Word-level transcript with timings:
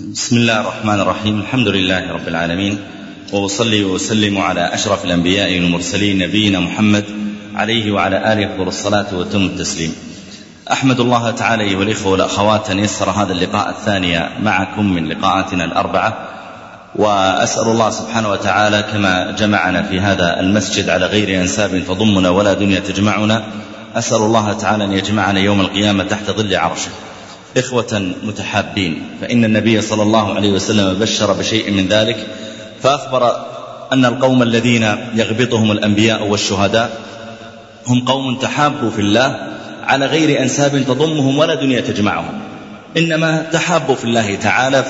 بسم 0.00 0.36
الله 0.36 0.60
الرحمن 0.60 1.00
الرحيم 1.00 1.40
الحمد 1.40 1.68
لله 1.68 2.12
رب 2.12 2.28
العالمين 2.28 2.78
واصلي 3.32 3.84
واسلم 3.84 4.38
على 4.38 4.74
اشرف 4.74 5.04
الانبياء 5.04 5.54
والمرسلين 5.54 6.18
نبينا 6.18 6.60
محمد 6.60 7.04
عليه 7.54 7.92
وعلى 7.92 8.32
اله 8.32 8.46
افضل 8.46 8.68
الصلاه 8.68 9.06
وتم 9.14 9.46
التسليم 9.46 9.94
احمد 10.72 11.00
الله 11.00 11.30
تعالى 11.30 11.64
ايها 11.64 11.82
الاخوه 11.82 12.12
والاخوات 12.12 12.70
ان 12.70 12.78
يسر 12.78 13.10
هذا 13.10 13.32
اللقاء 13.32 13.70
الثاني 13.70 14.20
معكم 14.42 14.92
من 14.92 15.08
لقاءاتنا 15.08 15.64
الاربعه 15.64 16.28
واسال 16.96 17.68
الله 17.68 17.90
سبحانه 17.90 18.30
وتعالى 18.30 18.84
كما 18.92 19.30
جمعنا 19.30 19.82
في 19.82 20.00
هذا 20.00 20.40
المسجد 20.40 20.88
على 20.88 21.06
غير 21.06 21.40
انساب 21.40 21.84
تضمنا 21.88 22.30
ولا 22.30 22.54
دنيا 22.54 22.80
تجمعنا 22.80 23.44
اسال 23.94 24.18
الله 24.18 24.52
تعالى 24.52 24.84
ان 24.84 24.92
يجمعنا 24.92 25.40
يوم 25.40 25.60
القيامه 25.60 26.04
تحت 26.04 26.30
ظل 26.30 26.56
عرشه 26.56 26.90
إخوة 27.56 28.12
متحابين 28.22 29.02
فإن 29.20 29.44
النبي 29.44 29.80
صلى 29.80 30.02
الله 30.02 30.34
عليه 30.34 30.50
وسلم 30.50 30.98
بشر 30.98 31.32
بشيء 31.32 31.70
من 31.70 31.88
ذلك 31.88 32.26
فأخبر 32.82 33.46
أن 33.92 34.04
القوم 34.04 34.42
الذين 34.42 34.82
يغبطهم 35.14 35.72
الأنبياء 35.72 36.26
والشهداء 36.26 36.90
هم 37.86 38.04
قوم 38.04 38.38
تحابوا 38.38 38.90
في 38.90 38.98
الله 38.98 39.48
على 39.82 40.06
غير 40.06 40.42
أنساب 40.42 40.84
تضمهم 40.84 41.38
ولا 41.38 41.54
دنيا 41.54 41.80
تجمعهم. 41.80 42.40
إنما 42.96 43.46
تحابوا 43.52 43.94
في 43.94 44.04
الله 44.04 44.34
تعالى 44.34 44.82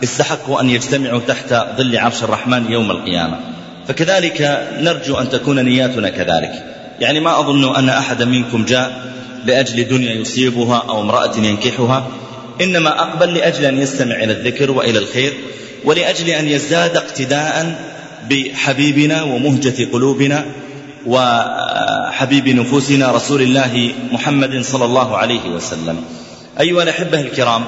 فاستحقوا 0.00 0.60
أن 0.60 0.70
يجتمعوا 0.70 1.20
تحت 1.28 1.54
ظل 1.76 1.96
عرش 1.98 2.24
الرحمن 2.24 2.72
يوم 2.72 2.90
القيامة. 2.90 3.40
فكذلك 3.88 4.68
نرجو 4.80 5.16
أن 5.16 5.28
تكون 5.28 5.64
نياتنا 5.64 6.08
كذلك. 6.08 6.79
يعني 7.00 7.20
ما 7.20 7.40
أظن 7.40 7.76
أن 7.76 7.88
أحدا 7.88 8.24
منكم 8.24 8.64
جاء 8.64 9.12
لأجل 9.44 9.88
دنيا 9.88 10.14
يصيبها 10.14 10.82
أو 10.88 11.00
امرأة 11.00 11.36
ينكحها 11.36 12.06
إنما 12.60 13.00
أقبل 13.00 13.34
لأجل 13.34 13.64
أن 13.64 13.78
يستمع 13.78 14.14
إلى 14.14 14.32
الذكر 14.32 14.70
وإلى 14.70 14.98
الخير 14.98 15.32
ولأجل 15.84 16.30
أن 16.30 16.48
يزداد 16.48 16.96
اقتداء 16.96 17.80
بحبيبنا 18.30 19.22
ومهجة 19.22 19.88
قلوبنا 19.92 20.44
وحبيب 21.06 22.48
نفوسنا 22.48 23.12
رسول 23.12 23.42
الله 23.42 23.92
محمد 24.12 24.60
صلى 24.62 24.84
الله 24.84 25.16
عليه 25.16 25.50
وسلم. 25.50 26.04
أيها 26.60 26.82
الأحبة 26.82 27.20
الكرام 27.20 27.64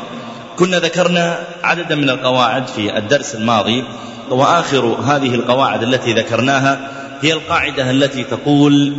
كنا 0.58 0.78
ذكرنا 0.78 1.39
عددا 1.62 1.94
من 1.94 2.11
القواعد 2.11 2.69
في 2.69 2.98
الدرس 2.98 3.34
الماضي 3.34 3.84
وآخر 4.30 4.84
هذه 4.84 5.34
القواعد 5.34 5.83
التي 5.83 6.12
ذكرناها 6.12 6.91
هي 7.22 7.33
القاعدة 7.33 7.91
التي 7.91 8.24
تقول 8.24 8.94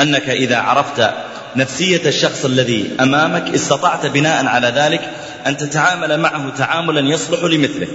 أنك 0.00 0.30
إذا 0.30 0.56
عرفت 0.56 1.10
نفسية 1.56 2.08
الشخص 2.08 2.44
الذي 2.44 2.90
أمامك 3.00 3.54
استطعت 3.54 4.06
بناء 4.06 4.46
على 4.46 4.72
ذلك 4.76 5.00
أن 5.46 5.56
تتعامل 5.56 6.20
معه 6.20 6.50
تعاملا 6.56 7.00
يصلح 7.00 7.44
لمثله. 7.44 7.88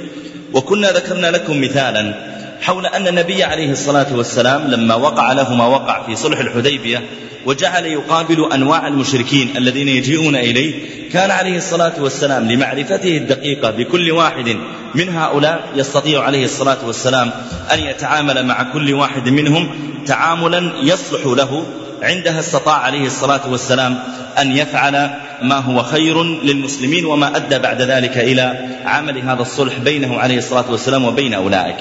وكنا 0.53 0.91
ذكرنا 0.91 1.27
لكم 1.27 1.61
مثالا 1.61 2.13
حول 2.61 2.85
أن 2.85 3.07
النبي 3.07 3.43
عليه 3.43 3.71
الصلاة 3.71 4.15
والسلام 4.15 4.67
لما 4.67 4.95
وقع 4.95 5.33
له 5.33 5.53
ما 5.55 5.65
وقع 5.65 6.05
في 6.05 6.15
صلح 6.15 6.39
الحديبية 6.39 7.01
وجعل 7.45 7.85
يقابل 7.85 8.49
أنواع 8.53 8.87
المشركين 8.87 9.57
الذين 9.57 9.87
يجيئون 9.87 10.35
إليه 10.35 10.73
كان 11.11 11.31
عليه 11.31 11.57
الصلاة 11.57 11.93
والسلام 11.99 12.51
لمعرفته 12.51 13.17
الدقيقة 13.17 13.71
بكل 13.71 14.11
واحد 14.11 14.57
من 14.95 15.09
هؤلاء 15.09 15.69
يستطيع 15.75 16.23
عليه 16.23 16.45
الصلاة 16.45 16.77
والسلام 16.85 17.31
أن 17.73 17.79
يتعامل 17.79 18.45
مع 18.45 18.63
كل 18.63 18.93
واحد 18.93 19.29
منهم 19.29 19.69
تعاملا 20.05 20.71
يصلح 20.81 21.25
له 21.25 21.65
عندها 22.03 22.39
استطاع 22.39 22.75
عليه 22.75 23.05
الصلاة 23.05 23.49
والسلام 23.49 23.99
أن 24.39 24.57
يفعل 24.57 25.09
ما 25.41 25.57
هو 25.57 25.83
خير 25.83 26.23
للمسلمين 26.23 27.05
وما 27.05 27.35
أدى 27.35 27.59
بعد 27.59 27.81
ذلك 27.81 28.17
إلى 28.17 28.69
عمل 28.85 29.17
هذا 29.21 29.41
الصلح 29.41 29.73
بينه 29.77 30.19
عليه 30.19 30.37
الصلاة 30.37 30.71
والسلام 30.71 31.05
وبين 31.05 31.33
أولئك. 31.33 31.75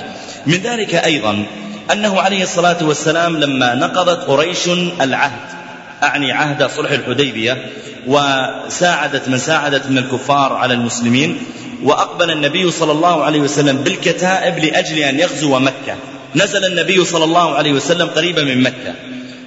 من 0.46 0.54
ذلك 0.54 0.94
أيضا 0.94 1.44
أنه 1.92 2.20
عليه 2.20 2.42
الصلاة 2.42 2.84
والسلام 2.84 3.36
لما 3.36 3.74
نقضت 3.74 4.24
قريش 4.24 4.68
العهد 5.00 5.62
أعني 6.02 6.32
عهد 6.32 6.70
صلح 6.70 6.90
الحديبية 6.90 7.66
وساعدت 8.06 9.28
من 9.28 9.38
ساعدت 9.38 9.86
من 9.86 9.98
الكفار 9.98 10.52
على 10.52 10.74
المسلمين 10.74 11.38
وأقبل 11.82 12.30
النبي 12.30 12.70
صلى 12.70 12.92
الله 12.92 13.24
عليه 13.24 13.40
وسلم 13.40 13.76
بالكتائب 13.76 14.58
لأجل 14.64 14.98
أن 14.98 15.18
يغزو 15.18 15.58
مكة. 15.58 15.96
نزل 16.34 16.64
النبي 16.64 17.04
صلى 17.04 17.24
الله 17.24 17.54
عليه 17.54 17.72
وسلم 17.72 18.06
قريبا 18.08 18.44
من 18.44 18.62
مكة. 18.62 18.94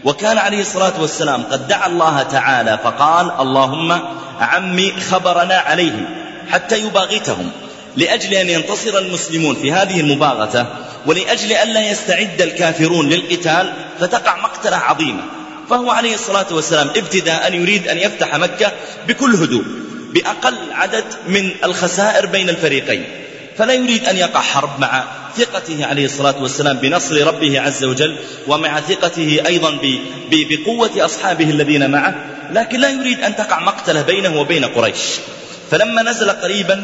وكان 0.06 0.38
عليه 0.38 0.62
الصلاة 0.62 1.02
والسلام 1.02 1.44
قد 1.44 1.68
دعا 1.68 1.88
الله 1.88 2.24
تعالى 2.24 2.80
فقال 2.84 3.32
اللهم 3.40 4.00
عمي 4.40 4.94
خبرنا 5.12 5.56
عليهم 5.56 6.06
حتى 6.52 6.80
يباغتهم 6.80 7.52
لأجل 7.98 8.34
أن 8.34 8.50
ينتصر 8.50 8.98
المسلمون 8.98 9.56
في 9.56 9.72
هذه 9.72 10.00
المباغتة 10.00 10.66
ولأجل 11.06 11.52
أن 11.52 11.68
لا 11.68 11.90
يستعد 11.90 12.42
الكافرون 12.42 13.10
للقتال 13.10 13.74
فتقع 14.00 14.38
مقتلة 14.38 14.78
عظيمة. 14.78 15.24
فهو 15.70 15.92
عليه 15.92 16.14
الصلاة 16.14 16.46
والسلام 16.52 16.88
ابتداء 16.88 17.54
يريد 17.54 17.88
أن 17.88 17.98
يفتح 17.98 18.36
مكة 18.36 18.72
بكل 19.08 19.36
هدوء 19.36 19.64
بأقل 20.14 20.56
عدد 20.72 21.06
من 21.28 21.52
الخسائر 21.64 22.26
بين 22.26 22.50
الفريقين. 22.50 23.06
فلا 23.58 23.74
يريد 23.74 24.06
أن 24.06 24.18
يقع 24.18 24.42
حرب 24.42 24.80
مع 24.80 25.04
ثقته 25.38 25.86
عليه 25.86 26.06
الصلاة 26.06 26.42
والسلام 26.42 26.78
بنصر 26.78 27.28
ربه 27.28 27.60
عز 27.60 27.84
وجل 27.84 28.16
ومع 28.48 28.80
ثقته 28.80 29.44
أيضا 29.46 29.80
بقوة 30.32 31.06
أصحابه 31.06 31.50
الذين 31.50 31.90
معه 31.90 32.16
لكن 32.52 32.80
لا 32.80 32.90
يريد 32.90 33.20
أن 33.20 33.36
تقع 33.36 33.60
مقتلة 33.60 34.02
بينه 34.02 34.40
وبين 34.40 34.66
قريش. 34.66 35.00
فلما 35.72 36.02
نزل 36.04 36.30
قريبا 36.32 36.84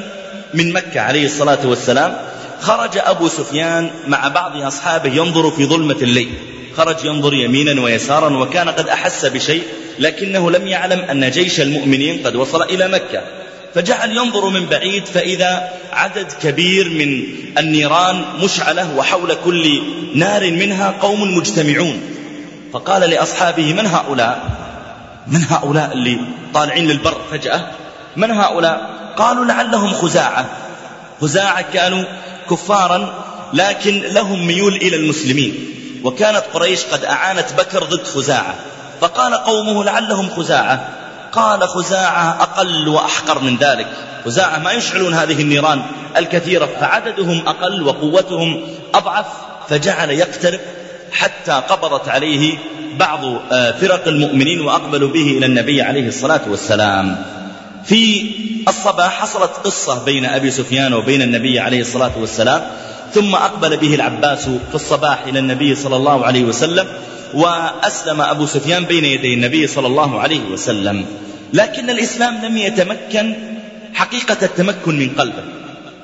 من 0.54 0.74
مكة 0.74 1.02
عليه 1.02 1.26
الصلاة 1.26 1.60
والسلام 1.66 2.18
خرج 2.62 2.98
أبو 2.98 3.28
سفيان 3.28 3.90
مع 4.08 4.28
بعض 4.28 4.62
أصحابه 4.62 5.14
ينظر 5.14 5.52
في 5.52 5.66
ظلمة 5.66 5.98
الليل. 6.02 6.34
خرج 6.78 7.06
ينظر 7.06 7.34
يمينا 7.34 7.82
ويسارا 7.82 8.38
وكان 8.38 8.70
قد 8.70 8.88
أحس 8.88 9.26
بشيء 9.26 9.64
لكنه 10.00 10.52
لم 10.52 10.68
يعلم 10.68 11.00
أن 11.00 11.32
جيش 11.32 11.62
المؤمنين 11.62 12.28
قد 12.28 12.36
وصل 12.36 12.62
إلى 12.62 12.88
مكة. 12.88 13.22
فجعل 13.76 14.12
ينظر 14.18 14.50
من 14.50 14.66
بعيد 14.66 15.06
فإذا 15.06 15.70
عدد 15.92 16.32
كبير 16.42 16.90
من 16.90 17.24
النيران 17.58 18.24
مشعلة 18.44 18.96
وحول 18.98 19.34
كل 19.46 19.82
نار 20.16 20.52
منها 20.52 20.94
قوم 21.02 21.38
مجتمعون. 21.38 22.02
فقال 22.74 23.10
لأصحابه 23.10 23.74
من 23.74 23.86
هؤلاء؟ 23.86 24.50
من 25.28 25.46
هؤلاء 25.50 25.94
اللي 25.94 26.18
طالعين 26.54 26.88
للبر 26.88 27.18
فجأة. 27.32 27.72
من 28.16 28.32
هؤلاء؟ 28.32 28.90
قالوا 29.18 29.46
لعلهم 29.46 29.94
خزاعة. 29.94 30.46
خزاعة 31.22 31.62
كانوا 31.74 32.04
كفارا 32.50 33.24
لكن 33.54 34.00
لهم 34.00 34.48
ميول 34.48 34.76
إلى 34.76 34.96
المسلمين. 34.96 35.66
وكانت 36.04 36.44
قريش 36.54 36.84
قد 36.86 37.04
أعانت 37.04 37.54
بكر 37.58 37.84
ضد 37.84 38.04
خزاعة. 38.04 38.56
فقال 39.02 39.34
قومه 39.34 39.84
لعلهم 39.84 40.30
خزاعة. 40.30 40.90
قال 41.32 41.68
خزاعة 41.68 42.42
أقل 42.42 42.88
وأحقر 42.88 43.40
من 43.40 43.58
ذلك. 43.58 43.88
خزاعة 44.26 44.60
ما 44.60 44.72
يشعلون 44.72 45.14
هذه 45.14 45.42
النيران 45.42 45.82
الكثيرة 46.18 46.70
فعددهم 46.82 47.48
أقل 47.48 47.84
وقوتهم 47.84 48.62
أضعف 48.94 49.26
فجعل 49.70 50.10
يقترب 50.10 50.60
حتى 51.12 51.52
قبضت 51.52 52.10
عليه 52.10 52.58
بعض 53.00 53.20
آه، 53.52 53.72
فرق 53.72 54.08
المؤمنين 54.08 54.62
وأقبلوا 54.62 55.10
به 55.10 55.38
إلى 55.38 55.46
النبي 55.46 55.82
عليه 55.82 56.08
الصلاة 56.08 56.42
والسلام. 56.50 57.24
في 57.86 58.32
الصباح 58.68 59.22
حصلت 59.22 59.52
قصة 59.64 60.04
بين 60.06 60.26
أبي 60.26 60.52
سفيان 60.52 60.94
وبين 60.94 61.22
النبي 61.22 61.60
عليه 61.60 61.82
الصلاة 61.82 62.12
والسلام 62.18 62.62
ثم 63.14 63.36
أقبل 63.36 63.78
به 63.78 63.96
العباس 63.96 64.44
في 64.46 64.76
الصباح 64.76 65.24
إلى 65.28 65.40
النبي 65.40 65.76
صلى 65.76 65.96
الله 65.96 66.26
عليه 66.26 66.44
وسلم 66.44 66.88
وأسلم 67.34 68.22
أبو 68.22 68.46
سفيان 68.46 68.86
بين 68.86 69.06
يدي 69.06 69.34
النبي 69.34 69.68
صلى 69.68 69.88
الله 69.88 70.20
عليه 70.20 70.42
وسلم. 70.52 71.06
لكن 71.54 71.90
الإسلام 71.90 72.46
لم 72.46 72.58
يتمكن 72.58 73.36
حقيقة 73.94 74.38
التمكن 74.42 75.00
من 75.00 75.10
قلبه. 75.10 75.44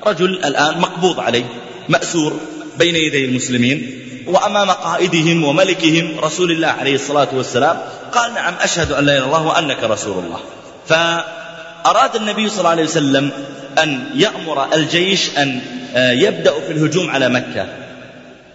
رجل 0.06 0.30
الآن 0.44 0.80
مقبوض 0.80 1.20
عليه 1.20 1.44
مأسور 1.88 2.40
بين 2.78 2.96
يدي 2.96 3.24
المسلمين 3.24 4.00
وأمام 4.26 4.70
قائدهم 4.70 5.44
وملكهم 5.44 6.18
رسول 6.18 6.50
الله 6.50 6.68
عليه 6.68 6.94
الصلاة 6.94 7.28
والسلام 7.32 7.80
قال 8.12 8.34
نعم 8.34 8.54
أشهد 8.60 8.92
أن 8.92 9.04
لا 9.04 9.12
إله 9.12 9.18
إلا 9.18 9.26
الله 9.26 9.46
وأنك 9.46 9.84
رسول 9.84 10.24
الله. 10.24 10.40
فأراد 10.88 12.16
النبي 12.16 12.48
صلى 12.48 12.58
الله 12.58 12.70
عليه 12.70 12.84
وسلم 12.84 13.30
أن 13.82 14.10
يأمر 14.14 14.74
الجيش 14.74 15.38
أن 15.38 15.60
يبدأ 15.96 16.52
في 16.66 16.72
الهجوم 16.72 17.10
على 17.10 17.28
مكة. 17.28 17.66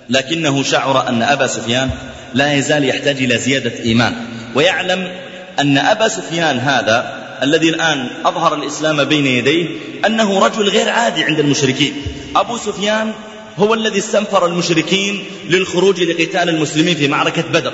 لكنه 0.09 0.63
شعر 0.63 1.09
أن 1.09 1.21
أبا 1.21 1.47
سفيان 1.47 1.89
لا 2.33 2.53
يزال 2.53 2.85
يحتاج 2.85 3.17
إلى 3.17 3.38
زيادة 3.38 3.83
إيمان. 3.83 4.15
ويعلم 4.55 5.11
أن 5.59 5.77
أبا 5.77 6.07
سفيان 6.07 6.59
هذا 6.59 7.23
الذي 7.44 7.69
الآن 7.69 8.07
أظهر 8.25 8.53
الإسلام 8.53 9.03
بين 9.03 9.25
يديه 9.25 9.67
أنه 10.05 10.45
رجل 10.45 10.69
غير 10.69 10.89
عادي 10.89 11.23
عند 11.23 11.39
المشركين. 11.39 11.94
أبو 12.35 12.57
سفيان 12.57 13.11
هو 13.57 13.73
الذي 13.73 14.00
استنفر 14.00 14.45
المشركين 14.45 15.23
للخروج 15.50 16.01
لقتال 16.01 16.50
المسلمين 16.50 16.95
في 16.95 17.07
معركة 17.07 17.41
بدر. 17.41 17.73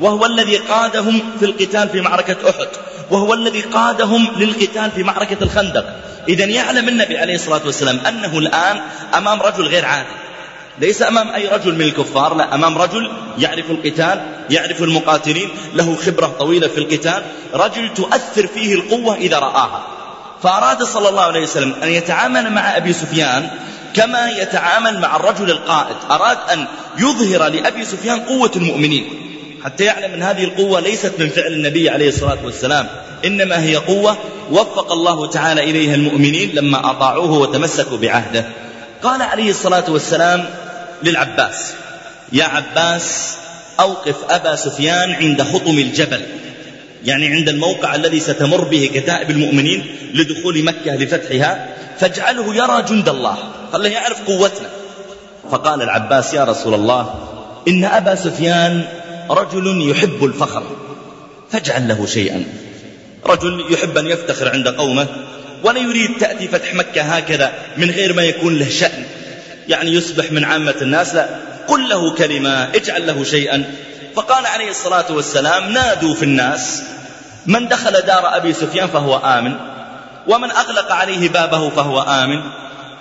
وهو 0.00 0.26
الذي 0.26 0.56
قادهم 0.56 1.22
في 1.40 1.44
القتال 1.44 1.88
في 1.88 2.00
معركة 2.00 2.50
أحد. 2.50 2.68
وهو 3.10 3.34
الذي 3.34 3.60
قادهم 3.60 4.28
للقتال 4.36 4.90
في 4.90 5.02
معركة 5.02 5.36
الخندق. 5.42 5.84
إذا 6.28 6.44
يعلم 6.44 6.88
النبي 6.88 7.18
عليه 7.18 7.34
الصلاة 7.34 7.60
والسلام 7.66 8.00
أنه 8.08 8.38
الآن 8.38 8.80
أمام 9.14 9.42
رجل 9.42 9.66
غير 9.66 9.84
عادي. 9.84 10.21
ليس 10.78 11.02
أمام 11.02 11.28
أي 11.28 11.48
رجل 11.48 11.74
من 11.74 11.80
الكفار 11.80 12.34
لا 12.34 12.54
أمام 12.54 12.78
رجل 12.78 13.10
يعرف 13.38 13.70
القتال 13.70 14.22
يعرف 14.50 14.82
المقاتلين 14.82 15.48
له 15.74 15.96
خبرة 15.96 16.26
طويلة 16.26 16.68
في 16.68 16.78
القتال. 16.78 17.22
رجل 17.54 17.94
تؤثر 17.94 18.46
فيه 18.46 18.74
القوة 18.74 19.14
إذا 19.14 19.38
رآها. 19.38 19.86
فأراد 20.42 20.82
صلى 20.82 21.08
الله 21.08 21.22
عليه 21.22 21.42
وسلم 21.42 21.74
أن 21.82 21.88
يتعامل 21.88 22.52
مع 22.52 22.76
أبي 22.76 22.92
سفيان 22.92 23.50
كما 23.94 24.30
يتعامل 24.30 25.00
مع 25.00 25.16
الرجل 25.16 25.50
القائد. 25.50 25.96
أراد 26.10 26.38
أن 26.52 26.66
يظهر 26.98 27.48
لأبي 27.48 27.84
سفيان 27.84 28.20
قوة 28.20 28.50
المؤمنين. 28.56 29.04
حتى 29.64 29.84
يعلم 29.84 30.12
أن 30.12 30.22
هذه 30.22 30.44
القوة 30.44 30.80
ليست 30.80 31.12
من 31.18 31.28
فعل 31.28 31.52
النبي 31.52 31.90
عليه 31.90 32.08
الصلاة 32.08 32.38
والسلام 32.44 32.88
إنما 33.24 33.62
هي 33.62 33.76
قوة 33.76 34.16
وفق 34.50 34.92
الله 34.92 35.26
تعالى 35.26 35.62
إليها 35.62 35.94
المؤمنين 35.94 36.50
لما 36.54 36.90
أطاعوه 36.90 37.32
وتمسكوا 37.32 37.98
بعهده. 37.98 38.44
قال 39.02 39.22
عليه 39.22 39.50
الصلاة 39.50 39.84
والسلام 39.88 40.44
للعباس. 41.04 41.72
يا 42.32 42.44
عباس 42.44 43.36
أوقف 43.80 44.16
أبا 44.30 44.56
سفيان 44.56 45.12
عند 45.12 45.42
خطم 45.42 45.78
الجبل. 45.78 46.20
يعني 47.04 47.26
عند 47.26 47.48
الموقع 47.48 47.94
الذي 47.94 48.20
ستمر 48.20 48.64
به 48.64 48.90
كتائب 48.94 49.30
المؤمنين 49.30 49.96
لدخول 50.14 50.64
مكة 50.64 50.94
لفتحها 50.94 51.68
فاجعله 51.98 52.54
يرى 52.54 52.82
جند 52.82 53.08
الله. 53.08 53.38
خله 53.72 53.88
يعرف 53.88 54.22
قوتنا. 54.26 54.68
فقال 55.50 55.82
العباس 55.82 56.34
يا 56.34 56.44
رسول 56.44 56.74
الله 56.74 57.14
إن 57.68 57.84
أبا 57.84 58.14
سفيان 58.14 58.84
رجل 59.30 59.90
يحب 59.90 60.24
الفخر 60.24 60.62
فاجعل 61.50 61.88
له 61.88 62.06
شيئا. 62.06 62.44
رجل 63.26 63.64
يحب 63.70 63.98
أن 63.98 64.06
يفتخر 64.06 64.48
عند 64.48 64.68
قومه 64.68 65.06
ولا 65.64 65.80
يريد 65.80 66.10
تأتي 66.20 66.48
فتح 66.48 66.74
مكة 66.74 67.02
هكذا 67.02 67.52
من 67.76 67.90
غير 67.90 68.12
ما 68.12 68.22
يكون 68.22 68.58
له 68.58 68.68
شأن. 68.68 69.04
يعني 69.68 69.92
يصبح 69.92 70.32
من 70.32 70.44
عامة 70.44 70.74
الناس 70.82 71.14
لا. 71.14 71.28
قل 71.68 71.88
له 71.88 72.14
كلمة 72.14 72.64
اجعل 72.64 73.06
له 73.06 73.24
شيئا. 73.24 73.74
فقال 74.16 74.46
عليه 74.46 74.70
الصلاة 74.70 75.12
والسلام 75.12 75.72
نادوا 75.72 76.14
في 76.14 76.22
الناس. 76.22 76.82
من 77.46 77.68
دخل 77.68 77.92
دار 77.92 78.36
أبي 78.36 78.52
سفيان 78.52 78.88
فهو 78.88 79.16
آمن. 79.16 79.54
ومن 80.26 80.50
أغلق 80.50 80.92
عليه 80.92 81.28
بابه 81.28 81.70
فهو 81.70 82.00
آمن. 82.00 82.42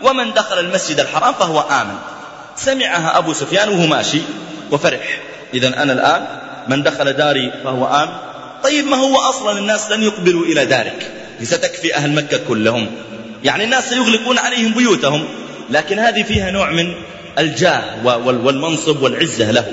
ومن 0.03 0.33
دخل 0.33 0.59
المسجد 0.59 0.99
الحرام 0.99 1.33
فهو 1.33 1.59
آمن. 1.59 1.95
سمعها 2.57 3.17
أبو 3.17 3.33
سفيان 3.33 3.69
وهو 3.69 3.87
ماشي. 3.87 4.21
وفرح. 4.71 5.21
إذا 5.53 5.67
أنا 5.67 5.93
الآن 5.93 6.25
من 6.67 6.83
دخل 6.83 7.13
داري 7.13 7.51
فهو 7.63 7.85
آمن. 7.85 8.13
طيب 8.63 8.87
ما 8.87 8.97
هو 8.97 9.15
أصلا؟ 9.15 9.59
الناس 9.59 9.91
لن 9.91 10.03
يقبلوا 10.03 10.45
إلى 10.45 10.65
دارك 10.65 11.11
ستكفي 11.43 11.95
أهل 11.95 12.11
مكة 12.11 12.39
كلهم. 12.47 12.91
يعني 13.43 13.63
الناس 13.63 13.89
سيغلقون 13.89 14.37
عليهم 14.37 14.71
بيوتهم. 14.71 15.27
لكن 15.71 15.99
هذه 15.99 16.23
فيها 16.23 16.51
نوع 16.51 16.71
من 16.71 16.93
الجاه 17.39 18.05
والمنصب 18.05 19.01
والعزة 19.01 19.51
له. 19.51 19.71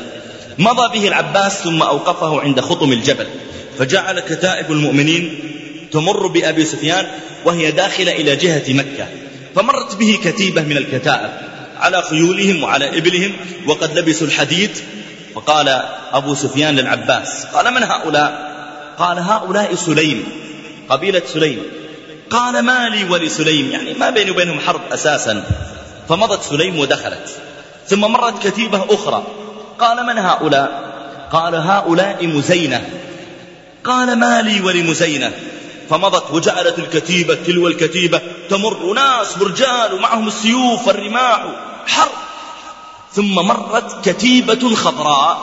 مضى 0.58 0.98
به 0.98 1.08
العباس 1.08 1.52
ثم 1.62 1.82
أوقفه 1.82 2.40
عند 2.40 2.60
خطم 2.60 2.92
الجبل 2.92 3.26
فجعل 3.78 4.20
كتائب 4.20 4.72
المؤمنين 4.72 5.38
تمر 5.92 6.26
بأبي 6.26 6.64
سفيان 6.64 7.06
وهي 7.44 7.70
داخلة 7.70 8.12
إلى 8.12 8.36
جهة 8.36 8.72
مكة. 8.72 9.06
فمرت 9.54 9.96
به 9.96 10.18
كتيبة 10.24 10.62
من 10.62 10.76
الكتائب 10.76 11.30
على 11.80 12.02
خيولهم 12.02 12.62
وعلى 12.62 12.98
إبلهم 12.98 13.32
وقد 13.66 13.98
لبسوا 13.98 14.26
الحديد. 14.26 14.70
فقال 15.34 15.82
أبو 16.12 16.34
سفيان 16.34 16.76
للعباس 16.76 17.44
قال 17.44 17.74
من 17.74 17.82
هؤلاء؟ 17.82 18.48
قال 18.98 19.18
هؤلاء 19.18 19.74
سليم 19.74 20.24
قبيلة 20.88 21.22
سليم. 21.26 21.62
قال 22.30 22.62
ما 22.62 22.88
لي 22.88 23.04
ولسليم 23.04 23.70
يعني 23.70 23.94
ما 23.94 24.10
بيني 24.10 24.30
وبينهم 24.30 24.60
حرب 24.60 24.80
أساسا. 24.92 25.44
فمضت 26.08 26.43
سليم 26.43 26.78
ودخلت. 26.78 27.37
ثم 27.88 28.00
مرت 28.00 28.46
كتيبة 28.46 28.87
أخرى. 28.90 29.26
قال 29.78 30.06
من 30.06 30.19
هؤلاء؟ 30.19 30.93
قال 31.32 31.55
هؤلاء 31.55 32.26
مزينة. 32.26 32.88
قال 33.84 34.19
ما 34.19 34.43
لي 34.43 34.60
ولمزينة. 34.60 35.32
فمضت 35.90 36.31
وجعلت 36.31 36.78
الكتيبة 36.78 37.34
تلو 37.34 37.69
الكتيبة 37.69 38.20
تمر 38.50 38.93
ناس 38.93 39.38
ورجال 39.38 39.93
ومعهم 39.93 40.28
السيوف 40.28 40.87
والرماح. 40.87 41.46
حرب 41.87 42.10
ثم 43.12 43.34
مرت 43.34 44.08
كتيبة 44.08 44.75
خضراء 44.75 45.43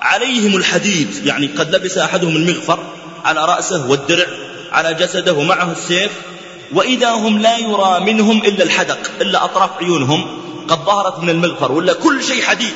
عليهم 0.00 0.56
الحديد. 0.56 1.26
يعني 1.26 1.46
قد 1.46 1.74
لبس 1.74 1.98
أحدهم 1.98 2.36
المغفر 2.36 2.78
على 3.24 3.44
رأسه 3.44 3.90
والدرع 3.90 4.26
على 4.72 4.94
جسده 4.94 5.32
ومعه 5.32 5.72
السيف. 5.72 6.12
وإذا 6.74 7.10
هم 7.10 7.38
لا 7.38 7.58
يرى 7.58 8.00
منهم 8.00 8.38
إلا 8.38 8.64
الحدق 8.64 8.98
إلا 9.20 9.44
أطراف 9.44 9.70
عيونهم 9.80 10.26
قد 10.68 10.78
ظهرت 10.78 11.18
من 11.18 11.30
المغفر 11.30 11.72
ولا 11.72 11.92
كل 11.92 12.24
شيء 12.24 12.42
حديد. 12.42 12.74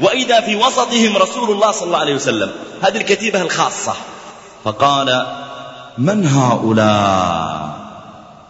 وإذا 0.00 0.40
في 0.40 0.56
وسطهم 0.56 1.16
رسول 1.16 1.50
الله 1.50 1.70
صلى 1.70 1.86
الله 1.86 1.98
عليه 1.98 2.14
وسلم 2.14 2.50
هذه 2.82 2.96
الكتيبة 2.96 3.42
الخاصة. 3.42 3.94
فقال 4.64 5.26
من 5.98 6.26
هؤلاء؟ 6.26 7.78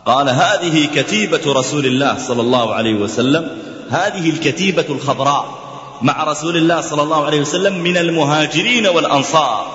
قال 0.07 0.29
هذه 0.29 0.89
كتيبة 0.95 1.41
رسول 1.47 1.87
الله 1.87 2.19
صلى 2.19 2.41
الله 2.41 2.75
عليه 2.75 2.95
وسلم 2.95 3.59
هذه 3.91 4.31
الكتيبة 4.31 4.85
الخضراء 4.89 5.59
مع 6.03 6.25
رسول 6.25 6.57
الله 6.57 6.81
صلى 6.81 7.03
الله 7.03 7.25
عليه 7.27 7.41
وسلم 7.41 7.79
من 7.79 7.97
المهاجرين 7.97 8.87
والأنصار. 8.87 9.67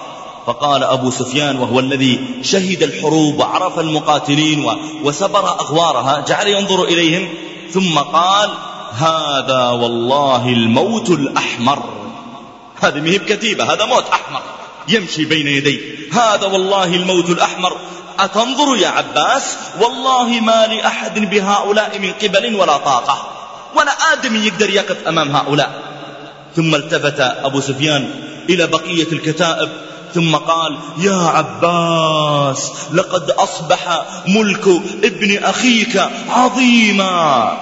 فقال 0.48 0.84
أبو 0.84 1.12
سفيان 1.12 1.60
وهو 1.60 1.80
الذي 1.80 2.20
شهد 2.42 2.84
الحروب 2.84 3.40
وعرف 3.40 3.80
المقاتلين 3.80 4.66
وسبر 5.04 5.50
أغوارها 5.50 6.26
جعل 6.28 6.48
ينظر 6.48 6.84
إليهم 6.84 7.30
ثم 7.72 8.00
قال 8.00 8.50
هذا 8.98 9.70
والله 9.70 10.50
الموت 10.50 11.10
الأحمر. 11.10 11.84
هذه 12.82 13.00
مهب 13.00 13.20
كتيبة 13.20 13.74
هذا 13.74 13.86
موت 13.86 14.06
أحمر 14.14 14.42
يمشي 14.88 15.26
بين 15.26 15.48
يدي. 15.48 15.82
هذا 16.14 16.46
والله 16.48 16.96
الموت 16.96 17.30
الأحمر. 17.30 17.78
أتنظر 18.20 18.78
يا 18.78 18.88
عباس؟ 18.88 19.58
والله 19.82 20.28
ما 20.28 20.68
لأحد 20.68 21.30
بهؤلاء 21.30 22.00
من 22.00 22.14
قبل 22.22 22.56
ولا 22.56 22.78
طاقة 22.78 23.28
ولا 23.76 23.92
آدم 24.14 24.44
يقدر 24.44 24.70
يقف 24.70 25.08
أمام 25.08 25.36
هؤلاء. 25.36 25.82
ثم 26.56 26.76
التفت 26.76 27.20
أبو 27.20 27.62
سفيان 27.62 28.10
إلى 28.50 28.68
بقية 28.68 29.08
الكتائب 29.12 29.70
ثم 30.14 30.36
قال 30.36 30.78
يا 30.98 31.16
عباس 31.16 32.72
لقد 32.94 33.32
أصبح 33.32 34.06
ملك 34.28 34.68
ابن 35.04 35.44
أخيك 35.44 36.10
عظيما. 36.30 37.58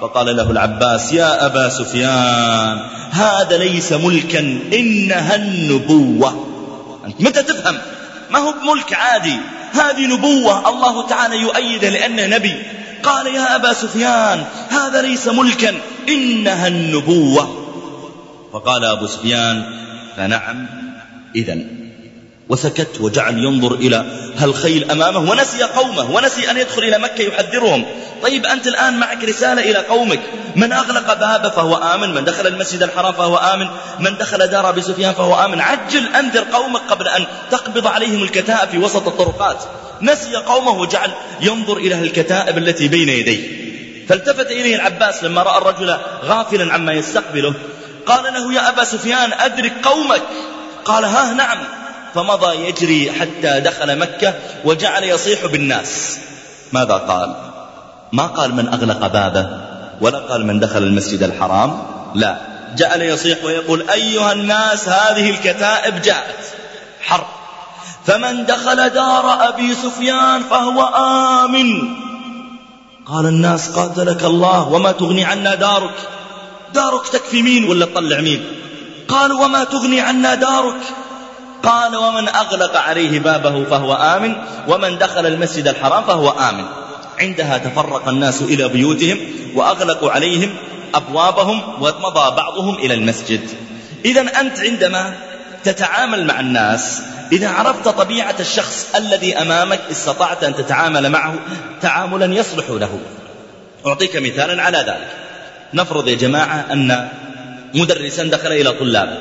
فقال 0.00 0.36
له 0.36 0.50
العباس 0.50 1.12
يا 1.12 1.46
أبا 1.46 1.68
سفيان 1.68 2.80
هذا 3.10 3.56
ليس 3.56 3.92
ملكا 3.92 4.40
إنها 4.72 5.34
النبوة. 5.36 6.46
أنت 7.06 7.20
متى 7.20 7.42
تفهم؟ 7.42 7.78
ما 8.30 8.38
هو 8.38 8.52
بملك 8.52 8.94
عادي. 8.94 9.36
هذه 9.72 10.06
نبوة 10.06 10.68
الله 10.68 11.06
تعالى 11.06 11.36
يؤيده 11.36 11.88
لأنه 11.88 12.26
نبي. 12.36 12.54
قال 13.02 13.26
يا 13.26 13.56
أبا 13.56 13.72
سفيان 13.72 14.44
هذا 14.70 15.02
ليس 15.02 15.28
ملكا 15.28 15.74
إنها 16.08 16.68
النبوة. 16.68 17.66
فقال 18.52 18.84
أبو 18.84 19.06
سفيان 19.06 19.64
فنعم 20.16 20.66
إذا 21.34 21.56
وسكت 22.48 23.00
وجعل 23.00 23.38
ينظر 23.38 23.74
إلى 23.74 24.04
هالخيل 24.38 24.90
أمامه 24.90 25.30
ونسي 25.30 25.62
قومه 25.62 26.10
ونسي 26.10 26.50
أن 26.50 26.56
يدخل 26.56 26.82
إلى 26.82 26.98
مكة 26.98 27.22
يحذرهم. 27.22 27.86
طيب 28.22 28.46
أنت 28.46 28.66
الآن 28.66 28.98
معك 28.98 29.24
رسالة 29.24 29.70
إلى 29.70 29.78
قومك. 29.78 30.20
من 30.56 30.72
أغلق 30.72 31.14
بابه 31.14 31.48
فهو 31.48 31.76
آمن 31.76 32.14
من 32.14 32.24
دخل 32.24 32.46
المسجد 32.46 32.82
الحرام 32.82 33.12
فهو 33.12 33.36
آمن 33.36 33.66
من 33.98 34.16
دخل 34.16 34.46
دار 34.46 34.68
أبي 34.68 34.82
سفيان 34.82 35.14
فهو 35.14 35.44
آمن. 35.44 35.60
عجل 35.60 36.14
أنذر 36.14 36.44
قومك 36.52 36.80
قبل 36.90 37.08
أن 37.08 37.24
تقبض 37.50 37.86
عليهم 37.86 38.22
الكتائب 38.22 38.68
في 38.68 38.78
وسط 38.78 39.08
الطرقات. 39.08 39.64
نسي 40.02 40.36
قومه 40.36 40.70
وجعل 40.70 41.10
ينظر 41.40 41.76
إلى 41.76 41.94
الكتائب 41.94 42.58
التي 42.58 42.88
بين 42.88 43.08
يديه. 43.08 43.66
فالتفت 44.08 44.50
إليه 44.50 44.74
العباس 44.74 45.24
لما 45.24 45.42
رأى 45.42 45.58
الرجل 45.58 45.96
غافلا 46.24 46.72
عما 46.72 46.92
يستقبله. 46.92 47.54
قال 48.06 48.34
له 48.34 48.54
يا 48.54 48.68
أبا 48.68 48.84
سفيان 48.84 49.32
أدرك 49.32 49.72
قومك. 49.82 50.22
قال 50.84 51.04
ها 51.04 51.32
نعم. 51.32 51.58
فمضى 52.16 52.68
يجري 52.68 53.12
حتى 53.12 53.60
دخل 53.60 53.98
مكة 53.98 54.34
وجعل 54.64 55.04
يصيح 55.04 55.46
بالناس. 55.46 56.18
ماذا 56.72 56.94
قال؟ 56.94 57.36
ما 58.12 58.26
قال 58.26 58.54
من 58.54 58.68
أغلق 58.68 59.06
بابه 59.06 59.48
ولا 60.00 60.18
قال 60.18 60.46
من 60.46 60.60
دخل 60.60 60.82
المسجد 60.82 61.22
الحرام؟ 61.22 61.82
لا. 62.14 62.36
جعل 62.76 63.02
يصيح 63.02 63.44
ويقول 63.44 63.90
أيها 63.90 64.32
الناس 64.32 64.88
هذه 64.88 65.30
الكتائب 65.30 66.02
جاءت. 66.02 66.44
حرب 67.00 67.26
فمن 68.06 68.46
دخل 68.46 68.88
دار 68.88 69.48
أبي 69.48 69.74
سفيان 69.74 70.42
فهو 70.42 70.82
آمن. 71.44 71.96
قال 73.06 73.26
الناس 73.26 73.68
قاتلك 73.68 74.24
الله 74.24 74.68
وما 74.68 74.92
تغني 74.92 75.24
عنا 75.24 75.54
دارك. 75.54 75.94
دارك 76.74 77.08
تكفي 77.08 77.42
مين 77.42 77.64
ولا 77.64 77.86
تطلع 77.86 78.20
مين؟ 78.20 78.44
قال 79.08 79.32
وما 79.32 79.64
تغني 79.64 80.00
عنا 80.00 80.34
دارك. 80.34 80.80
قال 81.66 81.96
ومن 81.96 82.28
أغلق 82.28 82.76
عليه 82.76 83.18
بابه 83.20 83.64
فهو 83.64 83.94
آمن 83.94 84.36
ومن 84.68 84.98
دخل 84.98 85.26
المسجد 85.26 85.68
الحرام 85.68 86.04
فهو 86.04 86.30
آمن. 86.30 86.64
عندها 87.18 87.58
تفرق 87.58 88.08
الناس 88.08 88.42
إلى 88.42 88.68
بيوتهم 88.68 89.18
وأغلقوا 89.54 90.10
عليهم 90.10 90.54
أبوابهم 90.94 91.82
ومضى 91.82 92.36
بعضهم 92.36 92.74
إلى 92.74 92.94
المسجد. 92.94 93.50
إذا 94.04 94.20
أنت 94.40 94.60
عندما 94.60 95.14
تتعامل 95.64 96.26
مع 96.26 96.40
الناس 96.40 97.02
إذا 97.32 97.48
عرفت 97.48 97.88
طبيعة 97.88 98.34
الشخص 98.40 98.86
الذي 98.96 99.36
أمامك 99.36 99.80
استطعت 99.90 100.44
أن 100.44 100.54
تتعامل 100.54 101.10
معه 101.10 101.34
تعاملا 101.82 102.34
يصلح 102.34 102.64
له. 102.70 103.00
أعطيك 103.86 104.16
مثالا 104.16 104.62
على 104.62 104.78
ذلك. 104.78 105.08
نفرض 105.74 106.08
يا 106.08 106.14
جماعة 106.14 106.66
أن 106.72 107.08
مدرسا 107.74 108.24
دخل 108.24 108.52
إلى 108.52 108.72
طلابه 108.72 109.18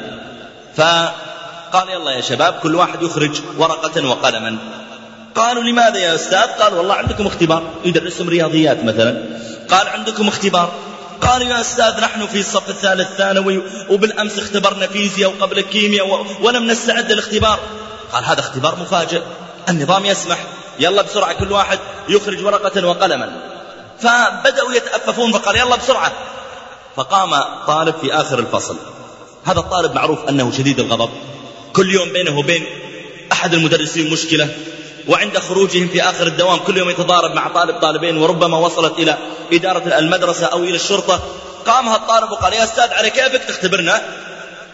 فقال 1.76 1.90
يلا 1.90 2.12
يا 2.12 2.22
شباب 2.22 2.54
كل 2.54 2.76
واحد 2.76 3.02
يخرج 3.02 3.42
ورقة 3.58 4.08
وقلما. 4.08 4.58
قالوا 5.36 5.64
لماذا 5.64 5.98
يا 5.98 6.16
أستاذ؟ 6.16 6.48
قال 6.48 6.74
والله 6.74 6.94
عندكم 6.94 7.28
اختبار. 7.28 7.64
يدرسهم 7.86 8.30
رياضيات 8.30 8.84
مثلا. 8.84 9.24
قال 9.70 9.88
عندكم 9.88 10.28
اختبار. 10.28 10.72
قالوا 11.22 11.48
يا 11.48 11.62
أستاذ 11.62 12.02
نحن 12.02 12.28
في 12.28 12.40
الصف 12.40 12.70
الثالث 12.70 13.16
ثانوي 13.18 13.62
وبالأمس 13.90 14.40
اختبرنا 14.40 14.88
فيزياء 14.88 15.30
وقبل 15.30 15.62
كيمياء 15.62 16.26
ولم 16.42 16.68
نستعد 16.68 17.12
للاختبار. 17.12 17.60
قال 18.14 18.26
هذا 18.26 18.40
اختبار 18.40 18.76
مفاجئ. 18.76 19.22
النظام 19.70 20.06
يسمح. 20.06 20.38
يلا 20.80 21.02
بسرعة 21.02 21.34
كل 21.34 21.52
واحد 21.52 21.80
يخرج 22.10 22.46
ورقة 22.46 22.88
وقلما. 22.88 23.42
فبدأوا 24.00 24.74
يتأففون 24.74 25.32
فقال 25.32 25.56
يلا 25.56 25.76
بسرعة. 25.76 26.12
فقام 26.96 27.32
طالب 27.68 27.96
في 28.02 28.14
آخر 28.14 28.40
الفصل. 28.40 28.78
هذا 29.46 29.60
الطالب 29.60 29.96
معروف 29.96 30.20
أنه 30.30 30.52
شديد 30.52 30.80
الغضب. 30.80 31.10
كل 31.76 31.92
يوم 31.94 32.14
بينه 32.14 32.38
وبين 32.38 32.66
أحد 33.32 33.54
المدرسين 33.54 34.10
مشكلة 34.10 34.50
وعند 35.08 35.38
خروجهم 35.38 35.88
في 35.88 36.04
آخر 36.04 36.28
الدوام 36.28 36.58
كل 36.58 36.78
يوم 36.78 36.90
يتضارب 36.90 37.36
مع 37.36 37.48
طالب 37.48 37.80
طالبين 37.80 38.18
وربما 38.18 38.58
وصلت 38.58 39.00
إلى 39.00 39.18
إدارة 39.54 39.98
المدرسة 40.00 40.46
أو 40.46 40.64
إلى 40.64 40.76
الشرطة. 40.76 41.24
قام 41.66 41.88
هالطالب 41.88 42.32
وقال 42.32 42.54
يا 42.54 42.64
أستاذ 42.64 42.94
على 42.94 43.10
كيفك؟ 43.10 43.44
تختبرنا 43.44 44.02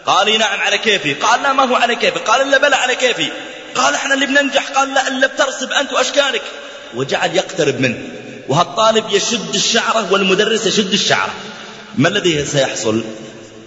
قال 0.06 0.38
نعم 0.38 0.60
على 0.60 0.78
كيفي. 0.78 1.14
قال 1.14 1.42
لا 1.42 1.52
ما 1.52 1.62
هو 1.62 1.74
على 1.74 1.96
كيفي. 1.96 2.18
قال 2.18 2.42
إلا 2.42 2.58
بلى 2.58 2.76
على 2.76 2.94
كيفي. 2.94 3.28
قال 3.74 3.94
إحنا 3.94 4.14
اللي 4.14 4.26
بننجح. 4.26 4.68
قال 4.70 4.94
لا 4.94 5.08
إلا 5.08 5.26
بترسب 5.26 5.72
أنت 5.72 5.92
وأشكالك. 5.92 6.42
وجعل 6.94 7.36
يقترب 7.36 7.80
منه. 7.80 7.98
وهالطالب 8.48 9.04
يشد 9.10 9.54
الشعرة 9.54 10.12
والمدرس 10.12 10.66
يشد 10.66 10.92
الشعرة. 10.92 11.34
ما 11.98 12.08
الذي 12.08 12.46
سيحصل؟ 12.46 13.04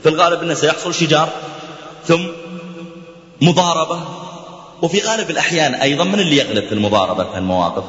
في 0.04 0.10
الغالب 0.10 0.42
أنه 0.42 0.54
سيحصل 0.54 0.94
شجار. 0.94 1.30
ثم 2.08 2.26
مضاربة. 3.42 4.02
وفي 4.82 5.02
غالب 5.02 5.30
الأحيان 5.30 5.74
أيضا 5.74 6.04
من 6.04 6.20
اللي 6.20 6.38
يغلب 6.38 6.68
في 6.68 6.72
المضاربة 6.72 7.32
في 7.32 7.38
المواقف؟ 7.38 7.84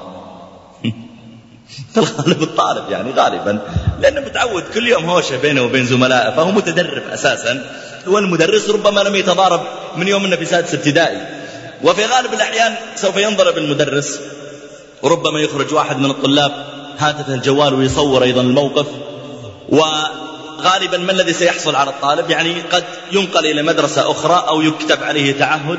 في 1.95 2.01
الغالب 2.01 2.43
الطالب 2.43 2.91
يعني 2.91 3.11
غالبا. 3.13 3.59
لأنه 4.01 4.21
متعود 4.21 4.63
كل 4.75 4.89
يوم 4.89 5.05
هوشة 5.05 5.37
بينه 5.37 5.63
وبين 5.63 5.87
زملائه 5.87 6.37
فهو 6.37 6.51
متدرب 6.51 7.03
أساسا. 7.13 7.65
والمدرس 8.07 8.71
ربما 8.71 9.01
لم 9.01 9.15
يتضارب 9.15 9.61
من 9.97 10.09
يوم 10.09 10.25
أنه 10.25 10.37
في 10.37 10.45
سادس 10.45 10.75
ابتدائي. 10.75 11.21
وفي 11.85 12.05
غالب 12.05 12.33
الأحيان 12.33 12.75
سوف 12.97 13.17
ينضرب 13.17 13.59
المدرس. 13.59 14.21
وربما 15.03 15.41
يخرج 15.41 15.75
واحد 15.75 15.99
من 15.99 16.11
الطلاب 16.11 16.53
هاتفه 16.99 17.35
الجوال 17.35 17.75
ويصور 17.75 18.23
أيضا 18.23 18.41
الموقف. 18.41 18.87
وغالبا 20.59 20.99
ما 20.99 21.13
الذي 21.13 21.33
سيحصل 21.33 21.77
على 21.77 21.91
الطالب؟ 21.91 22.31
يعني 22.31 22.61
قد 22.61 22.85
ينقل 23.13 23.47
إلى 23.47 23.63
مدرسة 23.63 24.11
أخرى 24.11 24.45
أو 24.49 24.63
يكتب 24.63 25.03
عليه 25.03 25.33
تعهد 25.33 25.79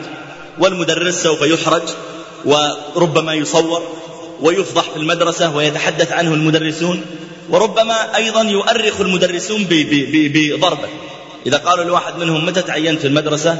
والمدرس 0.59 1.23
سوف 1.23 1.41
يحرج 1.41 1.81
وربما 2.45 3.33
يصور 3.33 3.83
ويفضح 4.41 4.81
في 4.81 4.97
المدرسة 4.97 5.55
ويتحدث 5.55 6.11
عنه 6.11 6.33
المدرسون 6.33 7.05
وربما 7.49 8.15
أيضا 8.15 8.41
يؤرخ 8.41 9.01
المدرسون 9.01 9.67
بضربه. 9.69 10.89
إذا 11.45 11.57
قالوا 11.57 11.83
لواحد 11.85 12.17
منهم 12.17 12.45
متى 12.45 12.61
تعينت 12.61 13.01
في 13.01 13.07
المدرسة؟ 13.07 13.57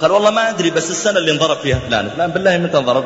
قال 0.00 0.10
والله 0.10 0.30
ما 0.30 0.50
أدري 0.50 0.70
بس 0.70 0.90
السنة 0.90 1.18
اللي 1.18 1.32
انضرب 1.32 1.56
فيها. 1.56 1.78
فلان 1.88 2.10
فلان 2.16 2.30
بالله 2.30 2.58
متى 2.58 2.78
انضرب؟ 2.78 3.04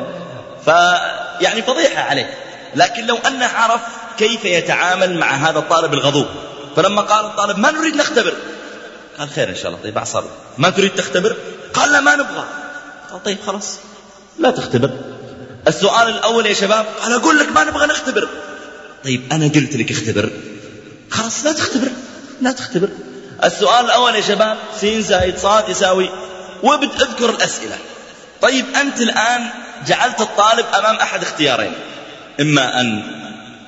فيعني 0.65 1.61
فضيحة 1.61 2.01
عليه. 2.01 2.37
لكن 2.75 3.05
لو 3.05 3.17
أنه 3.27 3.45
عرف 3.45 3.81
كيف 4.17 4.45
يتعامل 4.45 5.17
مع 5.17 5.35
هذا 5.35 5.59
الطالب 5.59 5.93
الغضوب. 5.93 6.25
فلما 6.75 7.01
قال 7.01 7.25
الطالب 7.25 7.57
ما 7.57 7.71
نريد 7.71 7.95
نختبر؟ 7.95 8.33
قال 9.19 9.29
خير 9.29 9.49
إن 9.49 9.55
شاء 9.55 9.67
الله. 9.67 9.79
طيب 9.83 9.97
أعصابي 9.97 10.27
ما 10.57 10.69
تريد 10.69 10.95
تختبر؟ 10.95 11.35
قال 11.73 11.91
لا 11.91 11.99
ما 11.99 12.15
نبغى. 12.15 12.45
قال 13.11 13.23
طيب 13.23 13.37
خلاص. 13.45 13.77
لا 14.39 14.51
تختبر. 14.51 14.91
السؤال 15.67 16.07
الأول 16.09 16.45
يا 16.45 16.53
شباب 16.53 16.85
قال 17.01 17.13
أقول 17.13 17.39
لك 17.39 17.51
ما 17.51 17.63
نبغى 17.63 17.87
نختبر. 17.87 18.29
طيب 19.03 19.33
أنا 19.33 19.45
قلت 19.45 19.75
لك 19.75 19.91
اختبر. 19.91 20.29
خلاص 21.11 21.45
لا 21.45 21.51
تختبر 21.51 21.87
لا 22.41 22.51
تختبر. 22.51 22.89
السؤال 23.43 23.85
الأول 23.85 24.15
يا 24.15 24.21
شباب 24.21 24.57
سين 24.79 25.01
زائد 25.01 25.37
صاد 25.37 25.69
يساوي 25.69 26.09
وأبد 26.63 27.01
أذكر 27.01 27.29
الأسئلة. 27.29 27.77
طيب 28.41 28.65
أنت 28.75 29.01
الآن 29.01 29.49
جعلت 29.87 30.21
الطالب 30.21 30.65
أمام 30.73 30.95
أحد 30.95 31.21
اختيارين 31.21 31.73
إما 32.41 32.81
أن 32.81 33.03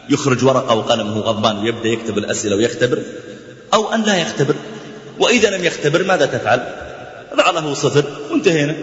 يخرج 0.10 0.46
ورقة 0.46 0.76
وقلم 0.76 1.18
وهو 1.18 1.22
غضبان 1.22 1.58
ويبدأ 1.58 1.90
يكتب 1.90 2.18
الأسئلة 2.18 2.56
ويختبر 2.56 3.00
أو 3.74 3.94
أن 3.94 4.04
لا 4.04 4.18
يختبر. 4.18 4.56
وإذا 5.20 5.58
لم 5.58 5.64
يختبر 5.64 6.04
ماذا 6.04 6.26
تفعل؟ 6.26 6.68
ضع 7.36 7.50
له 7.50 7.74
صفر 7.74 8.04
وانتهينا. 8.32 8.76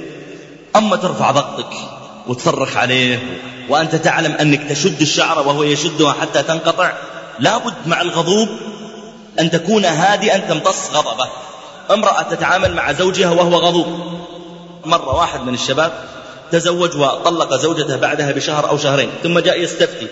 أما 0.77 0.97
ترفع 0.97 1.31
ضغطك 1.31 1.73
وتصرخ 2.27 2.77
عليه 2.77 3.19
وأنت 3.69 3.95
تعلم 3.95 4.33
أنك 4.33 4.71
تشد 4.71 5.01
الشعر 5.01 5.39
وهو 5.49 5.63
يشدها 5.63 6.13
حتى 6.13 6.43
تنقطع 6.43 6.93
لابد 7.39 7.75
مع 7.87 8.01
الغضوب 8.01 8.49
أن 9.41 9.51
تكون 9.51 9.85
هادئا 9.85 10.39
تمتص 10.39 10.91
غضبه. 10.91 11.29
امرأة 11.91 12.23
تتعامل 12.23 12.75
مع 12.75 12.93
زوجها 12.93 13.31
وهو 13.31 13.55
غضوب. 13.55 13.87
مرة 14.85 15.17
واحد 15.17 15.41
من 15.41 15.55
الشباب 15.55 15.93
تزوج 16.53 16.97
وطلق 16.97 17.55
زوجته 17.57 17.97
بعدها 17.97 18.33
بشهر 18.33 18.69
أو 18.69 18.79
شهرين 18.79 19.11
ثم 19.23 19.39
جاء 19.39 19.61
يستفتي. 19.61 20.07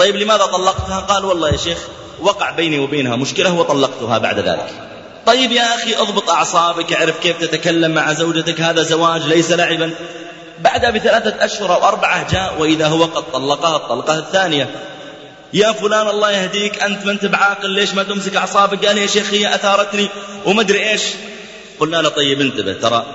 طيب 0.00 0.16
لماذا 0.16 0.46
طلقتها؟ 0.46 1.00
قال 1.00 1.24
والله 1.24 1.48
يا 1.48 1.56
شيخ 1.56 1.78
وقع 2.20 2.50
بيني 2.50 2.78
وبينها 2.78 3.16
مشكلة 3.16 3.52
وطلقتها 3.52 4.18
بعد 4.18 4.38
ذلك. 4.38 4.70
طيب 5.26 5.52
يا 5.52 5.74
أخي 5.74 5.94
أضبط 5.94 6.30
أعصابك 6.30 6.92
أعرف 6.92 7.18
كيف 7.18 7.40
تتكلم 7.40 7.90
مع 7.90 8.12
زوجتك 8.12 8.60
هذا 8.60 8.82
زواج 8.82 9.22
ليس 9.26 9.52
لعبا 9.52 9.90
بعدها 10.60 10.90
بثلاثة 10.90 11.44
أشهر 11.44 11.74
أو 11.74 11.88
أربعة 11.88 12.32
جاء 12.32 12.54
وإذا 12.58 12.86
هو 12.86 13.04
قد 13.04 13.22
طلقها 13.32 13.76
الطلقة 13.76 14.18
الثانية. 14.18 14.70
يا 15.52 15.72
فلان 15.72 16.08
الله 16.08 16.30
يهديك 16.30 16.82
أنت 16.82 17.06
ما 17.06 17.12
أنت 17.12 17.26
بعاقل 17.26 17.70
ليش 17.70 17.94
ما 17.94 18.02
تمسك 18.02 18.36
أعصابك؟ 18.36 18.86
قال 18.86 18.98
يا 18.98 19.06
شيخ 19.06 19.32
هي 19.32 19.54
أثارتني 19.54 20.08
وما 20.46 20.60
أدري 20.60 20.90
إيش. 20.90 21.02
قلنا 21.80 21.96
له 21.96 22.08
طيب 22.08 22.40
انتبه 22.40 22.72
ترى 22.72 23.06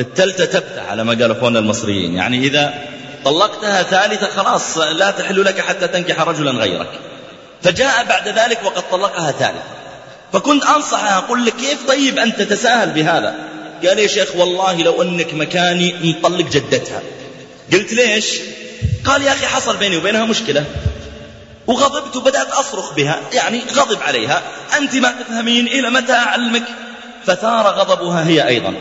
التلتة 0.00 0.44
تبتع 0.44 0.82
على 0.90 1.04
ما 1.04 1.12
قال 1.12 1.30
أخواننا 1.30 1.58
المصريين. 1.58 2.14
يعني 2.14 2.38
إذا 2.38 2.97
طلقتها 3.24 3.82
ثالثة 3.82 4.26
خلاص 4.26 4.78
لا 4.78 5.10
تحل 5.10 5.44
لك 5.44 5.60
حتى 5.60 5.88
تنكح 5.88 6.20
رجلا 6.20 6.50
غيرك. 6.50 6.90
فجاء 7.62 8.04
بعد 8.04 8.28
ذلك 8.28 8.58
وقد 8.64 8.90
طلقها 8.90 9.30
ثالثة. 9.32 9.62
فكنت 10.32 10.64
أنصحها 10.64 11.18
أقول 11.18 11.46
لك 11.46 11.54
كيف 11.56 11.88
طيب 11.88 12.18
أن 12.18 12.36
تتساهل 12.36 12.90
بهذا؟ 12.90 13.34
قال 13.86 13.98
يا 13.98 14.06
شيخ 14.06 14.36
والله 14.36 14.82
لو 14.82 15.02
أنك 15.02 15.34
مكاني 15.34 15.94
نطلق 16.04 16.50
جدتها. 16.50 17.02
قلت 17.72 17.92
ليش؟ 17.92 18.26
قال 19.04 19.22
يا 19.22 19.32
أخي 19.32 19.46
حصل 19.46 19.76
بيني 19.76 19.96
وبينها 19.96 20.24
مشكلة. 20.24 20.64
وغضبت 21.66 22.16
وبدأت 22.16 22.50
أصرخ 22.50 22.94
بها 22.94 23.20
يعني 23.32 23.62
غضب 23.74 24.02
عليها. 24.02 24.42
أنت 24.76 24.96
ما 24.96 25.14
تفهمين 25.20 25.66
إلى 25.66 25.90
متى 25.90 26.12
أعلمك؟ 26.12 26.64
فثار 27.26 27.66
غضبها 27.66 28.26
هي 28.26 28.48
أيضا. 28.48 28.74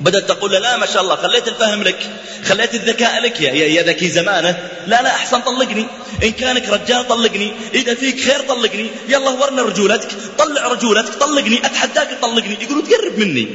بدأت 0.00 0.28
تقول 0.28 0.52
لا 0.52 0.76
ما 0.76 0.86
شاء 0.86 1.02
الله 1.02 1.16
خليت 1.16 1.48
الفهم 1.48 1.82
لك 1.82 1.98
خليت 2.44 2.74
الذكاء 2.74 3.22
لك 3.22 3.40
يا, 3.40 3.52
يا 3.52 3.82
ذكي 3.82 4.08
زمانه. 4.08 4.58
لا 4.86 5.02
لا 5.02 5.08
أحسن 5.08 5.40
طلقني. 5.40 5.86
إن 6.22 6.32
كانك 6.32 6.68
رجال 6.68 7.08
طلقني. 7.08 7.52
إذا 7.74 7.94
فيك 7.94 8.20
خير 8.20 8.40
طلقني. 8.48 8.86
يلا 9.08 9.30
ورنا 9.30 9.62
رجولتك. 9.62 10.08
طلع 10.38 10.66
رجولتك. 10.66 11.14
طلقني. 11.14 11.58
أتحداك 11.58 12.08
تطلقني 12.20 12.56
يقولوا 12.62 12.82
تقرب 12.82 13.18
مني. 13.18 13.48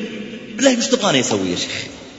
بالله 0.55 0.75
مش 0.75 0.87
تبغاني 0.87 1.19
أسوي 1.19 1.49
يا 1.51 1.55
شيخ. 1.55 1.71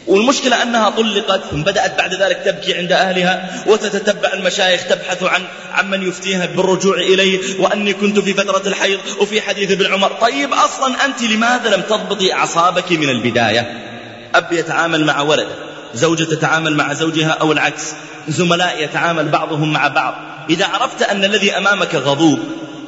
والمشكلة 0.06 0.62
أنها 0.62 0.90
طلقت. 0.90 1.40
ثم 1.50 1.62
بدأت 1.62 1.98
بعد 1.98 2.14
ذلك 2.14 2.42
تبكي 2.44 2.74
عند 2.74 2.92
أهلها. 2.92 3.64
وتتتبع 3.66 4.32
المشايخ 4.32 4.84
تبحث 4.88 5.22
عن 5.22 5.42
عمن 5.72 6.08
يفتيها 6.08 6.46
بالرجوع 6.46 6.96
إليه. 6.96 7.60
وأني 7.60 7.92
كنت 7.92 8.18
في 8.18 8.34
فترة 8.34 8.62
الحيض 8.66 9.00
وفي 9.20 9.40
حديث 9.40 9.70
ابن 9.70 9.92
عمر. 9.92 10.12
طيب 10.12 10.52
أصلا 10.52 11.04
أنت 11.04 11.22
لماذا 11.22 11.76
لم 11.76 11.82
تضبطي 11.82 12.32
أعصابك 12.32 12.92
من 12.92 13.10
البداية؟ 13.10 13.95
أب 14.34 14.52
يتعامل 14.52 15.04
مع 15.04 15.20
ولده 15.20 15.54
زوجة 15.94 16.24
تتعامل 16.24 16.74
مع 16.76 16.92
زوجها 16.92 17.30
أو 17.30 17.52
العكس 17.52 17.92
زملاء 18.28 18.82
يتعامل 18.84 19.28
بعضهم 19.28 19.72
مع 19.72 19.88
بعض. 19.88 20.14
إذا 20.50 20.66
عرفت 20.66 21.02
أن 21.02 21.24
الذي 21.24 21.56
أمامك 21.56 21.94
غضوب 21.94 22.40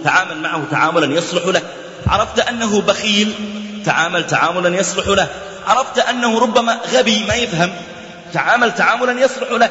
تعامل 0.04 0.36
معه 0.36 0.64
تعاملا 0.70 1.14
يصلح 1.14 1.46
له. 1.46 1.62
عرفت 2.06 2.38
أنه 2.38 2.80
بخيل 2.80 3.32
تعامل 3.84 4.26
تعاملا 4.26 4.76
يصلح 4.76 5.08
له. 5.08 5.28
عرفت 5.66 5.98
أنه 5.98 6.38
ربما 6.38 6.80
غبي 6.92 7.24
ما 7.24 7.34
يفهم 7.34 7.70
تعامل 8.32 8.74
تعاملا 8.74 9.20
يصلح 9.20 9.50
له. 9.50 9.70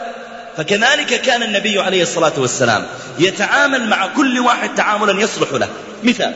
فكذلك 0.58 1.22
كان 1.22 1.44
النبي 1.44 1.80
عليه 1.82 2.02
الصلاة 2.02 2.34
والسلام 2.38 2.86
يتعامل 3.20 3.90
مع 3.90 4.08
كل 4.08 4.40
واحد 4.40 4.76
تعاملا 4.76 5.22
يصلح 5.22 5.52
له. 5.52 5.70
مثال 6.04 6.34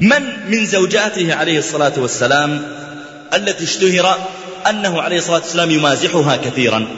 من 0.00 0.50
من 0.50 0.66
زوجاته 0.66 1.34
عليه 1.34 1.58
الصلاة 1.58 1.92
والسلام 1.96 2.62
التي 3.34 3.64
اشتهر 3.64 4.18
أنه 4.70 5.02
عليه 5.02 5.18
الصلاة 5.18 5.38
والسلام 5.38 5.70
يمازحها 5.70 6.36
كثيرا. 6.36 6.88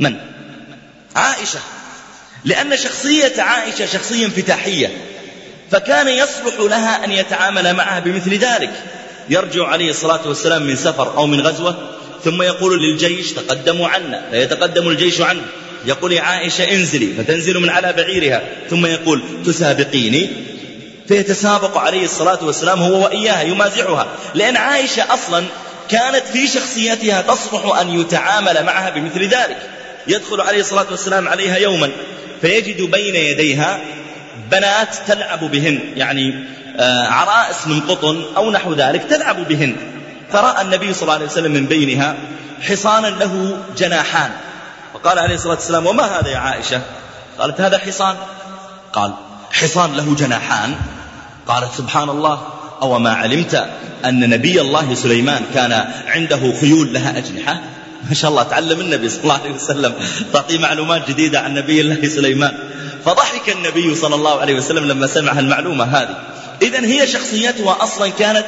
من؟ 0.00 0.16
عائشة. 1.16 1.60
لأن 2.44 2.76
شخصية 2.76 3.42
عائشة 3.42 3.86
شخصية 3.86 4.26
انفتاحية. 4.26 4.96
فكان 5.70 6.08
يصلح 6.08 6.60
لها 6.60 7.04
أن 7.04 7.12
يتعامل 7.12 7.74
معها 7.74 8.00
بمثل 8.00 8.34
ذلك. 8.34 8.70
يرجع 9.30 9.66
عليه 9.66 9.90
الصلاة 9.90 10.28
والسلام 10.28 10.62
من 10.62 10.76
سفر 10.76 11.16
أو 11.16 11.26
من 11.26 11.40
غزوة 11.40 11.76
ثم 12.24 12.42
يقول 12.42 12.82
للجيش 12.82 13.32
تقدموا 13.32 13.88
عنا. 13.88 14.22
فيتقدم 14.30 14.88
الجيش 14.88 15.20
عنه. 15.20 15.42
يقول 15.86 16.12
يا 16.12 16.22
عائشة 16.22 16.64
انزلي. 16.64 17.14
فتنزل 17.18 17.60
من 17.60 17.70
على 17.70 17.92
بعيرها. 17.92 18.42
ثم 18.70 18.86
يقول 18.86 19.22
تسابقيني. 19.46 20.28
فيتسابق 21.08 21.78
عليه 21.78 22.04
الصلاة 22.04 22.44
والسلام 22.44 22.82
هو 22.82 23.04
وإياها 23.04 23.42
يمازحها. 23.42 24.06
لأن 24.34 24.56
عائشة 24.56 25.14
أصلا 25.14 25.44
كانت 25.88 26.26
في 26.32 26.46
شخصيتها 26.46 27.22
تصلح 27.22 27.78
أن 27.80 28.00
يتعامل 28.00 28.64
معها 28.64 28.90
بمثل 28.90 29.22
ذلك. 29.22 29.70
يدخل 30.06 30.40
عليه 30.40 30.60
الصلاة 30.60 30.86
والسلام 30.90 31.28
عليها 31.28 31.56
يوما 31.56 31.90
فيجد 32.40 32.82
بين 32.82 33.16
يديها 33.16 33.80
بنات 34.50 34.94
تلعب 35.06 35.44
بهن 35.44 35.80
يعني 35.96 36.44
آه، 36.76 37.06
عرائس 37.08 37.66
من 37.66 37.80
قطن 37.80 38.24
أو 38.36 38.50
نحو 38.50 38.74
ذلك 38.74 39.02
تلعب 39.02 39.48
بهن. 39.48 39.76
فرأى 40.32 40.62
النبي 40.62 40.94
صلى 40.94 41.02
الله 41.02 41.14
عليه 41.14 41.26
وسلم 41.26 41.52
من 41.52 41.66
بينها 41.66 42.16
حصانا 42.62 43.06
له 43.06 43.58
جناحان. 43.78 44.30
فقال 44.94 45.18
عليه 45.18 45.34
الصلاة 45.34 45.54
والسلام 45.54 45.86
وما 45.86 46.20
هذا 46.20 46.28
يا 46.28 46.38
عائشة؟ 46.38 46.80
قالت 47.38 47.60
هذا 47.60 47.78
حصان. 47.78 48.16
قال 48.92 49.12
حصان 49.52 49.96
له 49.96 50.14
جناحان. 50.14 50.74
قالت 51.46 51.74
سبحان 51.78 52.08
الله. 52.08 52.57
أو 52.82 52.98
ما 52.98 53.12
علمت 53.12 53.68
أن 54.04 54.30
نبي 54.30 54.60
الله 54.60 54.94
سليمان 54.94 55.42
كان 55.54 55.84
عنده 56.06 56.52
خيول 56.60 56.92
لها 56.92 57.18
أجنحة؟ 57.18 57.60
ما 58.08 58.14
شاء 58.14 58.30
الله 58.30 58.42
تعلم 58.42 58.80
النبي 58.80 59.08
صلى 59.08 59.22
الله 59.22 59.34
عليه 59.34 59.50
وسلم 59.50 59.94
تعطيه 60.32 60.58
معلومات 60.58 61.10
جديدة 61.10 61.40
عن 61.40 61.54
نبي 61.54 61.80
الله 61.80 62.08
سليمان. 62.08 62.54
فضحك 63.04 63.48
النبي 63.48 63.94
صلى 63.94 64.14
الله 64.14 64.40
عليه 64.40 64.54
وسلم 64.54 64.84
لما 64.84 65.06
سمع 65.06 65.38
المعلومة 65.38 65.84
هذه. 65.84 66.16
إذا 66.62 66.80
هي 66.86 67.06
شخصيتها 67.06 67.82
أصلا 67.82 68.08
كانت 68.08 68.46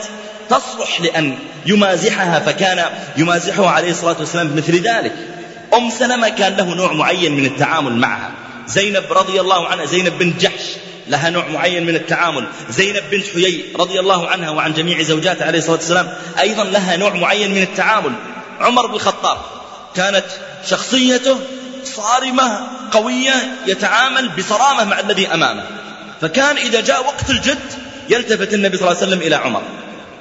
تصلح 0.50 1.00
لأن 1.00 1.34
يمازحها 1.66 2.40
فكان 2.40 2.84
يمازحها 3.16 3.70
عليه 3.70 3.90
الصلاة 3.90 4.16
والسلام 4.20 4.48
بمثل 4.48 4.74
ذلك. 4.74 5.12
أم 5.74 5.90
سلمة 5.90 6.28
كان 6.28 6.56
له 6.56 6.74
نوع 6.74 6.92
معين 6.92 7.36
من 7.36 7.46
التعامل 7.46 7.96
معها. 7.96 8.30
زينب 8.68 9.04
رضي 9.10 9.40
الله 9.40 9.68
عنها 9.68 9.84
زينب 9.84 10.18
بنت 10.18 10.40
جحش. 10.40 10.64
لها 11.10 11.30
نوع 11.30 11.48
معين 11.48 11.86
من 11.86 11.94
التعامل. 11.94 12.46
زينب 12.70 13.02
بنت 13.10 13.26
حيي 13.26 13.64
رضي 13.76 14.00
الله 14.00 14.28
عنها 14.28 14.50
وعن 14.50 14.72
جميع 14.72 15.02
زوجاته 15.02 15.46
عليه 15.46 15.58
الصلاة 15.58 15.76
والسلام 15.76 16.12
أيضا 16.40 16.64
لها 16.64 16.96
نوع 16.96 17.14
معين 17.14 17.50
من 17.50 17.62
التعامل. 17.62 18.12
عمر 18.60 18.86
بن 18.86 18.94
الخطاب 18.94 19.38
كانت 19.96 20.24
شخصيته 20.66 21.38
صارمة 21.84 22.60
قوية 22.90 23.34
يتعامل 23.66 24.28
بصرامة 24.28 24.84
مع 24.84 25.00
الذي 25.00 25.26
أمامه. 25.26 25.64
فكان 26.20 26.56
إذا 26.56 26.80
جاء 26.80 27.06
وقت 27.06 27.30
الجد 27.30 27.58
يلتفت 28.08 28.54
النبي 28.54 28.76
صلى 28.76 28.88
الله 28.88 29.02
عليه 29.02 29.08
وسلم 29.08 29.22
إلى 29.26 29.34
عمر. 29.34 29.62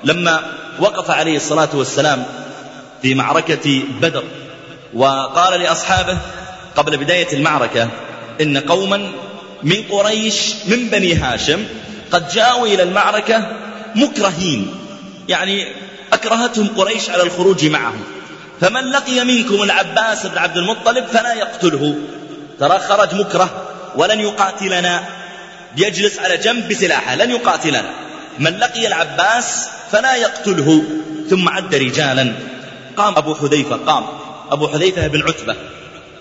لما 0.03 0.53
وقف 0.79 1.12
عليه 1.12 1.36
الصلاة 1.36 1.69
والسلام 1.74 2.25
في 3.01 3.15
معركة 3.15 3.84
بدر 4.01 4.24
وقال 4.93 5.62
لأصحابه 5.62 6.17
قبل 6.75 6.98
بداية 6.98 7.34
المعركة 7.34 7.89
إن 8.41 8.58
قوما 8.58 9.12
من 9.63 9.84
قريش 9.89 10.54
من 10.66 10.89
بني 10.89 11.16
هاشم 11.16 11.66
قد 12.12 12.30
جاءوا 12.30 12.68
إلى 12.68 12.84
المعركة 12.84 13.58
مكرهين. 13.96 14.75
يعني 15.28 15.67
أكرهتهم 16.13 16.67
قريش 16.78 17.10
على 17.10 17.24
الخروج 17.24 17.65
معهم. 17.65 18.02
فمن 18.62 18.84
لقي 18.84 19.26
منكم 19.26 19.63
العباس 19.63 20.26
بن 20.26 20.38
عبد 20.38 20.58
المطلب 20.58 21.06
فلا 21.06 21.34
يقتله. 21.34 21.95
ترى 22.60 22.80
خرج 22.80 23.15
مكره 23.15 23.67
ولن 23.95 24.19
يقاتلنا. 24.19 25.04
يجلس 25.78 26.19
على 26.19 26.38
جنب 26.38 26.67
بسلاحه 26.67 27.15
لن 27.15 27.32
يقاتلنا. 27.32 27.89
من 28.39 28.58
لقي 28.58 28.88
العباس 28.88 29.69
فلا 29.91 30.15
يقتله. 30.15 30.84
ثم 31.30 31.50
عد 31.50 31.76
رجالا. 31.76 32.34
قام 32.98 33.15
أبو 33.17 33.36
حذيفة 33.36 33.76
قام. 33.76 34.06
أبو 34.52 34.67
حذيفة 34.67 35.08
بن 35.08 35.22
عتبة 35.22 35.56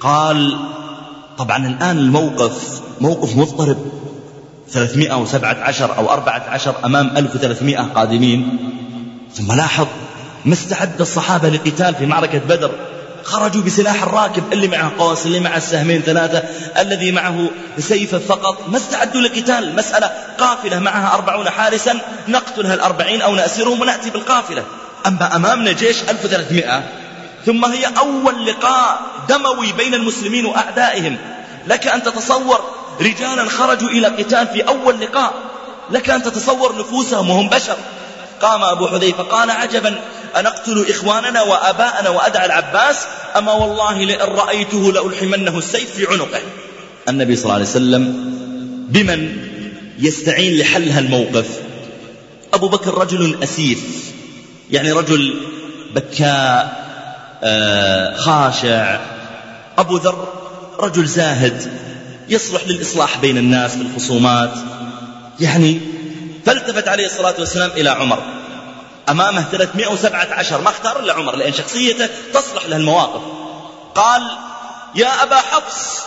قال 0.01 0.59
طبعا 1.39 1.67
الآن 1.67 1.99
الموقف 1.99 2.81
موقف 3.01 3.37
مضطرب. 3.37 3.77
317 4.73 5.97
أو 5.99 6.11
14 6.11 6.75
أمام 6.85 7.17
1300 7.17 7.79
قادمين. 7.79 8.59
ثم 9.35 9.53
لاحظ 9.53 9.87
ما 10.45 10.53
استعد 10.53 11.01
الصحابة 11.01 11.49
لقتال 11.49 11.95
في 11.95 12.07
معركة 12.07 12.39
بدر. 12.39 12.71
خرجوا 13.25 13.63
بسلاح 13.63 14.03
الراكب 14.03 14.43
اللي 14.53 14.69
معه 14.69 14.93
قوس 14.99 15.27
اللي 15.27 15.41
معه 15.41 15.57
السهمين 15.57 16.01
ثلاثة 16.03 16.43
الذي 16.81 17.13
معه 17.13 17.51
سيفه 17.79 18.19
فقط. 18.19 18.69
ما 18.69 18.77
استعدوا 18.77 19.21
لقتال 19.21 19.77
مسألة 19.77 20.11
قافلة 20.39 20.79
معها 20.79 21.15
أربعون 21.15 21.51
حارسا. 21.51 21.95
نقتلها 22.29 22.75
الأربعين 22.75 23.23
أو 23.23 23.35
نأسرهم 23.35 23.81
ونأتي 23.81 24.11
بالقافلة. 24.11 24.65
أما 25.07 25.37
أمامنا 25.37 25.73
جيش 25.73 26.03
1300 26.03 26.83
ثم 27.49 27.65
هي 27.65 27.87
أول 27.99 28.47
لقاء 28.47 29.01
دموي 29.29 29.73
بين 29.73 29.95
المسلمين 29.95 30.47
وأعدائهم. 30.47 31.17
لك 31.67 31.87
أن 31.87 32.03
تتصور 32.03 32.61
رجالا 33.01 33.49
خرجوا 33.49 33.89
إلى 33.89 34.07
قتال 34.07 34.47
في 34.49 34.69
أول 34.69 35.01
لقاء. 35.01 35.35
لك 35.91 36.11
أن 36.11 36.23
تتصور 36.23 36.79
نفوسهم 36.79 37.31
وهم 37.31 37.49
بشر. 37.49 37.77
قام 38.41 38.63
أبو 38.63 38.87
حذيفة 38.87 39.23
قال 39.23 39.51
عجبا 39.51 40.01
أنقتل 40.37 40.87
إخواننا 40.91 41.43
وأباءنا 41.43 42.09
وأدعى 42.09 42.47
العباس؟ 42.47 43.07
أما 43.37 43.53
والله 43.53 44.05
لئن 44.05 44.29
رأيته 44.29 44.93
لألحمنه 44.93 45.59
السيف 45.59 45.91
في 45.91 46.07
عنقه. 46.07 46.41
النبي 47.09 47.37
صلى 47.37 47.45
الله 47.45 47.55
عليه 47.55 47.65
وسلم 47.65 48.05
بمن 48.89 49.37
يستعين 49.99 50.59
لحل 50.59 50.89
هالموقف 50.89 51.47
أبو 52.55 52.69
بكر 52.69 52.99
رجل 52.99 53.39
أسيف 53.43 54.13
يعني 54.71 54.93
رجل 54.93 55.41
بكاء 55.95 56.88
خاشع 58.17 59.01
أبو 59.79 59.97
ذر 59.97 60.29
رجل 60.79 61.07
زاهد 61.07 61.73
يصلح 62.29 62.63
للإصلاح 62.67 63.19
بين 63.19 63.39
الناس 63.39 63.77
في 63.77 63.83
الخصومات. 63.83 64.51
يعني 65.41 65.81
فالتفت 66.47 66.89
عليه 66.89 67.07
الصلاة 67.07 67.35
والسلام 67.39 67.71
إلى 67.71 67.91
عمر. 67.91 68.23
أمامه 69.09 69.45
317 69.53 70.61
ما 70.61 70.71
اختار 70.71 71.01
إلا 71.01 71.13
عمر 71.13 71.37
لأن 71.37 71.53
شخصيته 71.53 72.09
تصلح 72.35 72.67
له 72.67 72.77
المواقف. 72.77 73.23
قال 73.95 74.23
يا 74.95 75.23
أبا 75.23 75.37
حفص. 75.37 76.03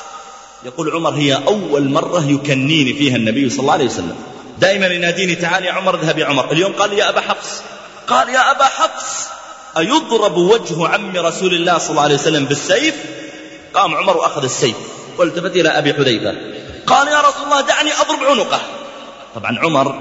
يقول 0.66 0.92
عمر 0.96 1.10
هي 1.10 1.36
أول 1.48 1.90
مرة 1.90 2.26
يكنيني 2.26 2.94
فيها 2.94 3.16
النبي 3.16 3.50
صلى 3.50 3.60
الله 3.60 3.74
عليه 3.74 3.86
وسلم. 3.86 4.16
دائما 4.60 4.88
يناديني 4.88 5.36
تعال 5.36 5.66
يا 5.66 5.72
عمر 5.72 5.96
اذهب 5.96 6.18
يا 6.18 6.26
عمر. 6.26 6.52
اليوم 6.52 6.74
قال 6.74 6.94
يا 6.94 7.10
أبا 7.10 7.22
حفص. 7.22 7.62
قال 8.08 8.30
يا 8.30 8.52
أبا 8.52 8.66
حفص. 8.66 9.28
أيضرب 9.78 10.38
وجه 10.38 10.88
عم 10.88 11.18
رسول 11.18 11.54
الله 11.54 11.78
صلى 11.78 11.90
الله 11.90 12.02
عليه 12.02 12.16
وسلم 12.16 12.46
بالسيف؟ 12.46 12.96
قام 13.74 13.96
عمر 13.96 14.18
وأخذ 14.18 14.44
السيف. 14.44 14.76
والتفت 15.18 15.56
إلى 15.56 15.70
أبي 15.70 15.94
حذيفة. 15.94 16.36
قال 16.88 17.08
يا 17.08 17.22
رسول 17.22 17.44
الله 17.44 17.62
دعني 17.62 17.92
أضرب 17.94 18.24
عنقه. 18.24 18.62
طبعا 19.36 19.60
عمر 19.60 20.00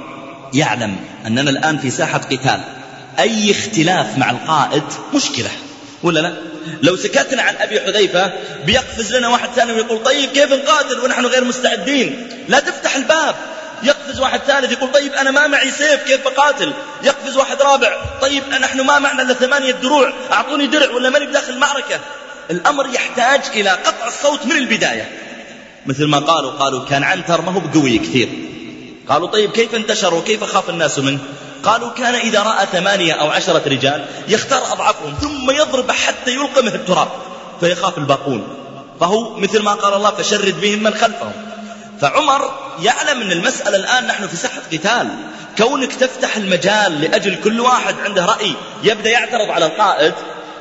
يعلم 0.54 0.96
أننا 1.26 1.50
الآن 1.50 1.78
في 1.78 1.90
ساحة 1.90 2.18
قتال. 2.18 2.60
أي 3.18 3.50
اختلاف 3.50 4.18
مع 4.18 4.30
القائد 4.30 4.82
مشكلة 5.14 5.50
ولا 6.02 6.20
لا؟ 6.20 6.34
لو 6.82 6.96
سكتنا 6.96 7.42
عن 7.42 7.54
أبي 7.56 7.80
حذيفة 7.80 8.32
بيقفز 8.66 9.14
لنا 9.14 9.28
واحد 9.28 9.48
ثاني 9.56 9.72
ويقول 9.72 10.02
طيب 10.02 10.30
كيف 10.30 10.52
نقاتل 10.52 11.00
ونحن 11.00 11.26
غير 11.26 11.44
مستعدين؟ 11.44 12.28
لا 12.48 12.60
تفتح 12.60 12.96
الباب. 12.96 13.34
يقفز 13.82 14.20
واحد 14.20 14.40
ثالث 14.40 14.72
يقول 14.72 14.92
طيب 14.92 15.12
أنا 15.12 15.30
ما 15.30 15.46
معي 15.46 15.70
سيف 15.70 16.02
كيف 16.02 16.24
بقاتل؟ 16.24 16.72
يقفز 17.02 17.36
واحد 17.36 17.62
رابع 17.62 18.02
طيب 18.20 18.42
نحن 18.48 18.80
ما 18.80 18.98
معنا 18.98 19.22
إلا 19.22 19.34
ثمانية 19.34 19.70
دروع 19.72 20.12
أعطوني 20.32 20.66
درع 20.66 20.90
ولا 20.90 21.10
ماني 21.10 21.26
بداخل 21.26 21.52
المعركة؟ 21.52 22.00
الأمر 22.50 22.86
يحتاج 22.86 23.40
إلى 23.54 23.70
قطع 23.70 24.06
الصوت 24.06 24.46
من 24.46 24.56
البداية. 24.56 25.08
مثل 25.86 26.04
ما 26.04 26.18
قالوا 26.18 26.50
قالوا 26.50 26.84
كان 26.84 27.04
عنتر 27.04 27.40
ما 27.40 27.52
هو 27.52 27.60
بقوي 27.60 27.98
كثير. 27.98 28.28
قالوا 29.08 29.28
طيب 29.28 29.50
كيف 29.50 29.74
انتشر 29.74 30.14
وكيف 30.14 30.44
خاف 30.44 30.70
الناس 30.70 30.98
منه؟ 30.98 31.18
قالوا 31.62 31.90
كان 31.90 32.14
إذا 32.14 32.42
رأى 32.42 32.66
ثمانية 32.72 33.12
أو 33.12 33.30
عشرة 33.30 33.62
رجال 33.68 34.06
يختار 34.28 34.72
أضعفهم 34.72 35.14
ثم 35.20 35.50
يضرب 35.50 35.90
حتى 35.90 36.30
يلقمه 36.30 36.74
التراب 36.74 37.08
فيخاف 37.60 37.98
الباقون. 37.98 38.48
فهو 39.00 39.36
مثل 39.36 39.62
ما 39.62 39.72
قال 39.72 39.94
الله 39.94 40.10
فشرد 40.10 40.60
بهم 40.60 40.82
من 40.82 40.94
خلفهم. 40.94 41.32
فعمر 42.00 42.54
يعلم 42.82 43.22
أن 43.22 43.32
المسألة 43.32 43.76
الآن 43.76 44.06
نحن 44.06 44.26
في 44.28 44.36
ساحة 44.36 44.60
قتال. 44.72 45.08
كونك 45.58 45.92
تفتح 45.94 46.36
المجال 46.36 47.00
لأجل 47.00 47.40
كل 47.44 47.60
واحد 47.60 47.94
عنده 48.04 48.24
رأي 48.24 48.54
يبدأ 48.82 49.10
يعترض 49.10 49.50
على 49.50 49.66
القائد 49.66 50.14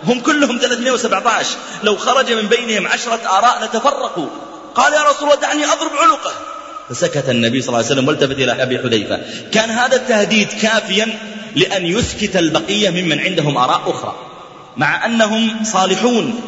هم 0.04 0.20
كلهم 0.20 0.58
317 0.58 1.58
لو 1.84 1.98
خرج 1.98 2.32
من 2.32 2.48
بينهم 2.48 2.88
عشرة 2.88 3.20
آراء 3.38 3.64
لتفرقوا. 3.64 4.28
قال 4.76 4.94
يا 4.94 5.04
رسول 5.04 5.24
الله 5.24 5.42
دعني 5.42 5.66
أضرب 5.66 5.92
عنقه. 6.02 6.32
فسكت 6.90 7.30
النبي 7.30 7.62
صلى 7.62 7.68
الله 7.68 7.78
عليه 7.78 7.88
وسلم 7.88 8.08
والتفت 8.08 8.38
إلى 8.38 8.64
أبي 8.64 8.80
حذيفة. 8.80 9.20
كان 9.52 9.70
هذا 9.70 9.96
التهديد 9.96 10.48
كافيا 10.62 11.20
لأن 11.56 11.86
يسكت 11.86 12.36
البقية 12.36 12.90
ممن 12.90 13.20
عندهم 13.20 13.58
آراء 13.58 13.82
أخرى 13.88 14.16
مع 14.78 15.06
أنهم 15.06 15.64
صالحون. 15.64 16.42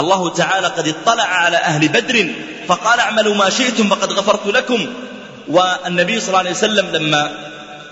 والله 0.00 0.28
تعالى 0.28 0.66
قد 0.66 0.88
اطلع 0.88 1.24
على 1.24 1.56
أهل 1.56 1.88
بدر 1.88 2.28
فقال 2.68 3.00
اعملوا 3.00 3.34
ما 3.34 3.50
شئتم 3.50 3.88
فقد 3.88 4.12
غفرت 4.12 4.46
لكم. 4.46 4.86
والنبي 5.48 6.20
صلى 6.20 6.28
الله 6.28 6.38
عليه 6.38 6.50
وسلم 6.50 6.86
لما 6.92 7.30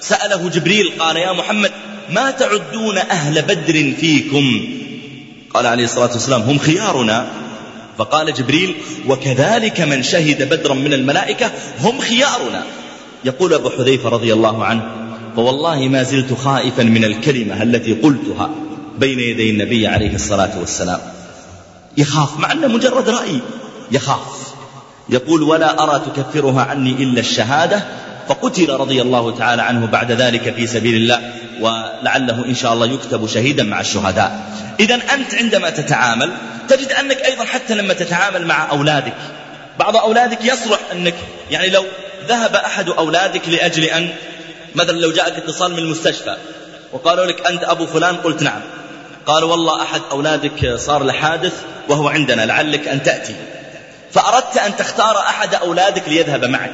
سأله 0.00 0.48
جبريل 0.48 0.92
قال 0.98 1.16
يا 1.16 1.32
محمد 1.32 1.70
ما 2.10 2.30
تعدون 2.30 2.98
أهل 2.98 3.42
بدر 3.42 3.94
فيكم؟ 4.00 4.68
قال 5.54 5.66
عليه 5.66 5.84
الصلاة 5.84 6.12
والسلام 6.12 6.42
هم 6.42 6.58
خيارنا. 6.58 7.26
فقال 7.98 8.34
جبريل 8.34 8.74
وكذلك 9.08 9.80
من 9.80 10.02
شهد 10.02 10.48
بدرا 10.48 10.74
من 10.74 10.92
الملائكة 10.92 11.50
هم 11.80 12.00
خيارنا. 12.00 12.64
يقول 13.24 13.54
أبو 13.54 13.70
حذيفة 13.70 14.08
رضي 14.08 14.32
الله 14.32 14.64
عنه 14.64 14.82
فوالله 15.36 15.88
ما 15.88 16.02
زلت 16.02 16.32
خائفا 16.32 16.82
من 16.82 17.04
الكلمة 17.04 17.62
التي 17.62 17.92
قلتها 17.92 18.50
بين 18.98 19.20
يدي 19.20 19.50
النبي 19.50 19.86
عليه 19.86 20.14
الصلاة 20.14 20.58
والسلام. 20.58 21.17
يخاف 21.96 22.38
مع 22.38 22.52
أنه 22.52 22.66
مجرد 22.66 23.08
رأي 23.08 23.40
يخاف. 23.90 24.48
يقول 25.08 25.42
ولا 25.42 25.82
أرى 25.82 26.02
تكفرها 26.06 26.62
عني 26.62 26.90
إلا 26.90 27.20
الشهادة. 27.20 27.82
فقتل 28.28 28.70
رضي 28.70 29.02
الله 29.02 29.36
تعالى 29.36 29.62
عنه 29.62 29.86
بعد 29.86 30.12
ذلك 30.12 30.54
في 30.54 30.66
سبيل 30.66 30.94
الله 30.94 31.32
ولعله 31.60 32.44
إن 32.44 32.54
شاء 32.54 32.72
الله 32.72 32.86
يكتب 32.86 33.26
شهيدا 33.26 33.62
مع 33.62 33.80
الشهداء. 33.80 34.52
إذا 34.80 34.94
أنت 34.94 35.34
عندما 35.34 35.70
تتعامل 35.70 36.32
تجد 36.68 36.92
أنك 36.92 37.16
أيضا 37.16 37.44
حتى 37.44 37.74
لما 37.74 37.94
تتعامل 37.94 38.46
مع 38.46 38.70
أولادك 38.70 39.14
بعض 39.78 39.96
أولادك 39.96 40.44
يصلح 40.44 40.78
أنك 40.92 41.14
يعني 41.50 41.70
لو 41.70 41.84
ذهب 42.28 42.54
أحد 42.54 42.88
أولادك 42.88 43.48
لأجل 43.48 43.84
أن 43.84 44.08
مثلا 44.74 44.98
لو 44.98 45.12
جاءك 45.12 45.36
اتصال 45.36 45.72
من 45.72 45.78
المستشفى 45.78 46.36
وقالوا 46.92 47.26
لك 47.26 47.46
أنت 47.46 47.64
أبو 47.64 47.86
فلان 47.86 48.16
قلت 48.16 48.42
نعم. 48.42 48.60
قال 49.28 49.44
والله 49.44 49.82
أحد 49.82 50.00
أولادك 50.10 50.74
صار 50.76 51.02
له 51.02 51.12
حادث 51.12 51.52
وهو 51.88 52.08
عندنا 52.08 52.46
لعلك 52.46 52.88
أن 52.88 53.02
تأتي. 53.02 53.34
فأردت 54.12 54.56
أن 54.56 54.76
تختار 54.76 55.18
أحد 55.18 55.54
أولادك 55.54 56.08
ليذهب 56.08 56.44
معك. 56.44 56.72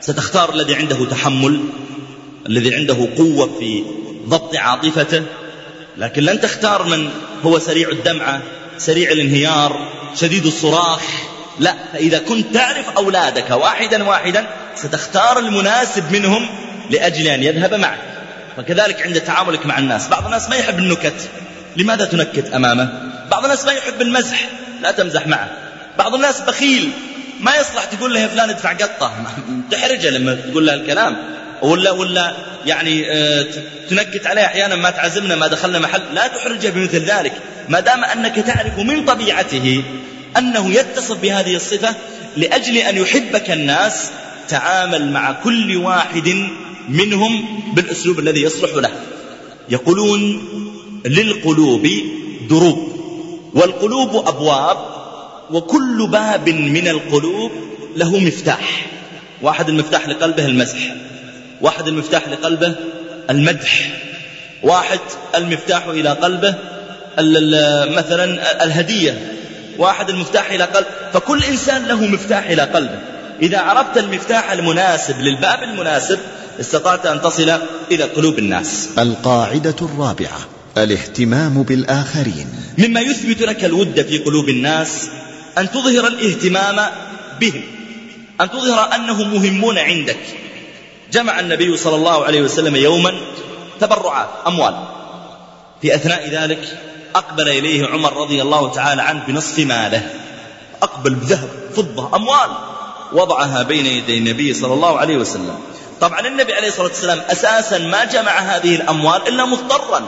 ستختار 0.00 0.54
الذي 0.54 0.74
عنده 0.74 1.04
تحمل 1.10 1.60
الذي 2.46 2.74
عنده 2.74 3.08
قوة 3.16 3.58
في 3.58 3.84
ضبط 4.28 4.56
عاطفته 4.56 5.22
لكن 5.96 6.22
لن 6.22 6.40
تختار 6.40 6.82
من 6.82 7.10
هو 7.44 7.58
سريع 7.58 7.88
الدمعة 7.88 8.42
سريع 8.78 9.10
الانهيار 9.10 9.88
شديد 10.14 10.46
الصراخ. 10.46 11.02
لا 11.58 11.74
فإذا 11.92 12.18
كنت 12.18 12.54
تعرف 12.54 12.96
أولادك 12.96 13.50
واحدا 13.50 14.04
واحدا 14.04 14.46
ستختار 14.74 15.38
المناسب 15.38 16.12
منهم 16.12 16.48
لأجل 16.90 17.26
أن 17.26 17.42
يذهب 17.42 17.74
معك. 17.74 17.98
وكذلك 18.58 19.02
عند 19.02 19.20
تعاملك 19.20 19.66
مع 19.66 19.78
الناس. 19.78 20.08
بعض 20.08 20.24
الناس 20.24 20.48
ما 20.48 20.56
يحب 20.56 20.78
النكت. 20.78 21.28
لماذا 21.76 22.04
تنكت 22.04 22.52
أمامه؟ 22.54 22.88
بعض 23.30 23.44
الناس 23.44 23.64
ما 23.64 23.72
يحب 23.72 24.02
المزح 24.02 24.48
لا 24.82 24.90
تمزح 24.90 25.26
معه. 25.26 25.50
بعض 25.98 26.14
الناس 26.14 26.40
بخيل 26.40 26.90
ما 27.40 27.56
يصلح 27.56 27.84
تقول 27.84 28.14
له 28.14 28.20
يا 28.20 28.28
فلان 28.28 28.50
ادفع 28.50 28.72
قطة. 28.72 29.12
تحرجه 29.70 30.10
لما 30.10 30.34
تقول 30.34 30.66
له 30.66 30.74
الكلام. 30.74 31.16
ولا 31.62 31.90
ولا 31.90 32.34
يعني 32.66 33.12
آه، 33.12 33.46
تنكت 33.90 34.26
عليه 34.26 34.44
أحيانا 34.44 34.76
ما 34.76 34.90
تعزمنا 34.90 35.34
ما 35.36 35.46
دخلنا 35.46 35.78
محل. 35.78 36.02
لا 36.14 36.26
تحرجه 36.26 36.68
بمثل 36.68 37.04
ذلك. 37.04 37.32
ما 37.68 37.80
دام 37.80 38.04
أنك 38.04 38.34
تعرف 38.34 38.78
من 38.78 39.04
طبيعته 39.04 39.82
أنه 40.38 40.70
يتصف 40.70 41.20
بهذه 41.20 41.56
الصفة 41.56 41.94
لأجل 42.36 42.76
أن 42.76 42.96
يحبك 42.96 43.50
الناس 43.50 44.10
تعامل 44.48 45.12
مع 45.12 45.32
كل 45.32 45.76
واحد 45.76 46.48
منهم 46.88 47.62
بالأسلوب 47.74 48.18
الذي 48.18 48.42
يصلح 48.42 48.70
له. 48.74 48.90
يقولون 49.68 50.42
للقلوب 51.04 51.88
دروب 52.50 52.92
والقلوب 53.54 54.28
أبواب 54.28 54.76
وكل 55.50 56.08
باب 56.10 56.48
من 56.48 56.88
القلوب 56.88 57.52
له 57.96 58.18
مفتاح. 58.18 58.86
واحد 59.42 59.68
المفتاح 59.68 60.08
لقلبه 60.08 60.46
المزح 60.46 60.78
واحد 61.60 61.88
المفتاح 61.88 62.28
لقلبه 62.28 62.74
المدح. 63.30 63.90
واحد 64.62 65.00
المفتاح 65.34 65.86
إلى 65.86 66.08
قلبه 66.08 66.54
مثلا 67.96 68.64
الهدية. 68.64 69.32
واحد 69.78 70.10
المفتاح 70.10 70.50
إلى 70.50 70.64
قلب 70.64 70.86
فكل 71.12 71.44
إنسان 71.44 71.84
له 71.84 72.06
مفتاح 72.06 72.48
إلى 72.48 72.62
قلبه. 72.62 72.98
إذا 73.42 73.58
عرفت 73.58 73.98
المفتاح 73.98 74.52
المناسب 74.52 75.20
للباب 75.20 75.62
المناسب 75.62 76.18
استطعت 76.60 77.06
أن 77.06 77.20
تصل 77.22 77.58
إلى 77.90 78.04
قلوب 78.04 78.38
الناس. 78.38 78.88
القاعدة 78.98 79.76
الرابعة. 79.82 80.38
الاهتمام 80.78 81.62
بالآخرين. 81.62 82.46
مما 82.78 83.00
يثبت 83.00 83.42
لك 83.42 83.64
الود 83.64 84.02
في 84.02 84.18
قلوب 84.18 84.48
الناس 84.48 85.08
أن 85.58 85.70
تظهر 85.70 86.06
الاهتمام 86.06 86.90
بهم 87.40 87.62
أن 88.40 88.50
تظهر 88.50 88.94
أنهم 88.94 89.34
مهمون 89.34 89.78
عندك. 89.78 90.18
جمع 91.12 91.40
النبي 91.40 91.76
صلى 91.76 91.96
الله 91.96 92.24
عليه 92.24 92.42
وسلم 92.42 92.76
يوما 92.76 93.12
تبرعات 93.80 94.28
أموال. 94.46 94.74
في 95.82 95.94
أثناء 95.94 96.28
ذلك 96.28 96.78
أقبل 97.14 97.48
إليه 97.48 97.86
عمر 97.86 98.16
رضي 98.16 98.42
الله 98.42 98.72
تعالى 98.72 99.02
عنه 99.02 99.22
بنصف 99.28 99.58
ماله. 99.58 100.10
أقبل 100.82 101.14
بذهب 101.14 101.48
فضة 101.76 102.16
أموال. 102.16 102.50
وضعها 103.12 103.62
بين 103.62 103.86
يدي 103.86 104.18
النبي 104.18 104.54
صلى 104.54 104.74
الله 104.74 104.98
عليه 104.98 105.16
وسلم. 105.16 105.58
طبعا 106.00 106.20
النبي 106.20 106.54
عليه 106.54 106.68
الصلاة 106.68 106.88
والسلام 106.88 107.20
أساسا 107.30 107.78
ما 107.78 108.04
جمع 108.04 108.38
هذه 108.38 108.76
الأموال 108.76 109.28
إلا 109.28 109.44
مضطرا. 109.44 110.02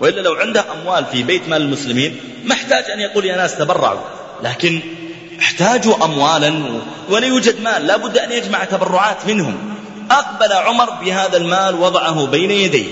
وإلا 0.00 0.20
لو 0.20 0.34
عنده 0.34 0.64
أموال 0.72 1.04
في 1.12 1.22
بيت 1.22 1.48
مال 1.48 1.62
المسلمين 1.62 2.16
ما 2.44 2.54
احتاج 2.54 2.90
أن 2.90 3.00
يقول 3.00 3.24
يا 3.24 3.36
ناس 3.36 3.56
تبرعوا. 3.56 4.00
لكن 4.44 4.80
احتاجوا 5.40 6.04
أموالا 6.04 6.54
ولا 7.08 7.26
يوجد 7.26 7.60
مال. 7.60 7.86
لا 7.86 7.96
بد 7.96 8.18
أن 8.18 8.32
يجمع 8.32 8.64
تبرعات 8.64 9.26
منهم. 9.26 9.54
أقبل 10.10 10.52
عمر 10.52 10.90
بهذا 10.90 11.36
المال 11.36 11.74
وضعه 11.74 12.26
بين 12.26 12.50
يديه. 12.50 12.86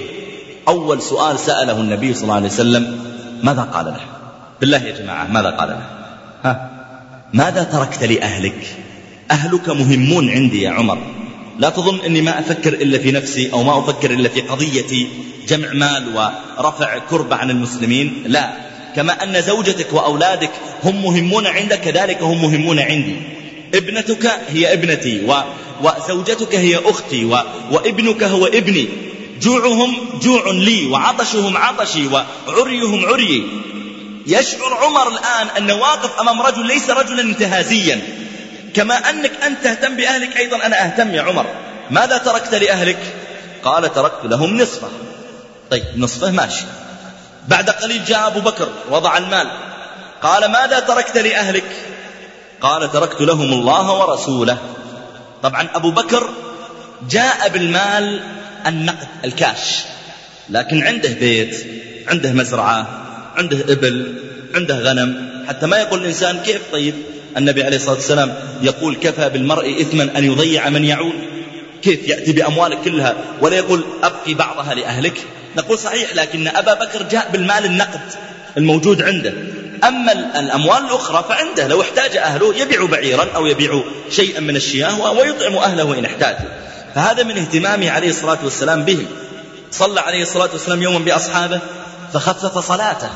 أول 0.68 1.02
سؤال 1.02 1.38
سأله 1.38 1.80
النبي 1.80 2.14
صلى 2.14 2.22
الله 2.22 2.34
عليه 2.34 2.48
وسلم 2.48 3.00
ماذا 3.42 3.62
قال 3.62 3.86
له؟ 3.86 4.00
بالله 4.60 4.84
يا 4.84 4.98
جماعة 4.98 5.26
ماذا 5.26 5.50
قال 5.50 5.68
له؟ 5.68 5.82
ها 6.44 6.70
ماذا 7.32 7.62
تركت 7.62 8.04
لأهلك؟ 8.04 8.76
أهلك 9.30 9.68
مهمون 9.68 10.30
عندي 10.30 10.62
يا 10.62 10.70
عمر. 10.70 10.98
لا 11.58 11.68
تظن 11.68 12.00
أني 12.00 12.20
ما 12.20 12.38
أفكر 12.38 12.72
إلا 12.72 12.98
في 12.98 13.12
نفسي 13.12 13.52
أو 13.52 13.62
ما 13.62 13.78
أفكر 13.78 14.10
إلا 14.10 14.28
في 14.28 14.40
قضية 14.40 15.06
جمع 15.48 15.72
مال 15.72 16.16
ورفع 16.58 16.98
كربة 16.98 17.37
عن 17.37 17.50
المسلمين 17.50 18.22
لا. 18.26 18.50
كما 18.96 19.22
أن 19.22 19.42
زوجتك 19.42 19.92
وأولادك 19.92 20.50
هم 20.84 21.04
مهمون 21.04 21.46
عندك 21.46 21.80
كذلك 21.80 22.22
هم 22.22 22.42
مهمون 22.42 22.78
عندي. 22.78 23.16
ابنتك 23.74 24.30
هي 24.48 24.72
ابنتي 24.72 25.24
و 25.24 25.34
وزوجتك 25.82 26.54
هي 26.54 26.80
أختي 26.84 27.24
و... 27.24 27.38
وابنك 27.70 28.22
هو 28.22 28.46
ابني. 28.46 28.88
جوعهم 29.42 29.96
جوع 30.22 30.50
لي 30.50 30.87
وعطشهم 30.87 31.56
عطشي 31.56 32.06
وعريهم 32.06 33.06
عريي. 33.06 33.42
يشعر 34.26 34.74
عمر 34.74 35.08
الآن 35.08 35.46
أنه 35.56 35.74
واقف 35.74 36.20
أمام 36.20 36.42
رجل 36.42 36.66
ليس 36.66 36.90
رجلا 36.90 37.20
انتهازيا. 37.20 38.00
كما 38.74 39.11
أنك 39.11 39.32
أنت 39.46 39.64
تهتم 39.64 39.96
بأهلك 39.96 40.37
أيضا 40.37 40.66
أنا 40.66 40.87
أهتم 40.87 41.14
يا 41.14 41.22
عمر. 41.22 41.46
ماذا 41.90 42.18
تركت 42.18 42.54
لأهلك؟ 42.54 42.98
قال 43.64 43.94
تركت 43.94 44.24
لهم 44.24 44.56
نصفة. 44.56 44.88
طيب 45.70 45.85
نصفه 45.96 46.31
ماشي. 46.31 46.64
بعد 47.48 47.70
قليل 47.70 48.04
جاء 48.04 48.26
أبو 48.26 48.40
بكر 48.40 48.68
وضع 48.90 49.18
المال. 49.18 49.50
قال 50.22 50.50
ماذا 50.50 50.81
تركت 50.81 51.18
لأهلك؟ 51.18 51.70
قال 52.61 52.92
تركت 52.92 53.20
لهم 53.20 53.52
الله 53.52 53.92
ورسوله. 53.92 54.59
طبعا 55.42 55.68
أبو 55.74 55.90
بكر 55.90 56.31
جاء 57.11 57.48
بالمال 57.48 58.20
النقد 58.66 59.09
الكاش. 59.24 59.85
لكن 60.50 60.87
عنده 60.87 61.09
بيت 61.09 61.66
عنده 62.09 62.33
مزرعة 62.33 62.87
عنده 63.37 63.72
إبل 63.72 64.14
عنده 64.54 64.78
غنم. 64.78 65.28
حتى 65.48 65.66
ما 65.66 65.76
يقول 65.76 66.00
الإنسان 66.00 66.40
كيف 66.40 66.62
طيب؟ 66.72 66.94
النبي 67.37 67.64
عليه 67.64 67.76
الصلاة 67.76 67.94
والسلام 67.94 68.35
يقول 68.62 68.96
كفى 68.96 69.28
بالمرء 69.28 69.81
إثما 69.81 70.18
أن 70.18 70.24
يضيع 70.24 70.68
من 70.68 70.85
يعول 70.85 71.38
كيف 71.82 72.08
يأتي 72.08 72.32
بأموالك 72.32 72.78
كلها 72.84 73.14
ولا 73.40 73.56
يقول 73.56 73.84
أبقي 74.02 74.34
بعضها 74.34 74.74
لأهلك؟ 74.74 75.18
نقول 75.56 75.78
صحيح 75.78 76.14
لكن 76.14 76.48
أبا 76.48 76.74
بكر 76.74 77.02
جاء 77.02 77.28
بالمال 77.32 77.64
النقد 77.64 78.00
الموجود 78.56 79.02
عنده. 79.02 79.32
أما 79.84 80.12
الأموال 80.12 80.84
الأخرى 80.84 81.24
فعنده 81.28 81.66
لو 81.66 81.82
احتاج 81.82 82.16
أهله 82.16 82.54
يبيع 82.54 82.84
بعيرا 82.84 83.26
أو 83.34 83.46
يبيع 83.46 83.82
شيئا 84.10 84.40
من 84.40 84.56
الشياه 84.56 85.12
ويطعم 85.12 85.56
أهله 85.56 85.98
إن 85.98 86.04
احتاجوا 86.04 86.48
فهذا 86.94 87.22
من 87.22 87.38
اهتمامه 87.38 87.90
عليه 87.90 88.10
الصلاة 88.10 88.38
والسلام 88.44 88.84
بهم 88.84 89.06
صلى 89.70 90.00
عليه 90.00 90.22
الصلاة 90.22 90.48
والسلام 90.52 90.82
يوما 90.82 90.98
بأصحابه 90.98 91.60
فخفف 92.12 92.58
صلاته 92.58 93.08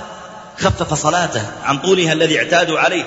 خفف 0.58 0.94
صلاته 0.94 1.42
عن 1.64 1.78
طولها 1.78 2.12
الذي 2.12 2.38
اعتادوا 2.38 2.78
عليه. 2.78 3.04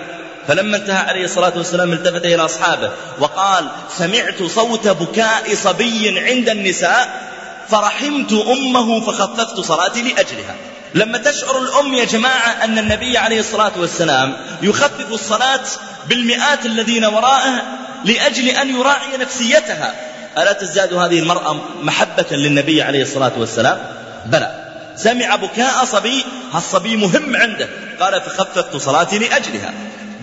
فلما 0.48 0.78
انتهى 0.78 0.98
عليه 0.98 1.26
الصلاة 1.26 1.54
والسلام 1.58 1.94
التفت 1.94 2.26
إلى 2.26 2.46
أصحابه 2.46 2.92
وقال 3.20 3.68
سمعت 3.98 4.44
صوت 4.44 4.88
بكاء 4.88 5.56
صبي 5.56 6.20
عند 6.20 6.50
النساء 6.50 7.32
فرحمت 7.70 8.32
أمه 8.32 9.02
فخففت 9.02 9.60
صلاتي 9.60 10.02
لأجلها. 10.02 10.56
لما 10.96 11.18
تشعر 11.18 11.58
الأم 11.58 11.94
يا 11.94 12.06
جماعة 12.06 12.64
أن 12.64 12.78
النبي 12.80 13.18
عليه 13.18 13.40
الصلاة 13.40 13.72
والسلام 13.78 14.38
يخفف 14.62 15.12
الصلاة 15.12 15.62
بالمئات 16.10 16.66
الذين 16.66 17.06
وراءه 17.06 17.62
لأجل 18.06 18.50
أن 18.50 18.76
يراعي 18.76 19.18
نفسيتها. 19.20 19.96
ألا 20.38 20.54
تزداد 20.54 20.94
هذه 20.94 21.20
المرأة 21.20 21.62
محبة 21.82 22.26
للنبي 22.32 22.82
عليه 22.82 23.02
الصلاة 23.02 23.32
والسلام؟ 23.38 23.80
بلى. 24.26 24.66
سمع 24.98 25.36
بكاء 25.36 25.86
صبي 25.86 26.26
هالصبي 26.54 26.96
مهم 26.96 27.36
عنده. 27.36 27.70
قال 28.00 28.22
فخففت 28.22 28.78
صلاتي 28.78 29.20
لأجلها. 29.20 29.74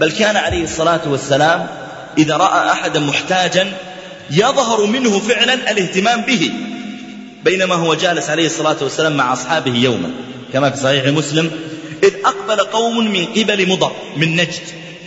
بل 0.03 0.11
كان 0.11 0.37
عليه 0.37 0.65
الصلاة 0.65 1.01
والسلام 1.07 1.67
إذا 2.19 2.37
رأى 2.37 2.71
أحدا 2.73 3.01
محتاجا 3.01 3.73
يظهر 4.31 4.87
منه 4.87 5.19
فعلا 5.19 5.55
الاهتمام 5.55 6.23
به. 6.23 6.51
بينما 7.45 7.75
هو 7.75 7.95
جالس 7.95 8.31
عليه 8.31 8.47
الصلاة 8.47 8.77
والسلام 8.83 9.17
مع 9.17 9.33
أصحابه 9.33 9.77
يوما. 9.77 10.11
كما 10.53 10.71
في 10.71 10.77
صحيح 10.77 11.07
مسلم 11.07 11.51
إذ 12.03 12.12
أقبل 12.25 12.61
قوم 12.61 13.12
من 13.12 13.27
قبل 13.27 13.69
مضر 13.69 13.93
من 14.17 14.37
نجد. 14.37 14.62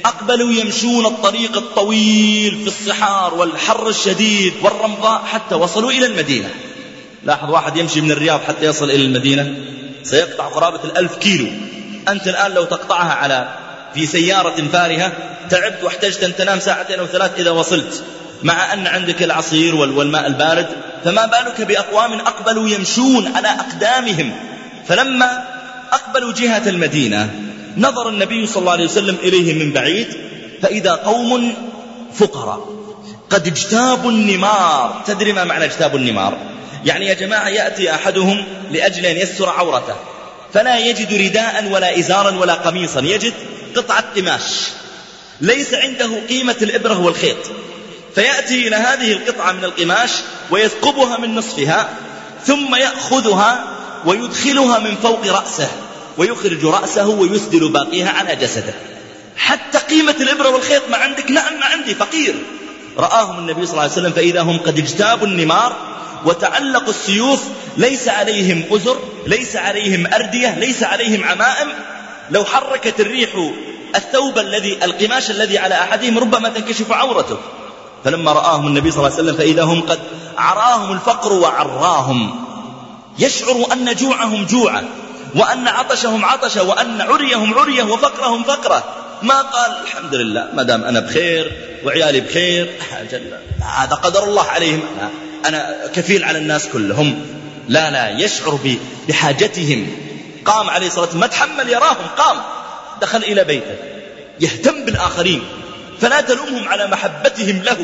أقبلوا 0.05 0.51
يمشون 0.51 1.05
الطريق 1.05 1.57
الطويل 1.57 2.57
في 2.61 2.67
الصحار 2.67 3.33
والحر 3.33 3.89
الشديد 3.89 4.53
والرمضاء 4.61 5.23
حتى 5.25 5.55
وصلوا 5.55 5.91
إلى 5.91 6.05
المدينة. 6.05 6.49
لاحظ 7.23 7.49
واحد 7.49 7.77
يمشي 7.77 8.01
من 8.01 8.11
الرياض 8.11 8.41
حتى 8.47 8.65
يصل 8.65 8.89
إلى 8.89 9.05
المدينة؟ 9.05 9.55
سيقطع 10.03 10.47
قرابة 10.47 10.83
الألف 10.83 11.15
كيلو. 11.15 11.47
أنت 12.09 12.27
الآن 12.27 12.51
لو 12.51 12.63
تقطعها 12.63 13.13
على 13.13 13.64
في 13.95 14.05
سيارة 14.05 14.55
فارهة 14.73 15.11
تعبت 15.49 15.83
واحتجت 15.83 16.23
أن 16.23 16.35
تنام 16.35 16.59
ساعتين 16.59 16.99
أو 16.99 17.05
ثلاث 17.05 17.31
إذا 17.39 17.51
وصلت. 17.51 18.03
مع 18.43 18.73
أن 18.73 18.87
عندك 18.87 19.23
العصير 19.23 19.75
والماء 19.75 20.27
البارد 20.27 20.67
فما 21.03 21.25
بالك 21.25 21.61
بأقوام 21.61 22.13
أقبلوا 22.13 22.69
يمشون 22.69 23.35
على 23.35 23.47
أقدامهم. 23.47 24.33
فلما 24.87 25.43
أقبلوا 25.91 26.33
جهة 26.33 26.69
المدينة 26.69 27.29
نظر 27.77 28.09
النبي 28.09 28.47
صلى 28.47 28.61
الله 28.61 28.71
عليه 28.71 28.85
وسلم 28.85 29.17
إليهم 29.23 29.57
من 29.57 29.73
بعيد 29.73 30.07
فإذا 30.61 30.91
قوم 30.91 31.53
فقراء. 32.13 32.69
قد 33.29 33.47
اجتابوا 33.47 34.11
النمار. 34.11 35.01
تدري 35.07 35.33
ما 35.33 35.43
معنى 35.43 35.65
اجتابوا 35.65 35.99
النمار؟ 35.99 36.37
يعني 36.85 37.05
يا 37.05 37.13
جماعة 37.13 37.47
يأتي 37.47 37.95
أحدهم 37.95 38.43
لأجل 38.71 39.05
أن 39.05 39.17
يستر 39.17 39.49
عورته. 39.49 39.95
فلا 40.53 40.79
يجد 40.79 41.13
رداء 41.13 41.69
ولا 41.71 41.99
إزارا 41.99 42.31
ولا 42.31 42.53
قميصا. 42.53 42.99
يجد 42.99 43.33
قطعة 43.75 44.03
قماش. 44.15 44.41
ليس 45.41 45.73
عنده 45.73 46.19
قيمة 46.29 46.55
الإبرة 46.61 46.99
والخيط. 46.99 47.37
فيأتي 48.15 48.67
إلى 48.67 48.75
هذه 48.75 49.11
القطعة 49.11 49.51
من 49.51 49.63
القماش 49.63 50.11
ويثقبها 50.51 51.17
من 51.17 51.35
نصفها 51.35 51.89
ثم 52.45 52.75
يأخذها 52.75 53.65
ويدخلها 54.05 54.79
من 54.79 54.95
فوق 54.95 55.27
رأسه 55.27 55.67
ويخرج 56.17 56.65
رأسه 56.65 57.07
ويسدل 57.07 57.69
باقيها 57.69 58.09
على 58.09 58.35
جسده. 58.35 58.73
حتى 59.37 59.77
قيمة 59.77 60.15
الإبرة 60.19 60.49
والخيط 60.49 60.83
ما 60.89 60.97
عندك 60.97 61.31
نعم 61.31 61.59
ما 61.59 61.65
عندي 61.65 61.95
فقير. 61.95 62.35
رآهم 62.97 63.39
النبي 63.39 63.65
صلى 63.65 63.71
الله 63.71 63.81
عليه 63.81 63.91
وسلم 63.91 64.11
فإذا 64.11 64.41
هم 64.41 64.57
قد 64.57 64.79
اجتابوا 64.79 65.27
النمار 65.27 65.75
وتعلقوا 66.25 66.89
السيوف 66.89 67.43
ليس 67.77 68.07
عليهم 68.07 68.63
أزر 68.71 68.99
ليس 69.27 69.55
عليهم 69.55 70.13
أردية 70.13 70.59
ليس 70.59 70.83
عليهم 70.83 71.23
عمائم 71.23 71.67
لو 72.31 72.45
حركت 72.45 72.99
الريح 72.99 73.29
الثوب 73.95 74.39
الذي 74.39 74.77
القماش 74.83 75.31
الذي 75.31 75.57
على 75.57 75.75
أحدهم 75.75 76.19
ربما 76.19 76.49
تنكشف 76.49 76.91
عورته. 76.91 77.37
فلما 78.03 78.31
رآهم 78.31 78.67
النبي 78.67 78.91
صلى 78.91 78.99
الله 78.99 79.17
عليه 79.17 79.23
وسلم 79.23 79.37
فإذا 79.37 79.63
هم 79.63 79.81
قد 79.81 79.99
عراهم 80.37 80.91
الفقر 80.91 81.33
وعراهم. 81.33 82.45
يشعر 83.19 83.65
أن 83.73 83.95
جوعهم 83.95 84.45
جوعا 84.45 84.89
وأن 85.35 85.67
عطشهم 85.67 86.25
عطشة 86.25 86.63
وأن 86.63 87.01
عريهم 87.01 87.53
عرية 87.53 87.83
وفقرهم 87.83 88.43
فقرة. 88.43 88.83
ما 89.21 89.41
قال 89.41 89.71
الحمد 89.83 90.15
لله 90.15 90.49
ما 90.53 90.63
دام 90.63 90.83
أنا 90.83 90.99
بخير 90.99 91.51
وعيالي 91.85 92.21
بخير. 92.21 92.69
هذا 93.79 93.95
قدر 93.95 94.23
الله 94.23 94.43
عليهم. 94.43 94.81
أنا 95.45 95.75
كفيل 95.95 96.23
على 96.23 96.37
الناس 96.37 96.67
كلهم. 96.67 97.25
لا 97.67 97.91
لا 97.91 98.09
يشعر 98.09 98.59
بحاجتهم. 99.07 100.04
قام 100.45 100.69
عليه 100.69 100.87
الصلاة 100.87 101.01
والسلام 101.01 101.21
ما 101.21 101.27
تحمل 101.27 101.69
يراهم 101.69 102.07
قام. 102.17 102.37
دخل 103.01 103.17
إلى 103.17 103.43
بيته. 103.43 103.75
يهتم 104.39 104.85
بالآخرين. 104.85 105.43
فلا 106.01 106.21
تلومهم 106.21 106.67
على 106.67 106.87
محبتهم 106.87 107.61
له 107.63 107.77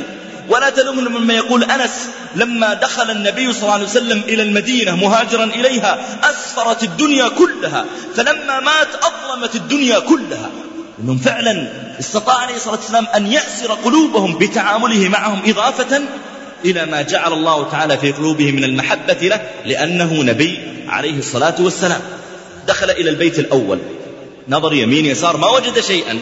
ولا 0.49 0.69
تلومهم 0.69 1.21
مما 1.21 1.33
يقول 1.33 1.63
أنس 1.63 2.09
لما 2.35 2.73
دخل 2.73 3.11
النبي 3.11 3.53
صلى 3.53 3.61
الله 3.61 3.73
عليه 3.73 3.83
وسلم 3.83 4.21
إلى 4.27 4.43
المدينة 4.43 4.95
مهاجرا 4.95 5.43
إليها 5.43 5.99
أسفرت 6.23 6.83
الدنيا 6.83 7.27
كلها. 7.27 7.85
فلما 8.15 8.59
مات 8.59 8.87
أظلمت 8.95 9.55
الدنيا 9.55 9.99
كلها. 9.99 10.49
أنهم 10.99 11.17
فعلا 11.17 11.67
استطاع 11.99 12.37
عليه 12.37 12.55
الصلاة 12.55 12.75
والسلام 12.75 13.07
أن 13.15 13.31
يأسر 13.31 13.71
قلوبهم 13.73 14.37
بتعامله 14.37 15.09
معهم 15.09 15.41
إضافة 15.45 16.01
إلى 16.65 16.85
ما 16.85 17.01
جعل 17.01 17.33
الله 17.33 17.69
تعالى 17.69 17.97
في 17.97 18.11
قلوبهم 18.11 18.55
من 18.55 18.63
المحبة 18.63 19.13
له 19.13 19.41
لأنه 19.65 20.13
نبي 20.13 20.59
عليه 20.87 21.19
الصلاة 21.19 21.55
والسلام. 21.59 22.01
دخل 22.67 22.89
إلى 22.89 23.09
البيت 23.09 23.39
الأول. 23.39 23.79
نظر 24.49 24.73
يمين 24.73 25.05
يسار 25.05 25.37
ما 25.37 25.49
وجد 25.49 25.79
شيئا. 25.79 26.19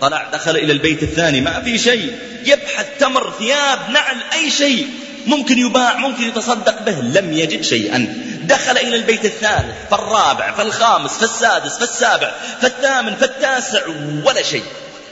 طلع 0.00 0.28
دخل 0.32 0.56
إلى 0.56 0.72
البيت 0.72 1.02
الثاني 1.02 1.40
ما 1.40 1.60
في 1.60 1.78
شيء. 1.78 2.12
يبحث 2.44 2.86
تمر 3.00 3.32
ثياب 3.38 3.78
نعل 3.92 4.16
أي 4.32 4.50
شيء. 4.50 4.86
ممكن 5.26 5.58
يباع 5.58 5.96
ممكن 5.96 6.22
يتصدق 6.22 6.82
به 6.82 7.20
لم 7.20 7.32
يجد 7.32 7.62
شيئا. 7.62 8.14
دخل 8.42 8.78
إلى 8.78 8.96
البيت 8.96 9.24
الثالث 9.24 9.74
فالرابع 9.90 10.52
فالخامس 10.52 11.10
فالسادس 11.10 11.78
فالسابع 11.78 12.32
فالثامن 12.60 13.14
فالتاسع 13.14 13.80
ولا 14.24 14.42
شيء. 14.42 14.64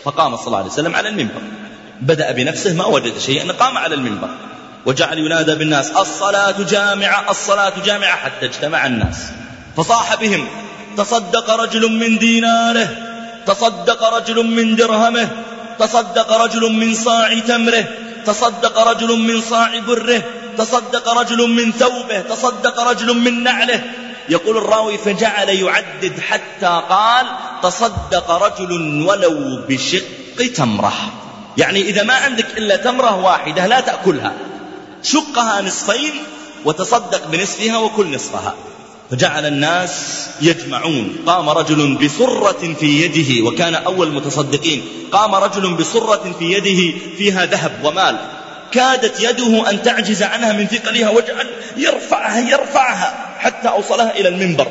فقام 0.05 0.37
صلى 0.37 0.47
الله 0.47 0.59
عليه 0.59 0.71
وسلم 0.71 0.97
على 0.97 1.09
المنبر. 1.09 1.43
بدأ 2.01 2.33
بنفسه 2.33 2.73
ما 2.73 2.85
وجد 2.85 3.19
شيئا 3.19 3.53
قام 3.53 3.79
على 3.79 3.95
المنبر. 3.95 4.29
وجعل 4.87 5.19
ينادى 5.19 5.55
بالناس 5.55 5.91
الصلاة 5.91 6.63
جامعة 6.71 7.31
الصلاة 7.31 7.73
جامعة 7.85 8.17
حتى 8.17 8.47
اجتمع 8.47 8.87
الناس. 8.87 9.17
فصاح 9.79 10.15
بهم. 10.15 10.47
تصدق 10.97 11.51
رجل 11.51 11.93
من 11.93 12.19
ديناره. 12.19 12.89
تصدق 13.47 14.15
رجل 14.17 14.47
من 14.47 14.77
درهمه. 14.77 15.29
تصدق 15.79 16.33
رجل 16.33 16.73
من 16.73 16.95
صاع 16.95 17.39
تمره. 17.39 17.85
تصدق 18.27 18.79
رجل 18.79 19.19
من 19.19 19.41
صاع 19.41 19.79
بره. 19.79 20.23
تصدق 20.59 21.09
رجل 21.09 21.49
من 21.49 21.73
ثوبه. 21.73 22.21
تصدق 22.21 22.81
رجل 22.81 23.15
من 23.15 23.43
نعله. 23.43 23.85
يقول 24.29 24.57
الراوي 24.57 24.99
فجعل 24.99 25.49
يعدد 25.49 26.21
حتى 26.21 26.83
قال 26.91 27.27
تصدق 27.63 28.31
رجل 28.31 29.03
ولو 29.09 29.63
بشق 29.69 30.53
تمرة. 30.57 30.93
يعني 31.57 31.81
إذا 31.81 32.03
ما 32.03 32.15
عندك 32.15 32.59
إلا 32.59 32.77
تمرة 32.77 33.25
واحدة 33.25 33.67
لا 33.67 33.81
تأكلها. 33.81 34.33
شقها 35.03 35.63
نصفين 35.63 36.13
وتصدق 36.65 37.27
بنصفها 37.27 37.79
وكل 37.79 38.15
نصفها. 38.15 38.55
فجعل 39.11 39.47
الناس 39.47 40.27
يجمعون. 40.41 41.17
قام 41.27 41.49
رجل 41.49 41.95
بصرة 41.95 42.75
في 42.81 43.03
يده 43.03 43.49
وكان 43.49 43.75
أول 43.75 44.13
متصدقين. 44.13 44.83
قام 45.13 45.35
رجل 45.35 45.75
بصرة 45.75 46.35
في 46.39 46.53
يده 46.53 46.99
فيها 47.19 47.47
ذهب 47.47 47.73
ومال. 47.85 48.17
كادت 48.73 49.21
يده 49.21 49.71
أن 49.71 49.83
تعجز 49.83 50.23
عنها 50.23 50.53
من 50.53 50.67
ثقلها 50.67 51.11
وجعل 51.11 51.47
يرفعها 51.77 52.51
يرفعها 52.51 53.15
حتى 53.39 53.69
أوصلها 53.69 54.17
إلى 54.17 54.29
المنبر. 54.29 54.67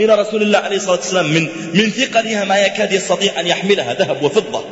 إلى 0.00 0.14
رسول 0.14 0.42
الله 0.42 0.58
عليه 0.58 0.76
الصلاة 0.76 0.96
والسلام. 0.96 1.26
من, 1.26 1.48
من 1.74 1.90
ثقلها 1.90 2.44
ما 2.44 2.56
يكاد 2.56 2.92
يستطيع 2.92 3.40
أن 3.40 3.46
يحملها 3.46 3.94
ذهب 3.94 4.22
وفضة. 4.22 4.64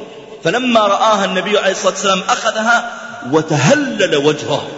فلما 0.45 0.81
رآها 0.81 1.25
النبي 1.25 1.59
عليه 1.59 1.73
الصلاة 1.73 1.93
والسلام 1.93 2.21
أخذها 2.29 2.93
وتهلل 3.33 4.17
وجهه 4.17 4.69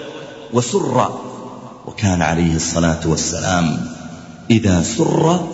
وسر. 0.53 1.21
وكان 1.87 2.23
عليه 2.23 2.57
الصلاة 2.57 3.01
والسلام 3.07 4.00
إذا 4.51 4.83
سر 4.83 5.49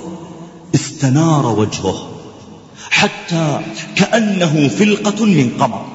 استنار 0.75 1.47
وجهه 1.47 2.09
حتى 2.91 3.61
كأنه 3.97 4.69
فلقة 4.69 5.25
من 5.25 5.51
قمر. 5.61 5.87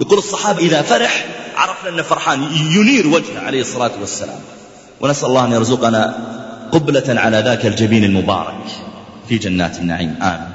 يقول 0.00 0.18
الصحابة 0.18 0.58
إذا 0.58 0.82
فرح 0.82 1.26
عرفنا 1.56 1.90
أنه 1.90 2.02
فرحان 2.02 2.42
ينير 2.42 3.06
وجهه 3.06 3.40
عليه 3.40 3.60
الصلاة 3.60 3.90
والسلام. 4.00 4.40
ونسأل 5.00 5.28
الله 5.28 5.44
أن 5.44 5.52
يرزقنا 5.52 6.16
قبلة 6.72 7.04
على 7.08 7.40
ذاك 7.40 7.66
الجبين 7.66 8.04
المبارك 8.04 8.64
في 9.28 9.38
جنات 9.38 9.78
النعيم. 9.78 10.14
آمين. 10.22 10.48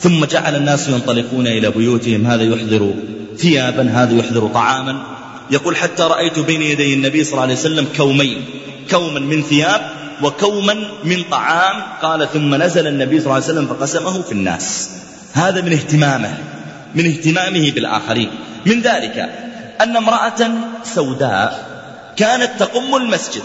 ثم 0.00 0.24
جعل 0.24 0.56
الناس 0.56 0.88
ينطلقون 0.88 1.46
إلى 1.46 1.70
بيوتهم. 1.70 2.26
هذا 2.26 2.42
يحضر 2.42 2.94
ثيابا 3.36 3.90
هذا 3.90 4.18
يحضر 4.18 4.48
طعاما. 4.48 5.02
يقول 5.50 5.76
حتى 5.76 6.02
رأيت 6.02 6.38
بين 6.38 6.62
يدي 6.62 6.94
النبي 6.94 7.24
صلى 7.24 7.32
الله 7.32 7.42
عليه 7.42 7.54
وسلم 7.54 7.86
كومين. 7.96 8.44
كوما 8.90 9.20
من 9.20 9.42
ثياب 9.42 9.90
وكوما 10.22 10.74
من 11.04 11.24
طعام 11.30 11.82
قال 12.02 12.28
ثم 12.32 12.54
نزل 12.54 12.86
النبي 12.86 13.20
صلى 13.20 13.26
الله 13.26 13.34
عليه 13.34 13.44
وسلم 13.44 13.66
فقسمه 13.66 14.22
في 14.22 14.32
الناس. 14.32 14.90
هذا 15.32 15.60
من 15.60 15.72
اهتمامه 15.72 16.34
من 16.94 17.06
اهتمامه 17.06 17.70
بالآخرين. 17.70 18.30
من 18.66 18.80
ذلك 18.80 19.30
أن 19.80 19.96
امرأة 19.96 20.50
سوداء 20.94 21.66
كانت 22.16 22.50
تقم 22.58 22.96
المسجد. 22.96 23.42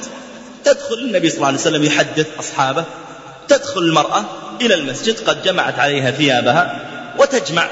تدخل 0.65 0.95
النبي 0.95 1.29
صلى 1.29 1.37
الله 1.37 1.47
عليه 1.47 1.57
وسلم 1.57 1.83
يحدث 1.83 2.27
أصحابه. 2.39 2.83
تدخل 3.47 3.81
المرأة 3.81 4.23
إلى 4.61 4.73
المسجد 4.73 5.19
قد 5.19 5.43
جمعت 5.43 5.79
عليها 5.79 6.11
ثيابها 6.11 6.79
وتجمع. 7.19 7.67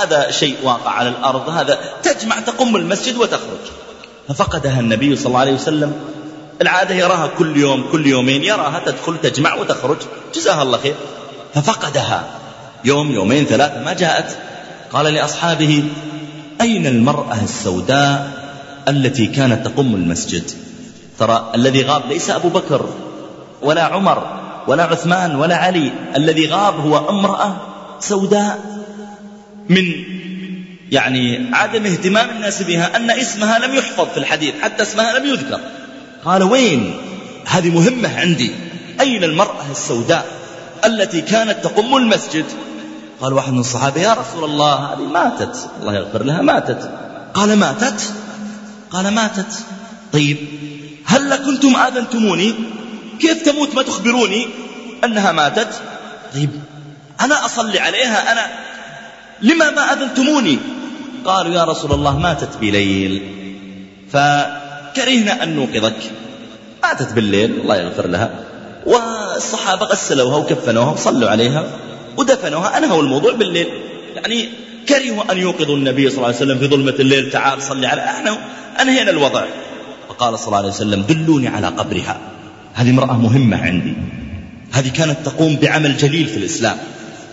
هذا 0.00 0.30
شيء 0.30 0.56
واقع 0.62 0.90
على 0.90 1.08
الأرض 1.08 1.48
هذا 1.48 1.78
تجمع 2.02 2.40
تقم 2.40 2.76
المسجد 2.76 3.16
وتخرج. 3.16 3.64
ففقدها 4.28 4.80
النبي 4.80 5.16
صلى 5.16 5.26
الله 5.26 5.40
عليه 5.40 5.52
وسلم 5.52 5.92
العادة 6.62 6.94
يراها 6.94 7.26
كل 7.38 7.56
يوم 7.56 7.84
كل 7.92 8.06
يومين 8.06 8.44
يراها 8.44 8.82
تدخل 8.86 9.16
تجمع 9.22 9.54
وتخرج. 9.54 9.96
جزاها 10.34 10.62
الله 10.62 10.78
خير. 10.78 10.94
ففقدها. 11.54 12.24
يوم 12.84 13.12
يومين 13.12 13.44
ثلاثة 13.44 13.84
ما 13.84 13.92
جاءت. 13.92 14.38
قال 14.92 15.14
لأصحابه 15.14 15.84
أين 16.60 16.86
المرأة 16.86 17.44
السوداء 17.44 18.30
التي 18.88 19.26
كانت 19.26 19.66
تقم 19.66 19.94
المسجد؟ 19.94 20.50
ترى 21.18 21.52
الذي 21.54 21.82
غاب 21.82 22.02
ليس 22.08 22.30
أبو 22.30 22.48
بكر 22.48 22.88
ولا 23.62 23.82
عمر 23.82 24.40
ولا 24.68 24.84
عثمان 24.84 25.34
ولا 25.34 25.56
علي. 25.56 25.92
الذي 26.16 26.46
غاب 26.46 26.80
هو 26.80 27.08
امرأة 27.08 27.56
سوداء 28.00 28.58
من 29.68 29.92
يعني 30.90 31.50
عدم 31.52 31.86
اهتمام 31.86 32.30
الناس 32.30 32.62
بها 32.62 32.96
أن 32.96 33.10
اسمها 33.10 33.58
لم 33.58 33.74
يحفظ 33.74 34.08
في 34.08 34.16
الحديث 34.16 34.54
حتى 34.62 34.82
اسمها 34.82 35.18
لم 35.18 35.26
يذكر. 35.26 35.60
قال 36.24 36.42
وين؟ 36.42 36.94
هذه 37.46 37.70
مهمة 37.70 38.20
عندي. 38.20 38.50
أين 39.00 39.24
المرأة 39.24 39.70
السوداء 39.70 40.26
التي 40.84 41.20
كانت 41.20 41.64
تقم 41.64 41.96
المسجد؟ 41.96 42.44
قال 43.20 43.32
واحد 43.32 43.52
من 43.52 43.58
الصحابة 43.58 44.00
يا 44.00 44.14
رسول 44.14 44.44
الله 44.44 44.74
هذه 44.74 45.02
ماتت. 45.02 45.70
الله 45.80 45.94
يغفر 45.94 46.22
لها 46.22 46.42
ماتت. 46.42 46.90
قال 47.34 47.58
ماتت؟ 47.58 48.12
قال 48.90 49.14
ماتت. 49.14 49.64
طيب 50.12 50.36
هل 51.04 51.36
كنتم 51.36 51.76
آذنتموني؟ 51.76 52.54
كيف 53.20 53.42
تموت 53.42 53.74
ما 53.74 53.82
تخبروني 53.82 54.46
أنها 55.04 55.32
ماتت؟ 55.32 55.82
طيب 56.34 56.50
أنا 57.20 57.44
أصلي 57.44 57.78
عليها 57.78 58.32
أنا 58.32 58.46
لما 59.42 59.70
ما 59.70 59.92
أذنتموني؟ 59.92 60.58
قالوا 61.24 61.54
يا 61.54 61.64
رسول 61.64 61.92
الله 61.92 62.18
ماتت 62.18 62.56
بليل. 62.60 63.22
فكرهنا 64.92 65.42
أن 65.42 65.56
نوقظك؟ 65.56 65.96
ماتت 66.82 67.12
بالليل 67.12 67.60
الله 67.60 67.76
يغفر 67.76 68.06
لها. 68.06 68.30
والصحابة 68.86 69.86
غسلوها 69.86 70.36
وكفنوها 70.36 70.92
وصلوا 70.92 71.30
عليها 71.30 71.64
ودفنوها. 72.16 72.78
أنهوا 72.78 73.02
الموضوع 73.02 73.32
بالليل. 73.32 73.66
يعني 74.16 74.48
كرهوا 74.88 75.32
أن 75.32 75.38
يوقظوا 75.38 75.76
النبي 75.76 76.08
صلى 76.08 76.16
الله 76.16 76.26
عليه 76.26 76.36
وسلم 76.36 76.58
في 76.58 76.66
ظلمة 76.66 76.94
الليل. 77.00 77.30
تعال 77.30 77.62
صلي 77.62 77.86
على 77.86 78.04
إحنا 78.04 78.38
أنهينا 78.80 79.10
الوضع. 79.10 79.44
فقال 80.08 80.38
صلى 80.38 80.46
الله 80.46 80.58
عليه 80.58 80.68
وسلم 80.68 81.02
دلوني 81.02 81.48
على 81.48 81.66
قبرها. 81.66 82.20
هذه 82.74 82.90
امرأة 82.90 83.18
مهمة 83.18 83.62
عندي. 83.62 83.94
هذه 84.72 84.88
كانت 84.88 85.16
تقوم 85.24 85.56
بعمل 85.56 85.96
جليل 85.96 86.26
في 86.26 86.36
الإسلام. 86.36 86.76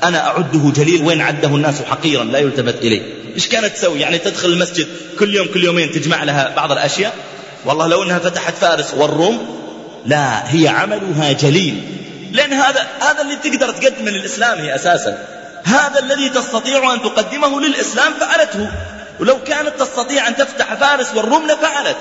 أنا 0.03 0.27
أعده 0.27 0.71
جليل 0.75 1.03
وين 1.03 1.21
عده 1.21 1.47
الناس 1.47 1.81
حقيرا 1.81 2.23
لا 2.23 2.39
يلتفت 2.39 2.75
إليه. 2.81 3.01
إيش 3.35 3.47
كانت 3.47 3.65
تسوي؟ 3.65 3.99
يعني 3.99 4.17
تدخل 4.17 4.49
المسجد 4.49 4.87
كل 5.19 5.35
يوم 5.35 5.47
كل 5.53 5.63
يومين 5.63 5.91
تجمع 5.91 6.23
لها 6.23 6.55
بعض 6.55 6.71
الأشياء؟ 6.71 7.15
والله 7.65 7.87
لو 7.87 8.03
أنها 8.03 8.19
فتحت 8.19 8.53
فارس 8.61 8.93
والروم 8.93 9.59
لا 10.05 10.53
هي 10.53 10.67
عملها 10.67 11.31
جليل. 11.31 11.83
لأن 12.31 12.53
هذا 12.53 12.87
هذا 12.99 13.21
اللي 13.21 13.35
تقدر 13.35 13.71
تقدمه 13.71 14.11
للإسلام 14.11 14.59
هي 14.59 14.75
أساسا. 14.75 15.25
هذا 15.63 15.99
الذي 15.99 16.29
تستطيع 16.29 16.93
أن 16.93 17.01
تقدمه 17.01 17.61
للإسلام 17.61 18.13
فعلته. 18.19 18.71
ولو 19.19 19.43
كانت 19.43 19.71
تستطيع 19.79 20.27
أن 20.27 20.35
تفتح 20.35 20.73
فارس 20.73 21.15
والروم 21.15 21.47
لفعلت. 21.47 21.97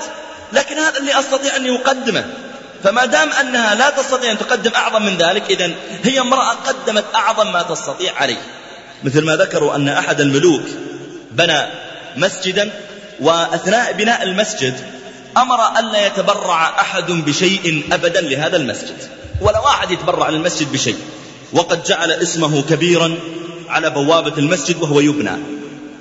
لكن 0.53 0.77
هذا 0.77 0.97
اللي 0.97 1.19
أستطيع 1.19 1.55
أن 1.55 1.75
أقدمه 1.75 2.25
فما 2.83 3.05
دام 3.05 3.29
أنها 3.29 3.75
لا 3.75 3.89
تستطيع 3.89 4.31
أن 4.31 4.37
تقدم 4.37 4.71
أعظم 4.75 5.05
من 5.05 5.17
ذلك 5.17 5.43
إذا 5.49 5.71
هي 6.03 6.19
امرأة 6.19 6.51
قدمت 6.53 7.05
أعظم 7.15 7.51
ما 7.51 7.61
تستطيع 7.61 8.13
عليه. 8.15 8.41
مثل 9.03 9.25
ما 9.25 9.35
ذكروا 9.35 9.75
أن 9.75 9.89
أحد 9.89 10.21
الملوك 10.21 10.63
بنى 11.31 11.61
مسجدا 12.17 12.71
وأثناء 13.19 13.93
بناء 13.93 14.23
المسجد 14.23 14.98
أمر 15.37 15.79
ألا 15.79 16.07
يتبرع 16.07 16.81
أحد 16.81 17.11
بشيء 17.11 17.83
أبدا 17.91 18.21
لهذا 18.21 18.57
المسجد 18.57 18.97
ولا 19.41 19.59
واحد 19.59 19.91
يتبرع 19.91 20.29
للمسجد 20.29 20.71
بشيء. 20.71 20.97
وقد 21.53 21.83
جعل 21.83 22.11
اسمه 22.11 22.61
كبيرا 22.61 23.15
على 23.69 23.89
بوابة 23.89 24.37
المسجد 24.37 24.81
وهو 24.81 24.99
يبنى. 24.99 25.31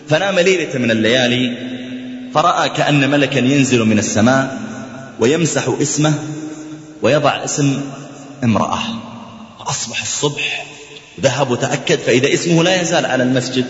فنام 0.09 0.39
ليلة 0.39 0.79
من 0.79 0.91
الليالي 0.91 1.57
فرأى 2.35 2.69
كأن 2.69 3.11
ملكا 3.11 3.39
ينزل 3.39 3.85
من 3.85 3.99
السماء 3.99 4.59
ويمسح 5.21 5.69
اسمه 5.83 6.15
ويضع 7.03 7.45
اسم 7.45 7.81
امرأة. 8.45 8.79
أصبح 9.61 10.03
الصبح 10.03 10.67
ذهب 11.21 11.51
وتأكد 11.51 11.99
فإذا 11.99 12.33
اسمه 12.33 12.65
لا 12.65 12.83
يزال 12.83 13.07
على 13.07 13.23
المسجد. 13.23 13.65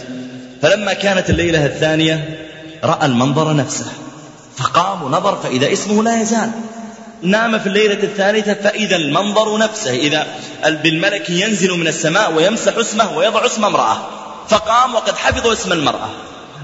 فلما 0.63 0.93
كانت 0.93 1.31
الليلة 1.31 1.67
الثانية 1.67 2.39
رأى 2.85 3.07
المنظر 3.07 3.57
نفسه. 3.57 3.87
فقام 4.59 5.03
ونظر 5.03 5.37
فإذا 5.37 5.73
اسمه 5.73 6.03
لا 6.03 6.23
يزال. 6.23 6.51
نام 7.23 7.59
في 7.59 7.67
الليلة 7.67 8.03
الثالثة 8.03 8.55
فإذا 8.55 8.97
المنظر 8.97 9.59
نفسه 9.59 9.91
إذا 9.91 10.27
بالملك 10.65 11.31
ينزل 11.31 11.71
من 11.71 11.89
السماء 11.89 12.33
ويمسح 12.33 12.77
اسمه 12.77 13.17
ويضع 13.17 13.47
اسم 13.47 13.65
امرأة. 13.65 13.97
فقام 14.49 14.95
وقد 14.95 15.17
حفظ 15.17 15.47
اسم 15.47 15.73
المرأة. 15.73 16.09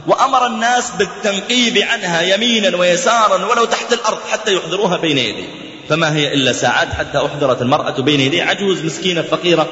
وأمر 0.07 0.47
الناس 0.47 0.85
بالتنقيب 0.99 1.79
عنها 1.79 2.23
يمينا 2.23 2.77
ويسارا 2.77 3.47
ولو 3.47 3.65
تحت 3.65 3.93
الأرض 3.93 4.19
حتى 4.31 4.55
يحضروها 4.55 4.97
بين 4.97 5.19
يديه. 5.19 5.49
فما 5.89 6.15
هي 6.15 6.35
إلا 6.35 6.53
ساعات 6.53 6.89
حتى 6.93 7.19
أحضرت 7.19 7.63
المرأة 7.63 8.01
بين 8.01 8.21
يديه. 8.21 8.43
عجوز 8.43 8.85
مسكينة 8.85 9.23
فقيرة. 9.23 9.69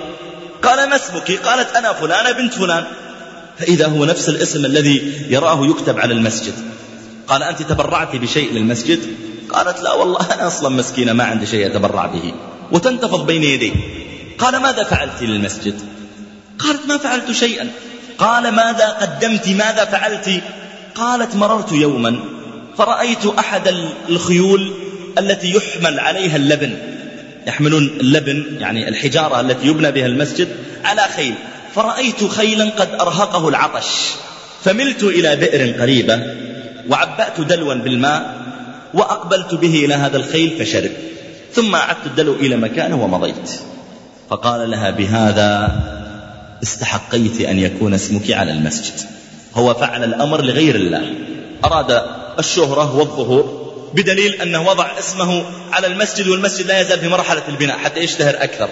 قال 0.62 0.88
ما 0.88 0.96
اسمك؟ 0.96 1.32
قالت 1.32 1.76
أنا 1.76 1.92
فلانة 1.92 2.32
بنت 2.32 2.54
فلان. 2.54 2.84
فإذا 3.58 3.86
هو 3.86 4.04
نفس 4.04 4.28
الاسم 4.28 4.64
الذي 4.64 5.26
يراه 5.28 5.66
يكتب 5.66 5.98
على 5.98 6.14
المسجد. 6.14 6.54
قال 7.28 7.42
أنت 7.42 7.62
تبرعت 7.62 8.16
بشيء 8.16 8.52
للمسجد 8.52 9.00
قالت 9.48 9.82
لا 9.82 9.92
والله 9.92 10.34
أنا 10.34 10.46
أصلا 10.46 10.68
مسكينة 10.68 11.12
ما 11.12 11.24
عندي 11.24 11.46
شيء 11.46 11.66
أتبرع 11.66 12.06
به. 12.06 12.34
وتنتفض 12.72 13.26
بين 13.26 13.42
يديه. 13.42 13.72
قال 14.38 14.56
ماذا 14.56 14.84
فعلت 14.84 15.22
للمسجد؟ 15.22 15.74
قالت 16.58 16.86
ما 16.88 16.96
فعلت 16.96 17.30
شيئا. 17.30 17.70
قال 18.18 18.48
ماذا 18.48 18.88
قدمت؟ 18.88 19.48
ماذا 19.48 19.84
فعلت؟ 19.84 20.42
قالت 20.94 21.36
مررت 21.36 21.72
يوما. 21.72 22.20
فرأيت 22.78 23.26
أحد 23.38 23.74
الخيول 24.08 24.72
التي 25.18 25.50
يحمل 25.50 26.00
عليها 26.00 26.36
اللبن. 26.36 26.76
يحملون 27.46 27.86
اللبن 28.00 28.56
يعني 28.60 28.88
الحجارة 28.88 29.40
التي 29.40 29.66
يبنى 29.66 29.92
بها 29.92 30.06
المسجد 30.06 30.48
على 30.84 31.02
خيل. 31.16 31.34
فرأيت 31.74 32.24
خيلا 32.24 32.70
قد 32.70 32.88
أرهقه 33.00 33.48
العطش. 33.48 33.86
فملت 34.64 35.02
إلى 35.02 35.36
بئر 35.36 35.80
قريبة. 35.80 36.14
وعبأت 36.88 37.40
دلوا 37.40 37.74
بالماء 37.74 38.42
وأقبلت 38.94 39.54
به 39.54 39.84
إلى 39.84 39.94
هذا 39.94 40.16
الخيل 40.16 40.50
فشرب 40.58 40.90
ثم 41.52 41.74
أعدت 41.74 42.06
الدلو 42.06 42.32
إلى 42.32 42.56
مكانه 42.56 43.04
ومضيت. 43.04 43.50
فقال 44.30 44.70
لها 44.70 44.90
بهذا 44.90 45.80
استحقيت 46.62 47.40
أن 47.40 47.58
يكون 47.58 47.94
اسمك 47.94 48.30
على 48.30 48.52
المسجد. 48.52 48.92
هو 49.54 49.74
فعل 49.74 50.04
الأمر 50.04 50.42
لغير 50.42 50.74
الله. 50.74 51.14
أراد 51.64 52.02
الشهرة 52.38 52.96
والظهور 52.96 53.62
بدليل 53.94 54.32
أنه 54.32 54.68
وضع 54.68 54.98
اسمه 54.98 55.44
على 55.72 55.86
المسجد 55.86 56.28
والمسجد 56.28 56.66
لا 56.66 56.80
يزال 56.80 56.98
في 56.98 57.08
مرحلة 57.08 57.42
البناء 57.48 57.78
حتى 57.78 58.00
يشتهر 58.00 58.34
أكثر. 58.34 58.68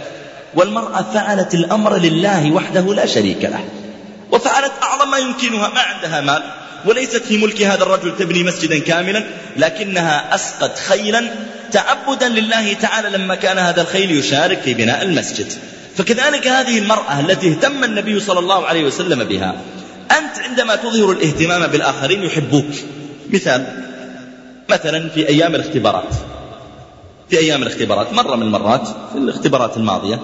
والمرأة 0.54 1.02
فعلت 1.14 1.54
الأمر 1.54 1.96
لله 1.96 2.52
وحده 2.52 2.94
لا 2.94 3.06
شريك 3.06 3.44
له. 3.44 3.64
وفعلت 4.32 4.72
أعظم 4.82 5.10
ما 5.10 5.18
يمكنها 5.18 5.68
ما 5.68 5.80
عندها 5.80 6.20
مال. 6.20 6.42
وليست 6.84 7.16
في 7.16 7.38
ملك 7.38 7.62
هذا 7.62 7.82
الرجل 7.82 8.16
تبني 8.16 8.42
مسجدا 8.42 8.78
كاملا 8.78 9.24
لكنها 9.56 10.34
أسقت 10.34 10.78
خيلا 10.78 11.24
تعبدا 11.72 12.28
لله 12.28 12.72
تعالى 12.72 13.08
لما 13.08 13.34
كان 13.34 13.58
هذا 13.58 13.82
الخيل 13.82 14.10
يشارك 14.10 14.60
في 14.60 14.74
بناء 14.74 15.02
المسجد. 15.02 15.52
فكذلك 15.96 16.46
هذه 16.46 16.78
المرأة 16.78 17.20
التي 17.20 17.50
اهتم 17.50 17.84
النبي 17.84 18.20
صلى 18.20 18.38
الله 18.38 18.66
عليه 18.66 18.84
وسلم 18.84 19.24
بها 19.24 19.54
أنت 20.10 20.38
عندما 20.38 20.76
تظهر 20.76 21.10
الاهتمام 21.12 21.66
بالآخرين 21.66 22.22
يحبوك. 22.22 22.70
مثال 23.30 23.84
مثلا 24.68 25.08
في 25.08 25.28
أيام 25.28 25.54
الاختبارات. 25.54 26.14
في 27.30 27.38
أيام 27.38 27.62
الاختبارات 27.62 28.12
مرة 28.12 28.36
من 28.36 28.42
المرات 28.42 28.88
في 28.88 29.18
الاختبارات 29.18 29.76
الماضية 29.76 30.20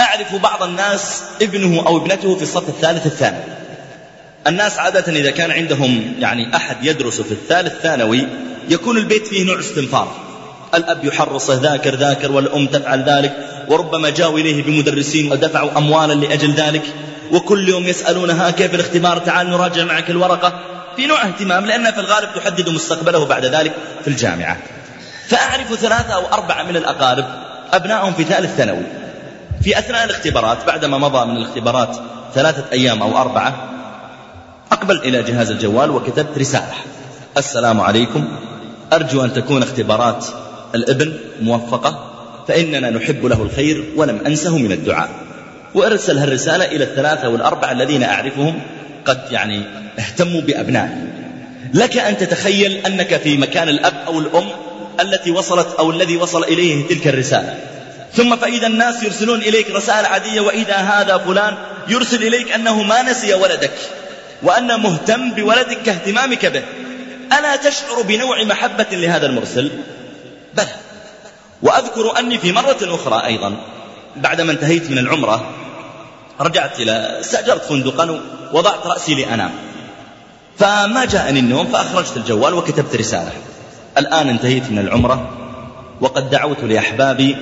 أعرف 0.00 0.34
بعض 0.34 0.62
الناس 0.62 1.22
ابنه 1.42 1.86
أو 1.86 1.96
ابنته 1.96 2.36
في 2.36 2.42
الصف 2.42 2.68
الثالث 2.68 3.06
الثانوي. 3.06 3.44
الناس 4.46 4.78
عادة 4.78 5.12
إذا 5.12 5.30
كان 5.30 5.50
عندهم 5.50 6.14
يعني 6.18 6.56
أحد 6.56 6.76
يدرس 6.82 7.20
في 7.20 7.32
الثالث 7.32 7.72
ثانوي 7.82 8.26
يكون 8.68 8.96
البيت 8.96 9.26
فيه 9.26 9.44
نوع 9.44 9.60
استنفار 9.60 10.24
الأب 10.74 11.04
يحرصه 11.04 11.54
ذاكر 11.54 11.94
ذاكر 11.94 12.32
والأم 12.32 12.66
تفعل 12.66 13.02
ذلك 13.02 13.32
وربما 13.68 14.10
جاءوا 14.10 14.38
إليه 14.38 14.62
بمدرسين 14.62 15.32
ودفعوا 15.32 15.78
أموالا 15.78 16.12
لأجل 16.12 16.54
ذلك 16.54 16.82
وكل 17.32 17.68
يوم 17.68 17.84
يسألونها 17.84 18.50
كيف 18.50 18.74
الاختبار 18.74 19.18
تعال 19.18 19.50
نراجع 19.50 19.84
معك 19.84 20.10
الورقة. 20.10 20.60
في 20.96 21.06
نوع 21.06 21.26
اهتمام 21.26 21.66
لأنها 21.66 21.90
في 21.90 22.00
الغالب 22.00 22.28
تحدد 22.34 22.68
مستقبله 22.68 23.24
بعد 23.24 23.44
ذلك 23.44 23.72
في 24.02 24.08
الجامعة. 24.08 24.56
فأعرف 25.28 25.74
ثلاثة 25.74 26.14
أو 26.14 26.26
أربعة 26.26 26.62
من 26.62 26.76
الأقارب 26.76 27.24
أبنائهم 27.72 28.12
في 28.12 28.24
ثالث 28.24 28.56
ثانوي. 28.56 29.03
في 29.64 29.78
أثناء 29.78 30.04
الاختبارات 30.04 30.66
بعدما 30.66 30.98
مضى 30.98 31.26
من 31.26 31.36
الاختبارات 31.36 31.96
ثلاثة 32.34 32.64
أيام 32.72 33.02
أو 33.02 33.18
أربعة 33.18 33.68
أقبل 34.72 34.96
إلى 34.96 35.22
جهاز 35.22 35.50
الجوال 35.50 35.90
وكتبت 35.90 36.38
رسالة. 36.38 36.74
السلام 37.36 37.80
عليكم. 37.80 38.24
أرجو 38.92 39.24
أن 39.24 39.32
تكون 39.32 39.62
اختبارات 39.62 40.26
الابن 40.74 41.12
موفقة 41.42 42.10
فإننا 42.48 42.90
نحب 42.90 43.26
له 43.26 43.42
الخير 43.42 43.84
ولم 43.96 44.20
أنسه 44.26 44.58
من 44.58 44.72
الدعاء. 44.72 45.10
وأرسل 45.74 46.18
هالرسالة 46.18 46.64
إلى 46.64 46.84
الثلاثة 46.84 47.28
والأربعة 47.28 47.72
الذين 47.72 48.02
أعرفهم 48.02 48.60
قد 49.04 49.20
يعني 49.30 49.62
اهتموا 49.98 50.40
بأبنائهم 50.40 51.08
لك 51.74 51.98
أن 51.98 52.16
تتخيل 52.16 52.72
أنك 52.86 53.16
في 53.16 53.36
مكان 53.36 53.68
الأب 53.68 53.94
أو 54.06 54.18
الأم 54.18 54.46
التي 55.00 55.30
وصلت 55.30 55.68
أو 55.78 55.90
الذي 55.90 56.16
وصل 56.16 56.44
إليه 56.44 56.88
تلك 56.88 57.08
الرسالة. 57.08 57.58
ثم 58.16 58.36
فإذا 58.36 58.66
الناس 58.66 59.02
يرسلون 59.02 59.40
إليك 59.40 59.70
رسائل 59.70 60.06
عادية 60.06 60.40
وإذا 60.40 60.76
هذا 60.76 61.18
فلان 61.18 61.54
يرسل 61.88 62.22
إليك 62.22 62.52
أنه 62.52 62.82
ما 62.82 63.02
نسي 63.02 63.34
ولدك 63.34 63.72
وأن 64.42 64.80
مهتم 64.80 65.30
بولدك 65.30 65.82
كاهتمامك 65.82 66.46
به. 66.46 66.62
ألا 67.38 67.56
تشعر 67.56 68.02
بنوع 68.02 68.44
محبة 68.44 68.86
لهذا 68.92 69.26
المرسل؟ 69.26 69.70
بلى. 70.54 70.68
وأذكر 71.62 72.18
أني 72.18 72.38
في 72.38 72.52
مرة 72.52 72.78
أخرى 72.82 73.26
أيضا 73.26 73.56
بعدما 74.16 74.52
انتهيت 74.52 74.90
من 74.90 74.98
العمرة 74.98 75.50
رجعت 76.40 76.80
إلى 76.80 77.20
استأجرت 77.20 77.64
فندقا 77.64 78.20
ووضعت 78.52 78.86
رأسي 78.86 79.14
لأنام. 79.14 79.50
فما 80.58 81.04
جاءني 81.04 81.40
النوم 81.40 81.66
فأخرجت 81.66 82.16
الجوال 82.16 82.54
وكتبت 82.54 82.96
رسالة. 82.96 83.32
الآن 83.98 84.28
انتهيت 84.28 84.70
من 84.70 84.78
العمرة 84.78 85.30
وقد 86.00 86.30
دعوت 86.30 86.64
لأحبابي 86.64 87.36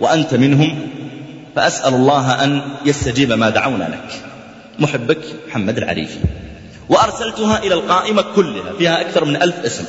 وأنت 0.00 0.34
منهم 0.34 0.88
فأسأل 1.56 1.94
الله 1.94 2.44
أن 2.44 2.62
يستجيب 2.84 3.32
ما 3.32 3.50
دعونا 3.50 3.84
لك. 3.84 4.22
محبك 4.78 5.18
محمد 5.48 5.78
العريفي. 5.78 6.18
وأرسلتها 6.88 7.58
إلى 7.58 7.74
القائمة 7.74 8.24
كلها 8.36 8.72
فيها 8.78 9.00
أكثر 9.00 9.24
من 9.24 9.42
ألف 9.42 9.56
اسم. 9.64 9.84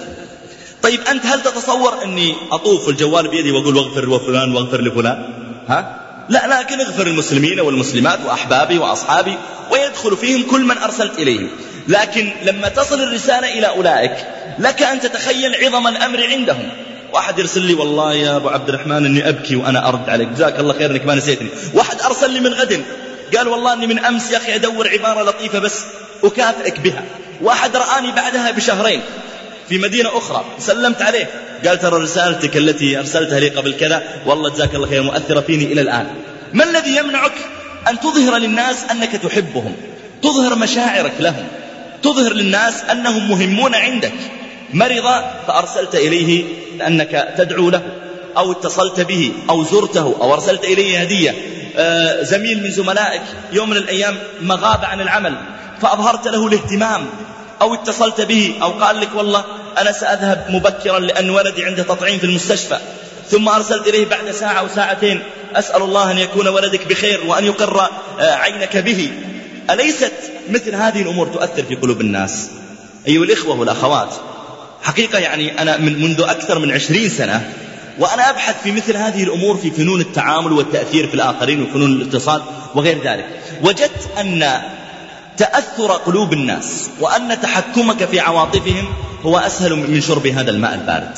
طيب 0.83 0.99
أنت 1.11 1.25
هل 1.25 1.41
تتصور 1.41 2.03
أني 2.03 2.35
أطوف 2.51 2.89
الجوال 2.89 3.27
بيدي 3.27 3.51
وأقول 3.51 3.77
واغفر 3.77 4.09
وفلان 4.09 4.55
واغفر 4.55 4.81
لفلان؟ 4.81 5.25
ها؟ 5.67 6.01
لا 6.29 6.59
لكن 6.59 6.79
اغفر 6.79 7.07
المسلمين 7.07 7.59
والمسلمات 7.59 8.19
وأحبابي 8.25 8.77
وأصحابي 8.77 9.37
ويدخل 9.71 10.17
فيهم 10.17 10.43
كل 10.43 10.61
من 10.65 10.77
أرسلت 10.77 11.19
إليهم 11.19 11.49
لكن 11.87 12.31
لما 12.43 12.69
تصل 12.69 13.03
الرسالة 13.03 13.59
إلى 13.59 13.67
أولئك 13.67 14.27
لك 14.59 14.83
أن 14.83 14.99
تتخيل 14.99 15.55
عظم 15.55 15.87
الأمر 15.87 16.23
عندهم. 16.23 16.69
واحد 17.13 17.39
يرسل 17.39 17.61
لي 17.61 17.73
والله 17.73 18.13
يا 18.13 18.35
أبو 18.35 18.49
عبد 18.49 18.69
الرحمن 18.69 19.05
أني 19.05 19.29
أبكي 19.29 19.55
وأنا 19.55 19.87
أرد 19.89 20.09
عليك. 20.09 20.27
جزاك 20.27 20.59
الله 20.59 20.73
خير 20.73 20.91
أنك 20.91 21.05
ما 21.05 21.15
نسيتني. 21.15 21.47
واحد 21.73 22.01
أرسل 22.01 22.31
لي 22.31 22.39
من 22.39 22.53
غد 22.53 22.83
قال 23.37 23.47
والله 23.47 23.73
أني 23.73 23.87
من 23.87 23.99
أمس 23.99 24.31
يا 24.31 24.37
أخي 24.37 24.55
أدور 24.55 24.89
عبارة 24.89 25.23
لطيفة 25.23 25.59
بس 25.59 25.81
أكافئك 26.23 26.79
بها. 26.79 27.03
واحد 27.41 27.75
رآني 27.75 28.11
بعدها 28.11 28.51
بشهرين 28.51 29.01
في 29.69 29.77
مدينة 29.77 30.17
أخرى 30.17 30.45
سلمت 30.59 31.01
عليه. 31.01 31.29
قال 31.65 31.79
ترى 31.79 32.03
رسالتك 32.03 32.57
التي 32.57 32.99
أرسلتها 32.99 33.39
لي 33.39 33.49
قبل 33.49 33.73
كذا 33.73 34.03
والله 34.25 34.49
جزاك 34.49 34.75
الله 34.75 34.87
خير 34.87 35.03
مؤثرة 35.03 35.39
فيني 35.39 35.65
إلى 35.65 35.81
الآن. 35.81 36.07
ما 36.53 36.63
الذي 36.63 36.95
يمنعك 36.95 37.33
أن 37.89 37.99
تظهر 37.99 38.37
للناس 38.37 38.83
أنك 38.91 39.11
تحبهم؟ 39.11 39.75
تظهر 40.21 40.55
مشاعرك 40.55 41.13
لهم؟ 41.19 41.47
تظهر 42.03 42.33
للناس 42.33 42.73
أنهم 42.91 43.29
مهمون 43.29 43.75
عندك؟ 43.75 44.13
مرض 44.75 45.23
فأرسلت 45.47 45.95
إليه 45.95 46.43
أنك 46.87 47.33
تدعو 47.37 47.69
له 47.69 47.81
أو 48.37 48.51
اتصلت 48.51 48.99
به 48.99 49.31
أو 49.49 49.63
زرته 49.63 50.15
أو 50.21 50.33
أرسلت 50.33 50.63
إليه 50.63 51.01
هدية. 51.01 51.35
آه 51.77 52.23
زميل 52.23 52.63
من 52.63 52.71
زملائك 52.71 53.21
يوم 53.51 53.69
من 53.69 53.77
الأيام 53.77 54.17
مغاب 54.41 54.85
عن 54.85 55.01
العمل 55.01 55.35
فأظهرت 55.81 56.27
له 56.27 56.47
الاهتمام 56.47 57.05
أو 57.61 57.73
اتصلت 57.73 58.21
به 58.21 58.55
أو 58.61 58.71
قال 58.71 58.99
لك 58.99 59.09
والله 59.15 59.43
أنا 59.77 59.91
سأذهب 59.91 60.45
مبكرا 60.49 60.99
لأن 60.99 61.29
ولدي 61.29 61.65
عنده 61.65 61.83
تطعيم 61.83 62.19
في 62.19 62.25
المستشفى. 62.25 62.77
ثم 63.29 63.49
أرسلت 63.49 63.87
إليه 63.87 64.05
بعد 64.05 64.31
ساعة 64.31 64.59
أو 64.59 64.67
ساعتين 64.67 65.23
أسأل 65.55 65.81
الله 65.81 66.11
أن 66.11 66.17
يكون 66.17 66.47
ولدك 66.47 66.87
بخير 66.87 67.25
وأن 67.27 67.45
يقر 67.45 67.89
آه، 68.19 68.35
عينك 68.35 68.77
به. 68.77 69.11
أليست 69.69 70.13
مثل 70.49 70.75
هذه 70.75 71.01
الأمور 71.01 71.27
تؤثر 71.27 71.63
في 71.63 71.75
قلوب 71.75 72.01
الناس؟ 72.01 72.49
أيها 73.07 73.23
الإخوة 73.23 73.59
والأخوات 73.59 74.09
حقيقة 74.85 75.19
يعني 75.19 75.61
أنا 75.61 75.77
من 75.77 76.01
منذ 76.01 76.21
أكثر 76.21 76.59
من 76.59 76.71
عشرين 76.71 77.09
سنة 77.09 77.51
وأنا 77.99 78.29
أبحث 78.29 78.55
في 78.63 78.71
مثل 78.71 78.97
هذه 78.97 79.23
الأمور 79.23 79.57
في 79.57 79.71
فنون 79.71 80.01
التعامل 80.01 80.53
والتأثير 80.53 81.07
في 81.07 81.13
الآخرين 81.13 81.61
وفنون 81.61 81.91
الاتصال 81.91 82.41
وغير 82.75 83.03
ذلك. 83.03 83.25
وجدت 83.61 84.09
أن 84.19 84.61
تأثر 85.37 85.91
قلوب 85.91 86.33
الناس 86.33 86.89
وأن 86.99 87.41
تحكمك 87.41 88.05
في 88.05 88.19
عواطفهم 88.19 88.93
هو 89.23 89.37
أسهل 89.37 89.75
من 89.75 90.01
شرب 90.01 90.27
هذا 90.27 90.51
الماء 90.51 90.73
البارد. 90.73 91.17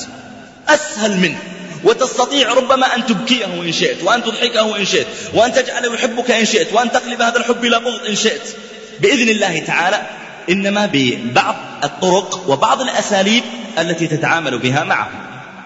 أسهل 0.70 1.18
منه 1.18 1.38
وتستطيع 1.84 2.53
ربما 2.53 2.95
أن 2.95 3.05
تبكيه 3.05 3.45
إن 3.45 3.72
شئت 3.72 4.03
وأن 4.03 4.24
تضحكه 4.24 4.78
إن 4.78 4.86
شئت 4.86 5.07
وأن 5.34 5.53
تجعله 5.53 5.93
يحبك 5.93 6.32
إن 6.32 6.45
شئت 6.45 6.74
وأن 6.74 6.91
تقلب 6.91 7.22
هذا 7.22 7.38
الحب 7.38 7.65
إلى 7.65 7.80
بغض 7.80 8.05
إن 8.09 8.15
شئت. 8.15 8.55
بإذن 8.99 9.30
الله 9.30 9.59
تعالى 9.59 10.01
إنما 10.50 10.89
ببعض 10.93 11.56
الطرق 11.84 12.50
وبعض 12.50 12.82
الأساليب 12.82 13.43
التي 13.80 14.08
تتعامل 14.08 14.60
بها 14.60 14.84
معه 14.84 15.10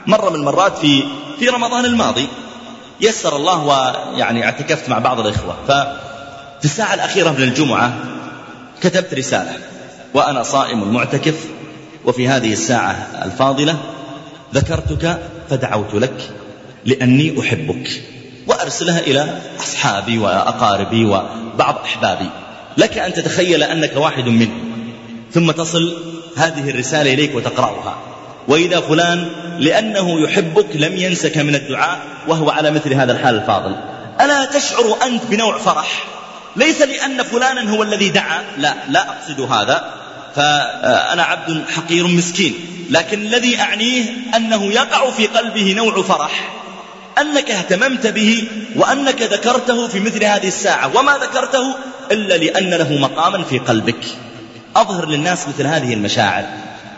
مرة 0.07 0.29
من 0.29 0.35
المرات 0.35 0.77
في 0.77 1.03
في 1.39 1.49
رمضان 1.49 1.85
الماضي 1.85 2.27
يسر 3.01 3.35
الله 3.35 3.63
ويعني 3.65 4.45
اعتكفت 4.45 4.89
مع 4.89 4.99
بعض 4.99 5.19
الإخوة. 5.19 5.55
ففي 5.67 6.65
الساعة 6.65 6.93
الأخيرة 6.93 7.29
من 7.29 7.43
الجمعة 7.43 7.93
كتبت 8.81 9.13
رسالة 9.13 9.57
وأنا 10.13 10.43
صائم 10.43 10.93
معتكف 10.93 11.35
وفي 12.05 12.27
هذه 12.27 12.53
الساعة 12.53 13.07
الفاضلة 13.25 13.77
ذكرتك 14.53 15.19
فدعوت 15.49 15.93
لك 15.93 16.29
لأني 16.85 17.39
أحبك 17.39 18.03
وأرسلها 18.47 18.99
إلى 18.99 19.41
أصحابي 19.59 20.17
وأقاربي 20.17 21.05
وبعض 21.05 21.75
أحبابي. 21.85 22.29
لك 22.77 22.97
أن 22.97 23.13
تتخيل 23.13 23.63
أنك 23.63 23.97
واحد 23.97 24.25
منهم. 24.27 24.70
ثم 25.33 25.51
تصل 25.51 25.97
هذه 26.37 26.69
الرسالة 26.69 27.13
إليك 27.13 27.35
وتقرأها. 27.35 27.97
وإذا 28.47 28.79
فلان 28.79 29.27
لأنه 29.59 30.19
يحبك 30.19 30.75
لم 30.75 30.97
ينسك 30.97 31.37
من 31.37 31.55
الدعاء 31.55 31.99
وهو 32.27 32.49
على 32.49 32.71
مثل 32.71 32.93
هذا 32.93 33.11
الحال 33.11 33.35
الفاضل. 33.35 33.75
ألا 34.21 34.45
تشعر 34.45 34.97
أنت 35.05 35.23
بنوع 35.29 35.57
فرح؟ 35.57 36.03
ليس 36.55 36.81
لأن 36.81 37.23
فلانا 37.23 37.71
هو 37.71 37.83
الذي 37.83 38.09
دعا. 38.09 38.43
لا 38.57 38.73
لا 38.89 39.09
أقصد 39.09 39.41
هذا. 39.41 39.93
فأنا 40.35 41.23
عبد 41.23 41.63
حقير 41.75 42.07
مسكين. 42.07 42.53
لكن 42.89 43.21
الذي 43.21 43.59
أعنيه 43.59 44.03
أنه 44.35 44.73
يقع 44.73 45.09
في 45.09 45.27
قلبه 45.27 45.73
نوع 45.73 46.01
فرح. 46.01 46.51
أنك 47.21 47.51
اهتممت 47.51 48.07
به 48.07 48.47
وأنك 48.75 49.21
ذكرته 49.21 49.87
في 49.87 49.99
مثل 49.99 50.23
هذه 50.23 50.47
الساعة. 50.47 50.97
وما 50.97 51.17
ذكرته 51.17 51.75
إلا 52.11 52.37
لأن 52.37 52.69
له 52.69 52.97
مقاما 52.97 53.43
في 53.43 53.59
قلبك. 53.59 54.05
أظهر 54.75 55.05
للناس 55.05 55.47
مثل 55.47 55.67
هذه 55.67 55.93
المشاعر. 55.93 56.45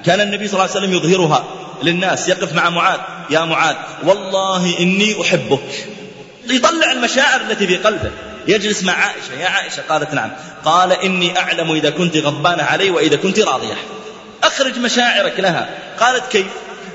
كان 0.05 0.21
النبي 0.21 0.47
صلى 0.47 0.53
الله 0.53 0.75
عليه 0.75 0.85
وسلم 0.85 0.93
يظهرها 0.93 1.43
للناس 1.83 2.29
يقف 2.29 2.53
مع 2.53 2.69
معاذ 2.69 2.99
يا 3.29 3.39
معاذ 3.39 3.75
والله 4.03 4.79
إني 4.79 5.21
أحبك. 5.21 5.87
يطلع 6.49 6.91
المشاعر 6.91 7.41
التي 7.41 7.67
في 7.67 7.75
قلبه. 7.77 8.11
يجلس 8.47 8.83
مع 8.83 8.93
عائشة 8.93 9.41
يا 9.41 9.47
عائشة. 9.47 9.83
قالت 9.89 10.13
نعم. 10.13 10.31
قال 10.65 10.91
إني 10.91 11.39
أعلم 11.39 11.71
إذا 11.71 11.89
كنت 11.89 12.17
غضبانة 12.17 12.63
علي 12.63 12.89
وإذا 12.89 13.15
كنت 13.15 13.39
راضية. 13.39 13.75
أخرج 14.43 14.79
مشاعرك 14.79 15.39
لها. 15.39 15.69
قالت 15.99 16.31
كيف؟ 16.31 16.47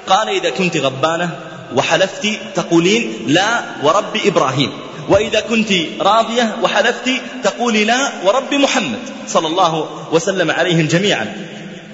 قال 0.06 0.28
إذا 0.28 0.50
كنت 0.50 0.76
غضبانة 0.76 1.30
وحلفت 1.74 2.28
تقولين 2.54 3.12
لا 3.26 3.60
ورب 3.82 4.16
إبراهيم. 4.24 4.87
وإذا 5.08 5.40
كنت 5.40 5.72
راضية 6.00 6.56
وحلفت 6.62 7.10
تقولي 7.44 7.84
لا 7.84 8.12
ورب 8.24 8.54
محمد 8.54 8.98
صلى 9.28 9.46
الله 9.46 9.88
وسلم 10.12 10.50
عليهم 10.50 10.86
جميعا. 10.86 11.36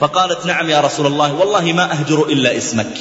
فقالت 0.01 0.47
نعم 0.47 0.71
يا 0.71 0.81
رسول 0.81 1.07
الله 1.07 1.35
والله 1.35 1.73
ما 1.73 1.93
أهجر 1.93 2.29
إلا 2.29 2.57
اسمك. 2.57 2.97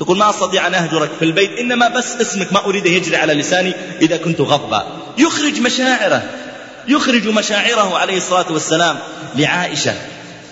تقول 0.00 0.18
ما 0.18 0.30
أستطيع 0.30 0.66
أن 0.66 0.74
أهجرك 0.74 1.10
في 1.18 1.24
البيت 1.24 1.58
إنما 1.58 1.88
بس 1.88 2.16
اسمك 2.20 2.52
ما 2.52 2.64
أريد 2.64 2.86
يجري 2.86 3.16
على 3.16 3.34
لساني 3.34 3.72
إذا 4.02 4.16
كنت 4.16 4.40
غضبا. 4.40 4.86
يخرج 5.18 5.60
مشاعره 5.60 6.22
يخرج 6.88 7.28
مشاعره 7.28 7.98
عليه 7.98 8.16
الصلاة 8.16 8.46
والسلام 8.50 8.98
لعائشة 9.36 9.94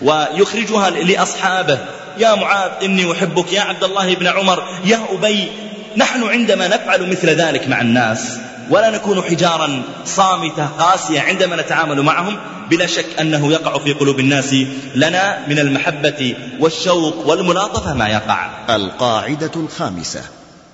ويخرجها 0.03 0.91
لأصحابه. 0.91 1.79
يا 2.19 2.35
معاذ 2.35 2.71
إني 2.83 3.13
أحبك 3.13 3.53
يا 3.53 3.61
عبد 3.61 3.85
الله 3.85 4.15
بن 4.15 4.27
عمر 4.27 4.63
يا 4.85 5.01
أبي 5.13 5.49
نحن 5.97 6.23
عندما 6.23 6.69
نفعل 6.69 7.11
مثل 7.11 7.29
ذلك 7.31 7.69
مع 7.69 7.81
الناس. 7.81 8.39
ولا 8.71 8.91
نكون 8.91 9.23
حجارا 9.23 9.83
صامتة 10.05 10.67
قاسية 10.67 11.21
عندما 11.21 11.57
نتعامل 11.57 12.03
معهم. 12.03 12.37
بلا 12.71 12.87
شك 12.87 13.07
أنه 13.21 13.53
يقع 13.53 13.79
في 13.79 13.93
قلوب 13.93 14.21
الناس 14.21 14.55
لنا 14.95 15.39
من 15.49 15.59
المحبة 15.59 16.37
والشوق 16.61 17.27
والملاطفة 17.27 17.95
ما 17.95 18.09
يقع. 18.09 18.51
القاعدة 18.77 19.51
الخامسة. 19.57 20.23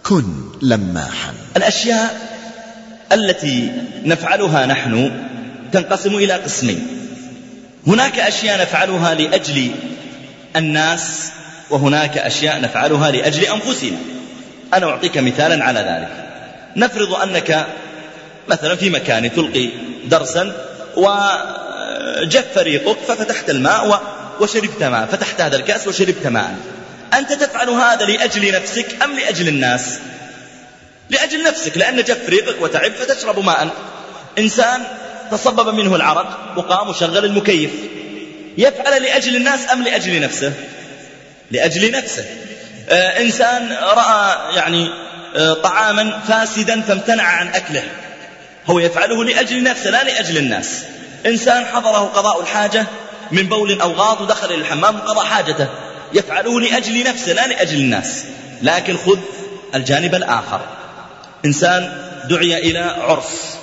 كن 0.02 0.24
لماحا. 0.62 1.34
الأشياء 1.56 2.30
التي 3.12 3.72
نفعلها 4.04 4.66
نحن 4.66 5.22
تنقسم 5.72 6.14
إلى 6.14 6.32
قسمين. 6.32 6.86
هناك 7.86 8.18
أشياء 8.18 8.60
نفعلها 8.60 9.14
لأجل 9.14 9.70
الناس 10.56 11.30
وهناك 11.70 12.18
أشياء 12.18 12.60
نفعلها 12.60 13.10
لأجل 13.10 13.44
أنفسنا. 13.44 13.98
أنا 14.74 14.86
أعطيك 14.90 15.18
مثالا 15.18 15.64
على 15.64 15.80
ذلك. 15.80 16.29
نفرض 16.76 17.14
أنك 17.14 17.66
مثلا 18.48 18.76
في 18.76 18.90
مكان 18.90 19.32
تلقي 19.32 19.68
درسا 20.04 20.66
وجف 20.96 22.58
ريقك 22.58 22.96
ففتحت 23.08 23.50
الماء 23.50 24.02
وشربت 24.40 24.82
ماء 24.82 25.06
فتحت 25.06 25.40
هذا 25.40 25.56
الكأس 25.56 25.88
وشربت 25.88 26.26
ماء. 26.26 26.54
أنت 27.14 27.32
تفعل 27.32 27.68
هذا 27.70 28.04
لأجل 28.04 28.52
نفسك 28.52 29.02
أم 29.02 29.16
لأجل 29.16 29.48
الناس؟ 29.48 29.98
لأجل 31.10 31.44
نفسك 31.44 31.78
لأن 31.78 31.96
جف 31.96 32.28
ريقك 32.28 32.62
وتعب 32.62 32.92
فتشرب 32.92 33.44
ماء. 33.44 33.68
إنسان 34.38 34.82
تصبب 35.30 35.74
منه 35.74 35.96
العرق 35.96 36.54
وقام 36.56 36.88
وشغل 36.88 37.24
المكيف. 37.24 37.70
يفعل 38.58 39.02
لأجل 39.02 39.36
الناس 39.36 39.60
أم 39.72 39.82
لأجل 39.82 40.20
نفسه؟ 40.20 40.52
لأجل 41.50 41.90
نفسه. 41.92 42.24
آه 42.88 43.20
إنسان 43.20 43.72
رأى 43.72 44.36
يعني 44.56 44.90
طعاما 45.62 46.20
فاسدا 46.28 46.80
فامتنع 46.80 47.22
عن 47.22 47.48
أكله. 47.48 47.82
هو 48.66 48.78
يفعله 48.78 49.24
لأجل 49.24 49.62
نفسه 49.62 49.90
لا 49.90 50.04
لأجل 50.04 50.36
الناس. 50.36 50.84
إنسان 51.26 51.64
حضره 51.64 51.98
قضاء 51.98 52.40
الحاجة 52.40 52.86
من 53.32 53.42
بول 53.42 53.80
أو 53.80 53.92
غاض 53.92 54.20
ودخل 54.20 54.52
الحمام 54.52 54.94
وقضى 54.94 55.26
حاجته. 55.26 55.68
يفعله 56.12 56.60
لأجل 56.60 57.04
نفسه 57.04 57.32
لا 57.32 57.46
لأجل 57.46 57.78
الناس. 57.78 58.24
لكن 58.62 58.96
خذ 58.96 59.18
الجانب 59.74 60.14
الآخر. 60.14 60.60
إنسان 61.44 61.92
دعي 62.28 62.58
إلى 62.70 62.78
عرس 62.78 63.56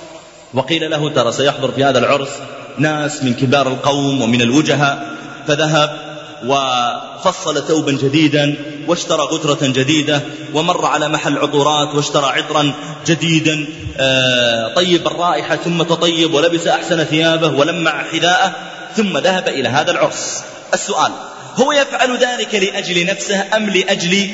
وقيل 0.54 0.90
له 0.90 1.10
ترى 1.10 1.32
سيحضر 1.32 1.72
في 1.72 1.84
هذا 1.84 1.98
العرس 1.98 2.30
ناس 2.78 3.22
من 3.24 3.34
كبار 3.34 3.68
القوم 3.68 4.22
ومن 4.22 4.42
الوجهاء. 4.42 5.08
فذهب 5.48 6.07
وفصل 6.46 7.66
ثوبا 7.66 7.92
جديدا 7.92 8.56
واشترى 8.86 9.22
غترة 9.22 9.58
جديدة 9.66 10.20
ومر 10.54 10.86
على 10.86 11.08
محل 11.08 11.38
عطورات 11.38 11.94
واشترى 11.94 12.26
عطرا 12.26 12.72
جديدا. 13.06 13.66
آه، 13.96 14.74
طيب 14.74 15.06
الرائحة 15.06 15.56
ثم 15.56 15.82
تطيب 15.82 16.34
ولبس 16.34 16.66
أحسن 16.66 17.04
ثيابه 17.04 17.48
ولمع 17.48 18.04
حذاءه 18.12 18.52
ثم 18.96 19.18
ذهب 19.18 19.48
إلى 19.48 19.68
هذا 19.68 19.90
العرس. 19.90 20.42
السؤال 20.74 21.12
هو 21.56 21.72
يفعل 21.72 22.18
ذلك 22.18 22.54
لأجل 22.54 23.06
نفسه 23.06 23.44
أم 23.56 23.70
لأجل 23.70 24.30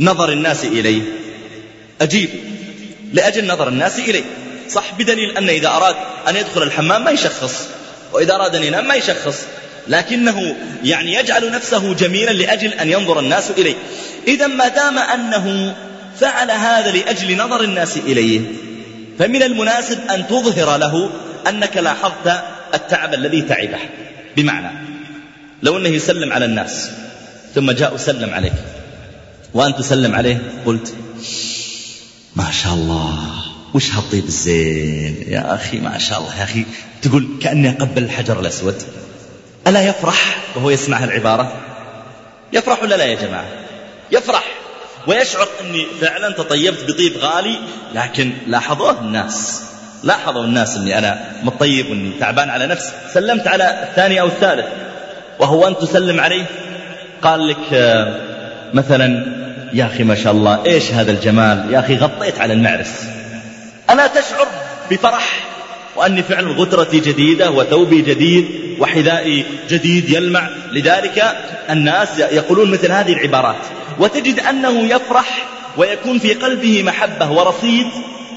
نظر 0.00 0.32
الناس 0.32 0.64
إليه؟ 0.64 1.02
أجيب 2.00 2.30
لأجل 3.12 3.46
نظر 3.46 3.68
الناس 3.68 3.98
إليه. 3.98 4.24
صح 4.70 4.94
بدليل 4.98 5.36
أن 5.36 5.48
إذا 5.48 5.68
أراد 5.68 5.96
أن 6.28 6.36
يدخل 6.36 6.62
الحمام 6.62 7.04
ما 7.04 7.10
يشخص 7.10 7.68
وإذا 8.12 8.34
أراد 8.34 8.54
أن 8.54 8.64
ينام 8.64 8.88
ما 8.88 8.94
يشخص. 8.94 9.46
لكنه 9.88 10.56
يعني 10.84 11.14
يجعل 11.14 11.50
نفسه 11.50 11.94
جميلا 11.94 12.30
لأجل 12.30 12.72
أن 12.72 12.90
ينظر 12.90 13.20
الناس 13.20 13.50
إليه. 13.50 13.74
إذا 14.28 14.46
ما 14.46 14.68
دام 14.68 14.98
أنه 14.98 15.76
فعل 16.20 16.50
هذا 16.50 16.90
لأجل 16.90 17.36
نظر 17.36 17.64
الناس 17.64 17.96
إليه 17.96 18.40
فمن 19.18 19.42
المناسب 19.42 19.98
أن 20.10 20.26
تظهر 20.26 20.76
له 20.76 21.10
أنك 21.48 21.76
لاحظت 21.76 22.42
التعب 22.74 23.14
الذي 23.14 23.42
تعبه. 23.42 23.78
بمعنى 24.36 24.70
لو 25.62 25.76
أنه 25.76 25.88
يسلم 25.88 26.32
على 26.32 26.44
الناس 26.44 26.90
ثم 27.54 27.70
جاء 27.70 27.94
وسلم 27.94 28.34
عليك 28.34 28.52
وأن 29.54 29.76
تسلم 29.76 30.14
عليه 30.14 30.42
قلت 30.66 30.94
ما 32.36 32.50
شاء 32.50 32.74
الله 32.74 33.34
وش 33.74 33.90
هالطيب 33.90 34.24
الزين؟ 34.24 35.24
يا 35.28 35.54
أخي 35.54 35.78
ما 35.78 35.98
شاء 35.98 36.18
الله 36.18 36.38
يا 36.38 36.44
أخي. 36.44 36.64
تقول 37.02 37.28
كأني 37.40 37.70
أقبل 37.70 38.02
الحجر 38.02 38.40
الأسود. 38.40 38.82
ألا 39.66 39.88
يفرح؟ 39.88 40.36
وهو 40.56 40.70
يسمع 40.70 40.96
هالعبارة 40.96 41.52
يفرح 42.52 42.82
ولا 42.82 42.94
لا 42.94 43.04
يا 43.04 43.14
جماعة؟ 43.14 43.44
يفرح. 44.12 44.44
ويشعر 45.06 45.48
أني 45.60 45.86
فعلا 46.00 46.30
تطيبت 46.30 46.84
بطيب 46.88 47.12
غالي 47.16 47.58
لكن 47.94 48.32
لاحظوه 48.46 49.00
الناس. 49.00 49.62
لاحظوا 50.02 50.44
الناس 50.44 50.76
أني 50.76 50.98
أنا 50.98 51.32
مطيب 51.42 51.90
وأني 51.90 52.12
تعبان 52.20 52.50
على 52.50 52.66
نفسي. 52.66 52.92
سلمت 53.12 53.46
على 53.46 53.88
الثاني 53.90 54.20
أو 54.20 54.26
الثالث. 54.26 54.66
وهو 55.38 55.68
أن 55.68 55.78
تسلم 55.78 56.20
عليه. 56.20 56.44
قال 57.22 57.48
لك 57.48 57.72
آه، 57.72 58.20
مثلا 58.74 59.26
يا 59.72 59.86
أخي 59.86 60.04
ما 60.04 60.14
شاء 60.14 60.32
الله 60.32 60.64
إيش 60.66 60.92
هذا 60.92 61.10
الجمال؟ 61.10 61.72
يا 61.72 61.78
أخي 61.78 61.96
غطيت 61.96 62.40
على 62.40 62.52
المعرس. 62.52 63.04
ألا 63.90 64.06
تشعر 64.06 64.46
بفرح 64.90 65.44
وأني 65.96 66.22
فعلا 66.22 66.52
غترتي 66.52 67.00
جديدة 67.00 67.50
وثوبي 67.50 68.02
جديد. 68.02 68.63
وحذائي 68.78 69.44
جديد 69.68 70.10
يلمع. 70.10 70.48
لذلك 70.72 71.36
الناس 71.70 72.18
يقولون 72.18 72.70
مثل 72.70 72.92
هذه 72.92 73.12
العبارات. 73.12 73.66
وتجد 73.98 74.40
أنه 74.40 74.80
يفرح 74.80 75.46
ويكون 75.76 76.18
في 76.18 76.34
قلبه 76.34 76.82
محبة 76.82 77.32
ورصيد 77.32 77.86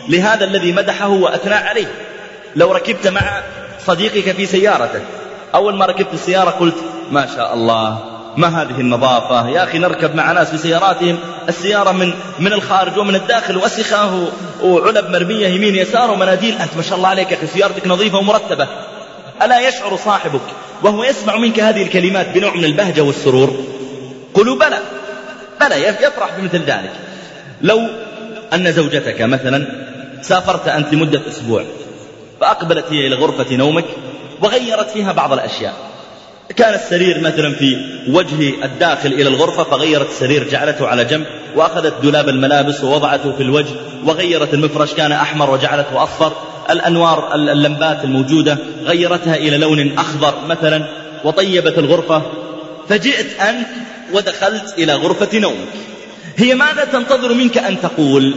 لهذا 0.10 0.46
الذي 0.46 0.72
مدحه 0.72 1.10
وأثنى 1.10 1.54
عليه. 1.54 1.92
لو 2.56 2.72
ركبت 2.72 3.08
مع 3.08 3.42
صديقك 3.86 4.32
في 4.32 4.46
سيارته 4.46 5.02
أول 5.56 5.76
ما 5.76 5.86
ركبت 5.86 6.14
السيارة 6.14 6.50
قلت 6.50 6.76
ما 7.12 7.28
شاء 7.36 7.54
الله 7.54 8.00
ما 8.38 8.62
هذه 8.62 8.82
النظافة؟ 8.82 9.50
يا 9.50 9.64
أخي 9.64 9.78
نركب 9.78 10.16
مع 10.16 10.32
ناس 10.32 10.52
في 10.52 10.58
سياراتهم 10.58 11.18
السيارة 11.50 11.92
من 11.92 12.14
من 12.40 12.54
الخارج 12.54 12.98
ومن 12.98 13.16
الداخل 13.16 13.58
وسخة 13.58 14.30
وعلب 14.64 15.10
مرمية 15.10 15.48
يمين 15.48 15.76
يسار 15.76 16.12
ومناديل 16.12 16.58
أنت 16.58 16.76
ما 16.78 16.82
شاء 16.82 16.98
الله 16.98 17.10
عليك 17.10 17.34
أخي 17.34 17.48
سيارتك 17.48 17.88
نظيفة 17.88 18.18
ومرتبة. 18.18 18.68
ألا 19.42 19.68
يشعر 19.68 19.96
صاحبك 19.96 20.42
وهو 20.84 21.04
يسمع 21.04 21.38
منك 21.38 21.60
هذه 21.60 21.84
الكلمات 21.84 22.30
بنوع 22.30 22.56
من 22.56 22.66
البهجة 22.66 23.02
والسرور؟ 23.02 23.66
قلوا 24.34 24.56
بلى. 24.56 24.80
بلى 25.62 25.84
يفرح 25.84 26.30
بمثل 26.38 26.64
ذلك. 26.64 26.92
لو 27.62 27.88
أن 28.54 28.72
زوجتك 28.72 29.22
مثلا 29.22 29.68
سافرت 30.22 30.68
أنت 30.68 30.94
لمدة 30.94 31.22
أسبوع 31.28 31.64
فأقبلت 32.42 32.86
هي 32.90 33.08
إلى 33.08 33.16
غرفة 33.16 33.56
نومك 33.56 33.86
وغيرت 34.42 34.90
فيها 34.90 35.12
بعض 35.12 35.34
الأشياء 35.34 35.87
كان 36.56 36.74
السرير 36.74 37.20
مثلا 37.20 37.56
في 37.56 37.78
وجه 38.08 38.66
الداخل 38.66 39.14
إلى 39.14 39.30
الغرفة 39.30 39.64
فغيرت 39.64 40.10
السرير 40.10 40.50
جعلته 40.50 40.88
على 40.88 41.06
جنب 41.06 41.26
وأخذت 41.56 41.94
دولاب 42.04 42.30
الملابس 42.30 42.84
ووضعته 42.84 43.32
في 43.32 43.44
الوجه 43.44 43.74
وغيرت 44.06 44.54
المفرش 44.54 44.94
كان 44.94 45.12
أحمر 45.12 45.50
وجعلته 45.50 46.04
أصفر 46.04 46.34
الأنوار 46.70 47.36
اللمبات 47.36 48.04
الموجودة 48.04 48.58
غيرتها 48.86 49.36
إلى 49.36 49.58
لون 49.58 49.98
أخضر 49.98 50.46
مثلا 50.48 50.84
وطيبت 51.24 51.78
الغرفة. 51.78 52.22
فجئت 52.90 53.42
أنت 53.42 53.68
ودخلت 54.14 54.74
إلى 54.78 54.94
غرفة 54.94 55.40
نومك. 55.40 55.68
هي 56.38 56.56
ماذا 56.56 56.86
تنتظر 56.86 57.34
منك 57.34 57.58
أن 57.58 57.82
تقول؟ 57.82 58.36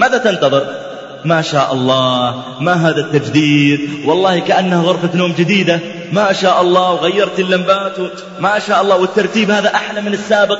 ماذا 0.00 0.18
تنتظر؟ 0.18 0.91
ما 1.24 1.42
شاء 1.42 1.72
الله 1.72 2.44
ما 2.60 2.72
هذا 2.72 3.00
التجديد؟ 3.00 3.90
والله 4.04 4.38
كأنها 4.38 4.82
غرفة 4.82 5.16
نوم 5.16 5.32
جديدة. 5.32 5.80
ما 6.12 6.32
شاء 6.32 6.60
الله 6.60 6.92
وغيرت 6.92 7.40
اللمبات 7.40 7.96
ما 8.40 8.58
شاء 8.58 8.82
الله 8.82 8.96
والترتيب 8.96 9.50
هذا 9.50 9.74
أحلى 9.74 10.00
من 10.00 10.12
السابق. 10.12 10.58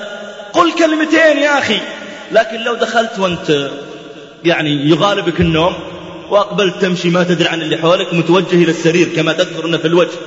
قل 0.53 0.73
كلمتين 0.73 1.39
يا 1.39 1.59
أخي. 1.59 1.81
لكن 2.33 2.61
لو 2.61 2.75
دخلت 2.75 3.19
وأنت 3.19 3.71
يعني 4.45 4.91
يغالبك 4.91 5.41
النوم 5.41 5.75
وأقبلت 6.31 6.83
تمشي 6.83 7.11
ما 7.11 7.23
تدري 7.25 7.49
عن 7.49 7.63
اللي 7.63 7.77
حولك 7.77 8.15
متوجه 8.15 8.55
إلى 8.55 8.71
السرير 8.71 9.09
كما 9.17 9.33
تذكر 9.33 9.67
أنه 9.67 9.79
في 9.79 9.87
الوجه. 9.87 10.19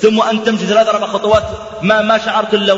ثم 0.00 0.20
أن 0.22 0.44
تمشي 0.44 0.66
ثلاث 0.66 0.88
أربع 0.88 1.06
خطوات 1.06 1.44
ما 1.82 2.02
ما 2.02 2.18
شعرت 2.18 2.54
إلا 2.54 2.72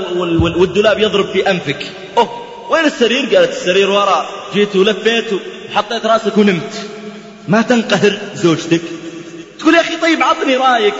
والدولاب 0.56 0.98
يضرب 0.98 1.26
في 1.26 1.50
أنفك. 1.50 1.86
أوه 2.18 2.28
وين 2.70 2.84
السرير؟ 2.84 3.36
قالت 3.36 3.50
السرير 3.50 3.90
وراء 3.90 4.26
جيت 4.54 4.76
ولفيت 4.76 5.24
وحطيت 5.72 6.06
راسك 6.06 6.38
ونمت. 6.38 6.86
ما 7.48 7.62
تنقهر 7.62 8.18
زوجتك. 8.34 8.80
تقول 9.58 9.74
يا 9.74 9.80
أخي 9.80 9.96
طيب 9.96 10.22
عطني 10.22 10.56
رأيك. 10.56 10.94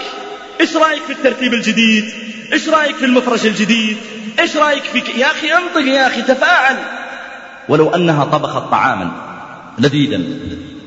إيش 0.61 0.75
رأيك 0.75 1.03
في 1.03 1.13
الترتيب 1.13 1.53
الجديد؟ 1.53 2.05
إيش 2.53 2.69
رأيك 2.69 2.95
في 2.95 3.05
المفرش 3.05 3.45
الجديد؟ 3.45 3.97
إيش 4.39 4.57
رأيك 4.57 4.83
في 4.83 5.19
يا 5.19 5.25
أخي 5.25 5.53
انطق 5.53 5.87
يا 5.87 6.07
أخي 6.07 6.21
تفاعل. 6.21 6.77
ولو 7.69 7.89
أنها 7.89 8.25
طبخت 8.25 8.71
طعاما 8.71 9.11
لذيذا. 9.79 10.21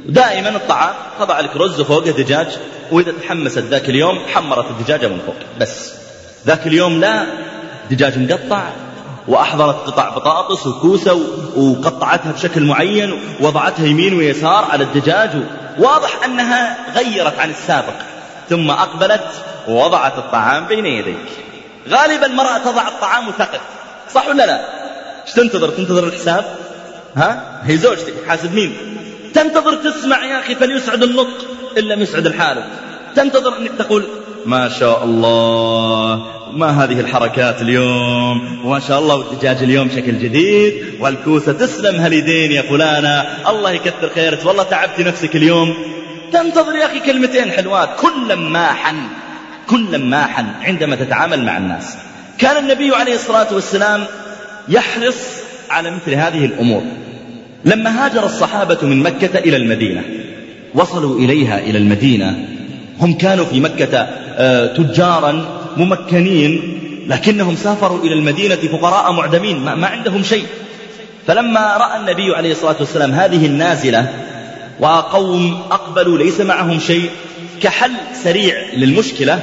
دائما 0.06 0.48
الطعام 0.48 0.94
تضع 1.18 1.40
لك 1.40 1.56
رز 1.56 1.80
وفوقه 1.80 2.10
دجاج 2.10 2.48
وإذا 2.90 3.12
تحمست 3.22 3.58
ذاك 3.58 3.88
اليوم 3.88 4.18
حمرت 4.34 4.70
الدجاجة 4.70 5.06
من 5.06 5.18
فوق. 5.26 5.36
بس 5.60 5.92
ذاك 6.46 6.66
اليوم 6.66 7.00
لا 7.00 7.26
دجاج 7.90 8.18
مقطع 8.18 8.70
وأحضرت 9.28 9.86
قطع 9.86 10.08
بطاطس 10.08 10.66
وكوسة 10.66 11.20
وقطعتها 11.56 12.32
بشكل 12.32 12.64
معين 12.64 13.20
ووضعتها 13.40 13.86
يمين 13.86 14.14
ويسار 14.14 14.64
على 14.70 14.84
الدجاج. 14.84 15.30
واضح 15.78 16.24
أنها 16.24 16.76
غيرت 16.94 17.38
عن 17.38 17.50
السابق 17.50 17.94
ثم 18.48 18.70
أقبلت 18.70 19.28
ووضعت 19.68 20.18
الطعام 20.18 20.66
بين 20.66 20.86
يديك. 20.86 21.26
غالبا 21.88 22.26
المرأة 22.26 22.58
تضع 22.58 22.88
الطعام 22.88 23.28
وتقف. 23.28 23.60
صح 24.14 24.28
ولا 24.28 24.46
لا؟ 24.46 24.60
إيش 25.26 25.32
تنتظر؟ 25.32 25.68
تنتظر 25.68 26.04
الحساب؟ 26.04 26.44
ها؟ 27.16 27.60
هي 27.64 27.76
زوجتك 27.76 28.14
حاسب 28.28 28.54
مين؟ 28.54 28.76
تنتظر 29.34 29.74
تسمع 29.74 30.24
يا 30.24 30.40
أخي 30.40 30.54
فليسعد 30.54 31.02
النطق 31.02 31.46
إن 31.78 31.82
لم 31.82 32.00
يسعد 32.00 32.26
الحالب. 32.26 32.64
تنتظر 33.16 33.56
أنك 33.58 33.70
تقول 33.78 34.08
ما 34.46 34.68
شاء 34.68 35.04
الله. 35.04 36.26
ما 36.52 36.84
هذه 36.84 37.00
الحركات 37.00 37.62
اليوم؟ 37.62 38.60
وما 38.64 38.80
شاء 38.80 38.98
الله 38.98 39.16
والدجاج 39.16 39.62
اليوم 39.62 39.88
شكل 39.90 40.18
جديد 40.18 40.74
والكوسة 41.00 41.52
تسلم 41.52 42.00
هاليدين 42.00 42.52
يا 42.52 42.62
فلانة 42.62 43.26
الله 43.48 43.70
يكثر 43.70 44.08
خيرك. 44.14 44.46
والله 44.46 44.62
تعبتي 44.62 45.02
نفسك 45.02 45.36
اليوم. 45.36 45.74
تنتظر 46.32 46.74
يا 46.74 46.86
أخي 46.86 47.00
كلمتين 47.00 47.50
حلوات. 47.50 47.88
كل 48.00 48.34
ما 48.34 48.66
حن 48.66 48.96
كل 49.66 49.98
ما 49.98 50.26
حن 50.26 50.46
عندما 50.62 50.96
تتعامل 50.96 51.44
مع 51.44 51.56
الناس. 51.56 51.96
كان 52.38 52.64
النبي 52.64 52.94
عليه 52.94 53.14
الصلاة 53.14 53.54
والسلام 53.54 54.04
يحرص 54.68 55.18
على 55.70 55.90
مثل 55.90 56.14
هذه 56.14 56.44
الأمور. 56.44 56.82
لما 57.64 58.04
هاجر 58.04 58.24
الصحابة 58.24 58.78
من 58.82 59.02
مكة 59.02 59.38
إلى 59.38 59.56
المدينة 59.56 60.02
وصلوا 60.74 61.18
إليها 61.18 61.58
إلى 61.58 61.78
المدينة 61.78 62.48
هم 63.00 63.14
كانوا 63.14 63.44
في 63.44 63.60
مكة 63.60 64.08
آه، 64.36 64.66
تجارا 64.66 65.60
ممكنين 65.76 66.80
لكنهم 67.08 67.56
سافروا 67.56 67.98
إلى 67.98 68.14
المدينة 68.14 68.56
فقراء 68.56 69.12
معدمين 69.12 69.64
ما 69.64 69.86
عندهم 69.86 70.22
شيء. 70.22 70.46
فلما 71.26 71.76
رأى 71.76 72.00
النبي 72.00 72.34
عليه 72.36 72.52
الصلاة 72.52 72.76
والسلام 72.80 73.12
هذه 73.12 73.46
النازلة 73.46 74.08
وقوم 74.80 75.62
أقبلوا 75.70 76.18
ليس 76.18 76.40
معهم 76.40 76.80
شيء 76.80 77.10
كحل 77.62 77.92
سريع 78.24 78.54
للمشكلة 78.76 79.42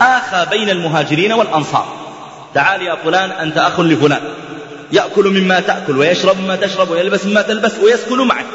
آخى 0.00 0.46
بين 0.50 0.70
المهاجرين 0.70 1.32
والأنصار. 1.32 1.86
تعال 2.54 2.82
يا 2.82 2.94
فلان 3.04 3.30
أنت 3.30 3.58
أخ 3.58 3.80
لفلان. 3.80 4.20
يأكل 4.92 5.40
مما 5.40 5.60
تأكل 5.60 5.98
ويشرب 5.98 6.40
مما 6.40 6.56
تشرب 6.56 6.90
ويلبس 6.90 7.26
مما 7.26 7.42
تلبس 7.42 7.72
ويسكن 7.84 8.26
معك. 8.26 8.46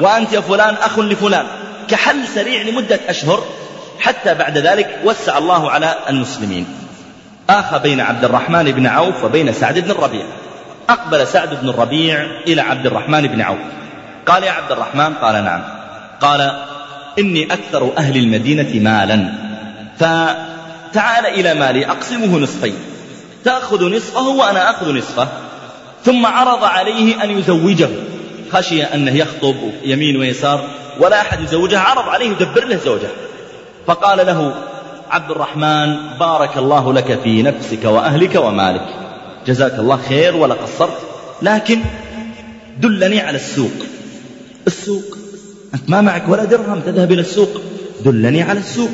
وأنت 0.00 0.32
يا 0.32 0.40
فلان 0.40 0.74
أخ 0.74 0.98
لفلان. 0.98 1.46
كحل 1.88 2.26
سريع 2.34 2.62
لمدة 2.62 3.00
أشهر 3.08 3.44
حتى 4.00 4.34
بعد 4.34 4.58
ذلك 4.58 4.98
وسع 5.04 5.38
الله 5.38 5.70
على 5.70 5.94
المسلمين. 6.08 6.66
آخى 7.50 7.78
بين 7.78 8.00
عبد 8.00 8.24
الرحمن 8.24 8.64
بن 8.64 8.86
عوف 8.86 9.24
وبين 9.24 9.52
سعد 9.52 9.78
بن 9.78 9.90
الربيع. 9.90 10.24
أقبل 10.88 11.26
سعد 11.26 11.60
بن 11.62 11.68
الربيع 11.68 12.26
إلى 12.46 12.60
عبد 12.60 12.86
الرحمن 12.86 13.26
بن 13.26 13.40
عوف. 13.40 13.58
قال 14.26 14.42
يا 14.42 14.50
عبد 14.50 14.72
الرحمن 14.72 15.14
قال 15.14 15.44
نعم. 15.44 15.62
قال 16.20 16.52
إني 17.18 17.52
أكثر 17.52 17.92
أهل 17.98 18.16
المدينة 18.16 18.90
مالا. 18.90 19.32
فتعال 19.98 21.26
إلى 21.26 21.54
مالي 21.54 21.86
أقسمه 21.86 22.38
نصفين. 22.38 22.74
تأخذ 23.44 23.96
نصفه 23.96 24.28
وأنا 24.28 24.70
أخذ 24.70 24.96
نصفه. 24.98 25.28
ثم 26.04 26.26
عرض 26.26 26.64
عليه 26.64 27.24
أن 27.24 27.38
يزوجه. 27.38 27.88
خشي 28.52 28.84
أنه 28.84 29.16
يخطب 29.16 29.56
يمين 29.84 30.16
ويسار 30.16 30.64
ولا 31.00 31.20
أحد 31.20 31.40
يزوجه 31.40 31.80
عرض 31.80 32.08
عليه 32.08 32.30
يدبر 32.30 32.64
له 32.64 32.76
زوجه. 32.76 33.08
فقال 33.88 34.26
له 34.26 34.54
عبد 35.10 35.30
الرحمن 35.30 35.96
بارك 36.20 36.58
الله 36.58 36.92
لك 36.92 37.20
في 37.22 37.42
نفسك 37.42 37.84
وأهلك 37.84 38.34
ومالك. 38.34 38.86
جزاك 39.46 39.78
الله 39.78 39.98
خير 40.08 40.36
ولا 40.36 40.54
قصرت 40.54 40.98
لكن 41.42 41.80
دلني 42.78 43.20
على 43.20 43.36
السوق. 43.36 43.72
السوق؟ 44.66 45.16
أنت 45.74 45.90
ما 45.90 46.00
معك 46.00 46.28
ولا 46.28 46.44
درهم 46.44 46.80
تذهب 46.80 47.12
إلى 47.12 47.20
السوق. 47.20 47.48
دلني 48.04 48.42
على 48.42 48.58
السوق. 48.58 48.90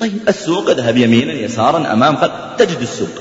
طيب 0.00 0.18
السوق 0.28 0.70
اذهب 0.70 0.96
يمينا 0.96 1.32
يسارا 1.32 1.92
أمام 1.92 2.16
خلف 2.16 2.32
تجد 2.58 2.80
السوق. 2.80 3.14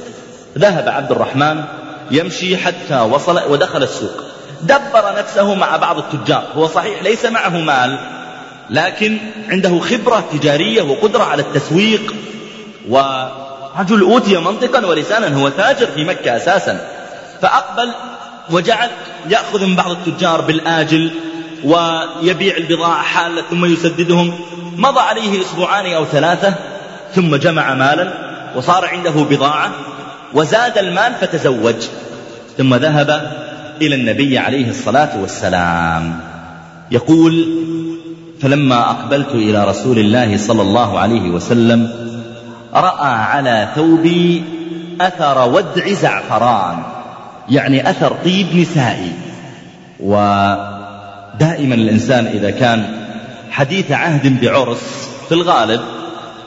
ذهب 0.58 0.90
عبد 0.90 1.12
الرحمن 1.12 1.64
يمشي 2.12 2.58
حتى 2.58 3.00
وصل 3.00 3.52
ودخل 3.52 3.84
السوق. 3.84 4.24
دبر 4.62 5.18
نفسه 5.18 5.56
مع 5.56 5.78
بعض 5.78 5.98
التجار. 5.98 6.44
هو 6.56 6.68
صحيح 6.68 7.04
ليس 7.04 7.26
معه 7.26 7.58
مال. 7.58 8.21
لكن 8.70 9.18
عنده 9.50 9.80
خبرة 9.80 10.24
تجارية 10.32 10.82
وقدرة 10.82 11.24
على 11.24 11.42
التسويق. 11.42 12.14
ورجل 12.90 14.02
أوتي 14.02 14.38
منطقا 14.38 14.86
ولسانا 14.86 15.36
هو 15.36 15.50
تاجر 15.50 15.88
في 15.96 16.04
مكة 16.04 16.36
أساسا. 16.38 16.88
فأقبل 17.42 17.92
وجعل 18.50 18.90
يأخذ 19.30 19.66
من 19.66 19.76
بعض 19.76 19.92
التجار 19.92 20.42
بالآجل 20.42 21.12
ويبيع 21.64 22.58
البضاعة 22.58 23.02
حالة 23.02 23.42
ثم 23.50 23.66
يسددهم. 23.66 24.40
مضى 24.78 25.00
عليه 25.00 25.42
أسبوعان 25.42 25.94
أو 25.94 26.06
ثلاثة 26.06 26.54
ثم 27.16 27.36
جمع 27.36 27.74
مالا 27.74 28.14
وصار 28.56 28.86
عنده 28.86 29.12
بضاعة 29.12 29.72
وزاد 30.34 30.78
المال 30.78 31.14
فتزوج. 31.22 31.76
ثم 32.58 32.76
ذهب 32.76 33.32
إلى 33.82 33.96
النبي 33.96 34.38
عليه 34.38 34.70
الصلاة 34.70 35.22
والسلام. 35.22 36.20
يقول 36.92 37.62
فلما 38.42 38.90
أقبلت 38.90 39.32
إلى 39.32 39.66
رسول 39.66 40.00
الله 40.00 40.38
صلى 40.38 40.62
الله 40.62 41.00
عليه 41.00 41.30
وسلم 41.30 41.90
رأى 42.74 43.14
على 43.14 43.68
ثوبي 43.76 44.44
أثر 45.02 45.50
ودع 45.50 45.88
زعفران 45.94 46.84
يعني 47.50 47.90
أثر 47.90 48.16
طيب 48.26 48.56
نسائي. 48.56 49.12
ودائما 50.00 51.76
الإنسان 51.76 52.26
إذا 52.26 52.52
كان 52.52 52.86
حديث 53.52 53.92
عهد 53.92 54.42
بعرس 54.42 55.10
في 55.30 55.34
الغالب 55.34 55.82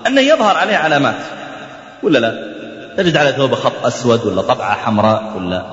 أنه 0.06 0.20
يظهر 0.20 0.56
عليه 0.56 0.76
علامات 0.76 1.16
ولا 2.02 2.18
لا؟ 2.18 2.54
تجد 2.96 3.16
على 3.16 3.32
ثوبه 3.32 3.56
خط 3.56 3.86
أسود 3.86 4.26
ولا 4.26 4.42
طبعة 4.42 4.74
حمراء 4.74 5.32
ولا 5.36 5.66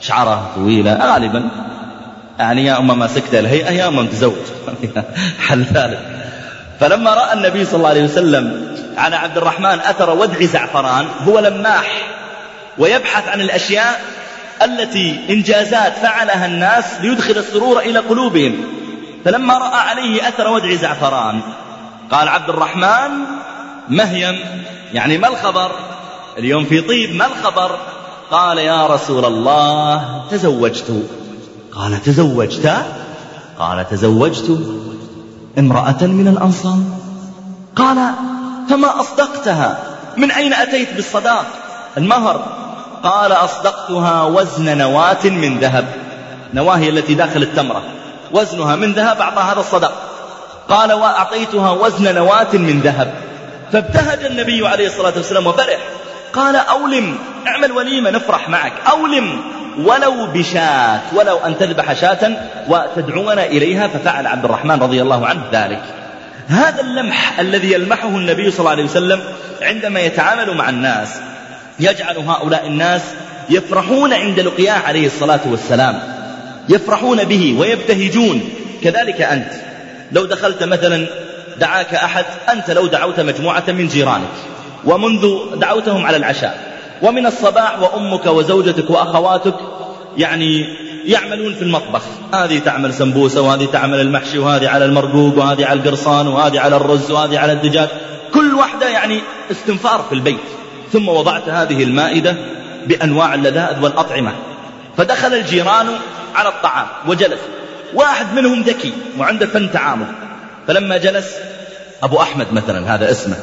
شعره 0.00 0.50
طويلة 0.54 0.94
غالبا 0.94 1.48
يعني 2.38 2.64
يا 2.64 2.78
أما 2.78 2.94
ما 2.94 3.06
سكت 3.06 3.34
الهيئة 3.34 3.70
يا 3.70 3.88
أما 3.88 4.02
متزوج 4.02 4.36
حل 5.48 5.64
ثالث. 5.64 5.98
فلما 6.80 7.14
رأى 7.14 7.32
النبي 7.32 7.64
صلى 7.64 7.76
الله 7.76 7.88
عليه 7.88 8.04
وسلم 8.04 8.76
على 8.96 9.16
عبد 9.16 9.36
الرحمن 9.36 9.80
أثر 9.80 10.10
ودع 10.10 10.44
زعفران 10.44 11.06
هو 11.26 11.38
لماح 11.38 12.02
ويبحث 12.78 13.28
عن 13.28 13.40
الأشياء 13.40 14.00
التي 14.62 15.20
إنجازات 15.30 15.92
فعلها 15.96 16.46
الناس 16.46 16.84
ليدخل 17.00 17.38
السرور 17.38 17.78
إلى 17.78 17.98
قلوبهم. 17.98 18.64
فلما 19.24 19.58
رأى 19.58 19.80
عليه 19.88 20.28
أثر 20.28 20.48
ودع 20.48 20.74
زعفران 20.74 21.40
قال 22.10 22.28
عبد 22.28 22.48
الرحمن 22.48 23.10
مهيم 23.88 24.40
يعني 24.92 25.18
ما 25.18 25.28
الخبر؟ 25.28 25.70
اليوم 26.38 26.64
في 26.64 26.80
طيب 26.80 27.14
ما 27.14 27.26
الخبر؟ 27.26 27.78
قال 28.30 28.58
يا 28.58 28.86
رسول 28.86 29.24
الله 29.24 30.24
تزوجت. 30.30 31.21
قال 31.76 32.02
تزوجت. 32.02 32.84
قال 33.58 33.88
تزوجت 33.90 34.58
امرأة 35.58 36.02
من 36.02 36.28
الأنصار. 36.28 36.78
قال 37.76 38.10
فما 38.70 39.00
أصدقتها؟ 39.00 39.78
من 40.16 40.30
أين 40.30 40.52
أتيت 40.52 40.94
بالصداق؟ 40.94 41.46
المهر. 41.96 42.44
قال 43.02 43.32
أصدقتها 43.32 44.24
وزن 44.24 44.78
نواة 44.78 45.24
من 45.24 45.58
ذهب. 45.58 45.84
نواة 46.54 46.88
التي 46.88 47.14
داخل 47.14 47.42
التمرة. 47.42 47.82
وزنها 48.32 48.76
من 48.76 48.92
ذهب 48.92 49.20
أعطى 49.20 49.40
هذا 49.40 49.60
الصداق. 49.60 49.92
قال 50.68 50.92
وأعطيتها 50.92 51.70
وزن 51.70 52.14
نواة 52.14 52.52
من 52.52 52.80
ذهب. 52.80 53.14
فابتهج 53.72 54.24
النبي 54.24 54.68
عليه 54.68 54.86
الصلاة 54.86 55.12
والسلام 55.16 55.46
وفرح 55.46 55.78
قال 56.32 56.56
أولم 56.56 57.18
اعمل 57.46 57.72
وليمة 57.72 58.10
نفرح 58.10 58.48
معك. 58.48 58.72
أولم. 58.90 59.40
ولو 59.78 60.26
بشاة 60.34 61.00
ولو 61.14 61.38
أن 61.38 61.58
تذبح 61.58 61.92
شاة 61.92 62.36
وتدعونا 62.68 63.46
إليها 63.46 63.88
ففعل 63.88 64.26
عبد 64.26 64.44
الرحمن 64.44 64.78
رضي 64.78 65.02
الله 65.02 65.26
عنه 65.26 65.42
ذلك. 65.52 65.82
هذا 66.48 66.80
اللمح 66.80 67.40
الذي 67.40 67.72
يلمحه 67.72 68.08
النبي 68.08 68.50
صلى 68.50 68.58
الله 68.58 68.70
عليه 68.70 68.84
وسلم 68.84 69.20
عندما 69.62 70.00
يتعامل 70.00 70.54
مع 70.54 70.68
الناس 70.68 71.08
يجعل 71.80 72.16
هؤلاء 72.16 72.66
الناس 72.66 73.02
يفرحون 73.50 74.12
عند 74.12 74.40
لقياه 74.40 74.78
عليه 74.78 75.06
الصلاة 75.06 75.40
والسلام 75.46 76.02
يفرحون 76.68 77.24
به 77.24 77.56
ويبتهجون. 77.58 78.50
كذلك 78.84 79.20
أنت 79.20 79.52
لو 80.12 80.24
دخلت 80.24 80.62
مثلا 80.62 81.06
دعاك 81.60 81.94
أحد 81.94 82.24
أنت 82.52 82.70
لو 82.70 82.86
دعوت 82.86 83.20
مجموعة 83.20 83.64
من 83.68 83.88
جيرانك 83.88 84.28
ومنذ 84.84 85.56
دعوتهم 85.56 86.06
على 86.06 86.16
العشاء 86.16 86.71
ومن 87.02 87.26
الصباح 87.26 87.82
وأمك 87.82 88.26
وزوجتك 88.26 88.90
وأخواتك 88.90 89.54
يعني 90.16 90.76
يعملون 91.04 91.54
في 91.54 91.62
المطبخ. 91.62 92.02
هذه 92.34 92.58
تعمل 92.58 92.94
سمبوسة 92.94 93.40
وهذه 93.40 93.64
تعمل 93.64 94.00
المحشي 94.00 94.38
وهذه 94.38 94.68
على 94.68 94.84
المرقوق 94.84 95.38
وهذه 95.38 95.66
على 95.66 95.80
القرصان 95.80 96.26
وهذه 96.26 96.60
على 96.60 96.76
الرز 96.76 97.10
وهذه 97.10 97.38
على 97.38 97.52
الدجاج. 97.52 97.88
كل 98.34 98.54
واحدة 98.54 98.88
يعني 98.88 99.20
استنفار 99.50 100.04
في 100.08 100.14
البيت. 100.14 100.40
ثم 100.92 101.08
وضعت 101.08 101.48
هذه 101.48 101.82
المائدة 101.82 102.36
بأنواع 102.86 103.34
اللذائذ 103.34 103.82
والأطعمة. 103.82 104.32
فدخل 104.96 105.34
الجيران 105.34 105.86
على 106.34 106.48
الطعام 106.48 106.86
وجلس. 107.08 107.40
واحد 107.94 108.26
منهم 108.34 108.62
ذكي 108.62 108.92
وعنده 109.18 109.46
فن 109.46 109.72
تعامل. 109.72 110.06
فلما 110.66 110.96
جلس 110.96 111.34
أبو 112.02 112.20
أحمد 112.20 112.46
مثلا 112.52 112.94
هذا 112.94 113.10
اسمه 113.10 113.36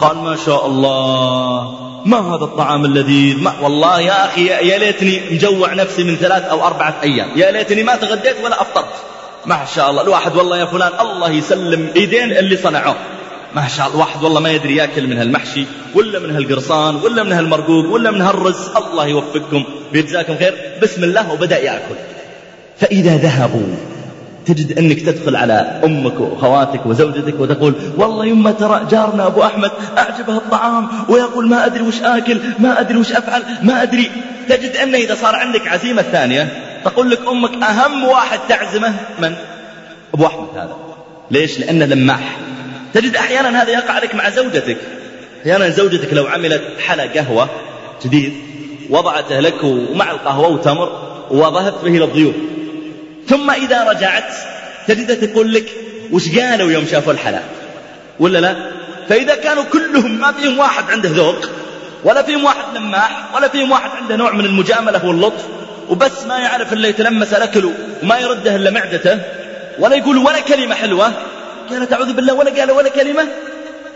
قال 0.00 0.16
ما 0.16 0.36
شاء 0.36 0.66
الله. 0.66 1.80
ما 2.06 2.34
هذا 2.34 2.44
الطعام 2.44 2.84
اللذيذ 2.84 3.42
ما 3.42 3.52
والله 3.62 4.00
يا 4.00 4.24
أخي 4.26 4.46
يا 4.46 4.78
ليتني 4.78 5.20
مجوع 5.30 5.74
نفسي 5.74 6.04
من 6.04 6.16
ثلاث 6.16 6.42
أو 6.42 6.66
أربعة 6.66 6.94
أيام. 7.02 7.28
يا 7.36 7.50
ليتني 7.50 7.82
ما 7.82 7.96
تغديت 7.96 8.36
ولا 8.44 8.62
أفطرت. 8.62 8.94
ما 9.46 9.64
شاء 9.74 9.90
الله. 9.90 10.02
الواحد 10.02 10.36
والله 10.36 10.58
يا 10.58 10.64
فلان 10.64 10.92
الله 11.00 11.30
يسلم 11.30 11.88
إيدين 11.96 12.32
اللي 12.32 12.56
صنعوه. 12.56 12.96
ما 13.54 13.68
شاء 13.68 13.86
الله. 13.86 13.98
واحد 13.98 14.24
والله 14.24 14.40
ما 14.40 14.50
يدري 14.50 14.76
ياكل 14.76 15.06
من 15.06 15.18
هالمحشي 15.18 15.64
ولا 15.94 16.18
من 16.18 16.36
هالقرصان 16.36 16.96
ولا 16.96 17.22
من 17.22 17.32
هالمرقوق 17.32 17.86
ولا 17.92 18.10
من 18.10 18.22
هالرز. 18.22 18.68
الله 18.76 19.06
يوفقكم. 19.06 19.64
ويجزاكم 19.92 20.36
خير. 20.36 20.54
بسم 20.82 21.04
الله 21.04 21.32
وبدأ 21.32 21.58
يأكل. 21.58 21.94
فإذا 22.80 23.16
ذهبوا 23.16 23.93
تجد 24.46 24.78
أنك 24.78 25.00
تدخل 25.00 25.36
على 25.36 25.80
أمك 25.84 26.20
وأخواتك 26.20 26.86
وزوجتك 26.86 27.40
وتقول 27.40 27.74
والله 27.96 28.26
يما 28.26 28.50
ترى 28.50 28.86
جارنا 28.90 29.26
أبو 29.26 29.42
أحمد 29.42 29.70
أعجبه 29.98 30.36
الطعام 30.36 30.88
ويقول 31.08 31.48
ما 31.48 31.66
أدري 31.66 31.82
وش 31.82 32.02
آكل 32.02 32.38
ما 32.58 32.80
أدري 32.80 32.98
وش 32.98 33.12
أفعل 33.12 33.42
ما 33.62 33.82
أدري. 33.82 34.10
تجد 34.48 34.76
أنه 34.76 34.98
إذا 34.98 35.14
صار 35.14 35.36
عندك 35.36 35.68
عزيمة 35.68 36.02
ثانية 36.02 36.48
تقول 36.84 37.10
لك 37.10 37.20
أمك 37.28 37.62
أهم 37.62 38.04
واحد 38.04 38.38
تعزمه 38.48 38.94
من؟ 39.18 39.34
أبو 40.14 40.26
أحمد 40.26 40.48
هذا. 40.54 40.76
ليش؟ 41.30 41.58
لأنه 41.58 41.86
لماح. 41.86 42.36
تجد 42.94 43.16
أحيانا 43.16 43.62
هذا 43.62 43.70
يقع 43.70 43.98
لك 43.98 44.14
مع 44.14 44.30
زوجتك. 44.30 44.76
أحيانا 45.42 45.68
زوجتك 45.68 46.14
لو 46.14 46.26
عملت 46.26 46.62
حلا 46.86 47.02
قهوة 47.02 47.48
جديد 48.04 48.32
وضعته 48.90 49.40
لك 49.40 49.64
ومع 49.64 50.10
القهوة 50.10 50.48
وتمر 50.48 50.88
وظهرت 51.30 51.84
به 51.84 51.90
للضيوف. 51.90 52.34
ثم 53.28 53.50
إذا 53.50 53.84
رجعت 53.84 54.34
تجدها 54.88 55.26
تقول 55.26 55.54
لك 55.54 55.66
وش 56.12 56.38
قالوا 56.38 56.72
يوم 56.72 56.86
شافوا 56.86 57.12
الحلا؟ 57.12 57.40
ولا 58.18 58.38
لا؟ 58.38 58.56
فإذا 59.08 59.34
كانوا 59.34 59.64
كلهم 59.64 60.20
ما 60.20 60.32
فيهم 60.32 60.58
واحد 60.58 60.90
عنده 60.90 61.08
ذوق 61.08 61.48
ولا 62.04 62.22
فيهم 62.22 62.44
واحد 62.44 62.76
لماح 62.76 63.34
ولا 63.34 63.48
فيهم 63.48 63.72
واحد 63.72 63.90
عنده 63.90 64.16
نوع 64.16 64.32
من 64.32 64.44
المجاملة 64.44 65.06
واللطف 65.06 65.44
وبس 65.88 66.24
ما 66.28 66.38
يعرف 66.38 66.72
إلا 66.72 66.88
يتلمس 66.88 67.32
الأكل 67.34 67.70
وما 68.02 68.18
يرده 68.18 68.56
إلا 68.56 68.70
معدته 68.70 69.20
ولا 69.78 69.96
يقول 69.96 70.18
ولا 70.18 70.40
كلمة 70.40 70.74
حلوة. 70.74 71.12
قالت 71.70 71.92
أعوذ 71.92 72.12
بالله 72.12 72.34
ولا 72.34 72.60
قال 72.60 72.70
ولا 72.70 72.88
كلمة؟ 72.88 73.28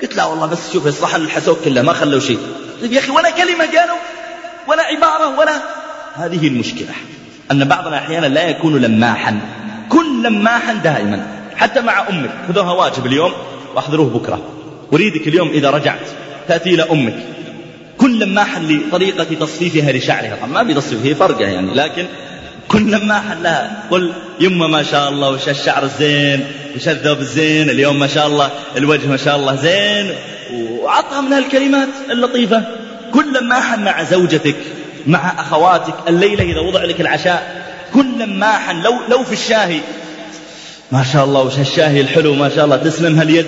قلت 0.02 0.16
لا 0.16 0.24
والله 0.24 0.46
بس 0.46 0.72
شوف 0.72 0.86
الصحن 0.86 1.20
الحسوك 1.20 1.58
كله 1.64 1.82
ما 1.82 1.92
خلوا 1.92 2.20
شيء. 2.20 2.38
طيب 2.82 2.92
يا 2.92 2.98
أخي 2.98 3.10
ولا 3.10 3.30
كلمة 3.30 3.64
قالوا 3.64 3.98
ولا 4.66 4.82
عبارة 4.82 5.38
ولا. 5.38 5.60
هذه 6.14 6.48
المشكلة. 6.48 6.94
أن 7.52 7.64
بعضنا 7.64 7.98
أحيانا 7.98 8.26
لا 8.26 8.48
يكون 8.48 8.80
لماحا. 8.80 9.40
كن 9.88 10.22
لماحا 10.22 10.74
دائما. 10.74 11.26
حتى 11.56 11.80
مع 11.80 12.08
أمك. 12.08 12.30
خذوها 12.48 12.72
واجب 12.72 13.06
اليوم 13.06 13.32
وأحضروه 13.74 14.08
بكرة. 14.08 14.42
أريدك 14.92 15.28
اليوم 15.28 15.48
إذا 15.48 15.70
رجعت 15.70 16.08
تأتي 16.48 16.74
إلى 16.74 16.82
أمك. 16.82 17.14
كن 17.98 18.18
لماحا 18.18 18.60
لطريقة 18.60 19.24
تصفيفها 19.24 19.92
لشعرها. 19.92 20.46
ما 20.46 20.62
بيتصفيف 20.62 21.06
هي 21.06 21.14
فرقة 21.14 21.40
يعني. 21.40 21.74
لكن 21.74 22.06
كن 22.68 22.90
لماحا 22.90 23.34
لها. 23.34 23.84
قل 23.90 24.12
يمه 24.40 24.66
ما 24.66 24.82
شاء 24.82 25.08
الله 25.08 25.30
وش 25.30 25.48
الشعر 25.48 25.82
الزين 25.82 26.44
وش 26.76 26.88
الثوب 26.88 27.18
الزين 27.18 27.70
اليوم 27.70 27.98
ما 27.98 28.06
شاء 28.06 28.26
الله 28.26 28.50
الوجه 28.76 29.06
ما 29.06 29.16
شاء 29.16 29.36
الله 29.36 29.54
زين. 29.54 30.10
وعطها 30.52 31.20
من 31.20 31.32
هالكلمات 31.32 31.88
اللطيفة. 32.10 32.62
كن 33.12 33.32
لماحا 33.32 33.76
مع 33.76 34.02
زوجتك. 34.02 34.56
مع 35.06 35.40
أخواتك 35.40 35.94
الليلة 36.08 36.44
إذا 36.44 36.60
وضع 36.60 36.84
لك 36.84 37.00
العشاء. 37.00 37.66
كن 37.94 38.18
لماحا 38.18 38.72
لو, 38.72 38.94
لو 39.08 39.24
في 39.24 39.32
الشاهي. 39.32 39.80
ما 40.92 41.04
شاء 41.04 41.24
الله 41.24 41.42
وش 41.42 41.58
الشاهي 41.58 42.00
الحلو 42.00 42.34
ما 42.34 42.48
شاء 42.48 42.64
الله 42.64 42.76
تسلم 42.76 43.18
هاليد. 43.18 43.46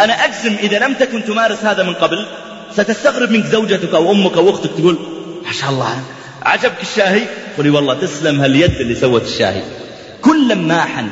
أنا 0.00 0.12
أجزم 0.12 0.56
إذا 0.62 0.78
لم 0.78 0.94
تكن 0.94 1.24
تمارس 1.24 1.64
هذا 1.64 1.82
من 1.82 1.94
قبل 1.94 2.26
ستستغرب 2.72 3.30
منك 3.30 3.46
زوجتك 3.46 3.94
أو 3.94 4.12
أمك 4.12 4.36
أو 4.36 4.50
أختك 4.50 4.70
تقول 4.78 4.98
ما 5.46 5.52
شاء 5.52 5.70
الله 5.70 6.02
عجبك 6.42 6.82
الشاهي؟ 6.82 7.22
قولي 7.56 7.70
والله 7.70 7.94
تسلم 7.94 8.40
هاليد 8.40 8.70
اللي 8.70 8.94
سوت 8.94 9.22
الشاهي. 9.22 9.62
كن 10.22 10.48
لماحا 10.48 11.08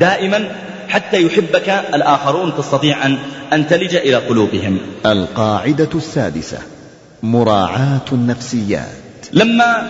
دائما 0.00 0.48
حتى 0.88 1.22
يحبك 1.22 1.68
الآخرون 1.94 2.56
تستطيع 2.56 3.06
أن, 3.06 3.18
أن 3.52 3.68
تلج 3.68 3.94
إلى 3.94 4.16
قلوبهم. 4.16 4.78
القاعدة 5.06 5.88
السادسة 5.94 6.58
مراعاة 7.22 8.06
النفسيات. 8.12 9.01
لما 9.32 9.88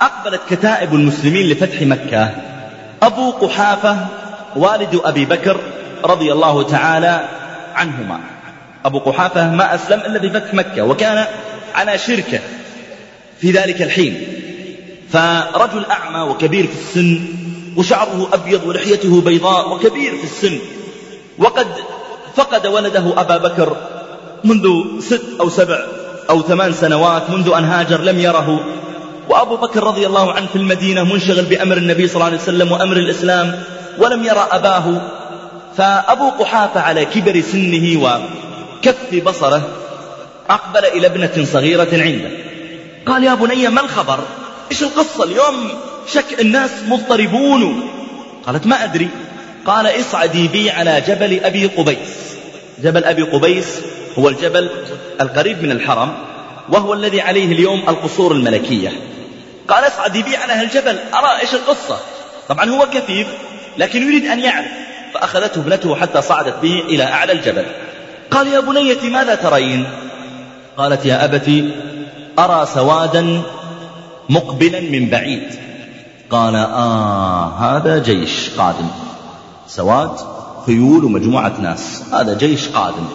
أقبلت 0.00 0.40
كتائب 0.50 0.94
المسلمين 0.94 1.48
لفتح 1.48 1.82
مكة 1.82 2.30
أبو 3.02 3.30
قحافة 3.30 4.06
والد 4.56 5.00
أبي 5.04 5.24
بكر 5.24 5.60
رضي 6.04 6.32
الله 6.32 6.62
تعالى 6.62 7.28
عنهما. 7.74 8.20
أبو 8.84 8.98
قحافة 8.98 9.50
ما 9.50 9.74
أسلم 9.74 10.00
إلا 10.00 10.18
بفتح 10.18 10.54
مكة 10.54 10.82
وكان 10.82 11.26
على 11.74 11.98
شركة 11.98 12.40
في 13.40 13.50
ذلك 13.50 13.82
الحين. 13.82 14.26
فرجل 15.12 15.84
أعمى 15.90 16.30
وكبير 16.30 16.66
في 16.66 16.74
السن 16.74 17.20
وشعره 17.76 18.28
أبيض 18.32 18.64
ولحيته 18.64 19.20
بيضاء 19.20 19.74
وكبير 19.74 20.16
في 20.16 20.24
السن. 20.24 20.58
وقد 21.38 21.66
فقد 22.36 22.66
ولده 22.66 23.20
أبا 23.20 23.36
بكر 23.36 23.76
منذ 24.44 25.00
ست 25.00 25.40
أو 25.40 25.48
سبع 25.48 25.78
أو 26.30 26.42
ثمان 26.42 26.72
سنوات 26.72 27.30
منذ 27.30 27.52
أن 27.58 27.64
هاجر 27.64 28.00
لم 28.00 28.20
يره. 28.20 28.60
وأبو 29.28 29.56
بكر 29.56 29.82
رضي 29.84 30.06
الله 30.06 30.32
عنه 30.32 30.46
في 30.46 30.56
المدينة 30.56 31.04
منشغل 31.04 31.44
بأمر 31.44 31.76
النبي 31.76 32.06
صلى 32.06 32.14
الله 32.14 32.26
عليه 32.26 32.36
وسلم 32.36 32.72
وأمر 32.72 32.96
الإسلام 32.96 33.62
ولم 33.98 34.24
يرى 34.24 34.46
أباه. 34.50 35.00
فأبو 35.76 36.30
قحافة 36.30 36.80
على 36.80 37.04
كبر 37.04 37.40
سنه 37.40 38.02
وكف 38.02 39.24
بصره 39.24 39.68
أقبل 40.50 40.84
إلى 40.84 41.06
ابنة 41.06 41.46
صغيرة 41.52 41.88
عنده. 41.92 42.30
قال 43.06 43.24
يا 43.24 43.34
بني 43.34 43.68
ما 43.68 43.80
الخبر؟ 43.80 44.18
إيش 44.70 44.82
القصة 44.82 45.24
اليوم؟ 45.24 45.68
شك 46.12 46.40
الناس 46.40 46.70
مضطربون. 46.88 47.90
قالت 48.46 48.66
ما 48.66 48.84
أدري. 48.84 49.08
قال 49.66 50.00
اصعدي 50.00 50.48
بي 50.48 50.70
على 50.70 51.02
جبل 51.08 51.44
أبي 51.44 51.66
قبيس. 51.66 52.36
جبل 52.82 53.04
أبي 53.04 53.22
قبيس 53.22 53.66
هو 54.18 54.28
الجبل 54.28 54.70
القريب 55.20 55.62
من 55.62 55.70
الحرم 55.70 56.12
وهو 56.68 56.94
الذي 56.94 57.20
عليه 57.20 57.52
اليوم 57.52 57.82
القصور 57.88 58.32
الملكية. 58.32 58.92
قال 59.68 59.86
اصعدي 59.86 60.22
بي 60.22 60.36
على 60.36 60.52
هالجبل 60.52 60.98
أرى 61.14 61.40
إيش 61.40 61.54
القصة. 61.54 61.98
طبعا 62.48 62.70
هو 62.70 62.86
كفيف 62.94 63.26
لكن 63.78 64.02
يريد 64.02 64.26
أن 64.26 64.40
يعرف 64.40 64.66
فأخذته 65.14 65.60
ابنته 65.60 65.96
حتى 65.96 66.22
صعدت 66.22 66.54
به 66.62 66.82
إلى 66.88 67.04
أعلى 67.04 67.32
الجبل. 67.32 67.64
قال 68.30 68.46
يا 68.46 68.60
بنيتي 68.60 69.10
ماذا 69.10 69.34
ترين؟ 69.34 69.86
قالت 70.76 71.06
يا 71.06 71.24
أبتي 71.24 71.70
أرى 72.38 72.66
سوادا 72.66 73.42
مقبلا 74.28 74.80
من 74.80 75.08
بعيد. 75.08 75.54
قال 76.30 76.56
آه 76.56 77.48
هذا 77.48 77.98
جيش 77.98 78.50
قادم. 78.58 78.88
سواد 79.68 80.16
خيول 80.66 81.04
ومجموعة 81.04 81.52
ناس. 81.60 82.02
هذا 82.12 82.34
جيش 82.34 82.68
قادم. 82.68 83.06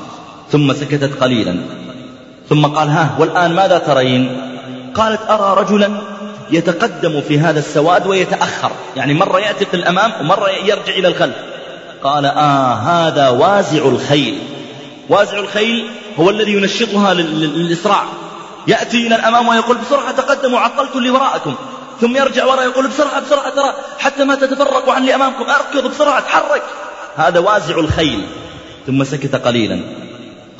ثم 0.51 0.73
سكتت 0.73 1.23
قليلا. 1.23 1.55
ثم 2.49 2.65
قال 2.65 2.89
ها 2.89 3.15
والآن 3.19 3.55
ماذا 3.55 3.77
ترين؟ 3.77 4.51
قالت 4.95 5.21
أرى 5.29 5.61
رجلا 5.61 5.89
يتقدم 6.51 7.21
في 7.21 7.39
هذا 7.39 7.59
السواد 7.59 8.07
ويتأخر. 8.07 8.71
يعني 8.95 9.13
مرة 9.13 9.39
يأتي 9.39 9.65
في 9.65 9.73
الأمام 9.73 10.11
ومرة 10.21 10.49
يرجع 10.49 10.93
إلى 10.93 11.07
الخلف. 11.07 11.35
قال 12.03 12.25
آه 12.25 12.73
هذا 12.73 13.29
وازع 13.29 13.85
الخيل. 13.85 14.39
وازع 15.09 15.39
الخيل 15.39 15.85
هو 16.19 16.29
الذي 16.29 16.53
ينشطها 16.53 17.13
للإسراع. 17.13 18.03
يأتي 18.67 19.07
إلى 19.07 19.15
الأمام 19.15 19.47
ويقول 19.47 19.77
بسرعة 19.77 20.11
تقدموا 20.11 20.59
عطلت 20.59 20.95
اللي 20.95 21.09
وراءكم 21.09 21.55
ثم 22.01 22.17
يرجع 22.17 22.45
وراء 22.45 22.65
يقول 22.65 22.87
بسرعة 22.87 23.19
بسرعة 23.19 23.49
ترى 23.49 23.73
حتى 23.99 24.23
ما 24.23 24.35
تتفرقوا 24.35 24.93
عن 24.93 25.01
اللي 25.01 25.15
أمامكم 25.15 25.45
أركض 25.49 25.89
بسرعة 25.89 26.19
تحرك 26.19 26.63
هذا 27.15 27.39
وازع 27.39 27.79
الخيل. 27.79 28.27
ثم 28.87 29.03
سكت 29.03 29.35
قليلا. 29.35 29.79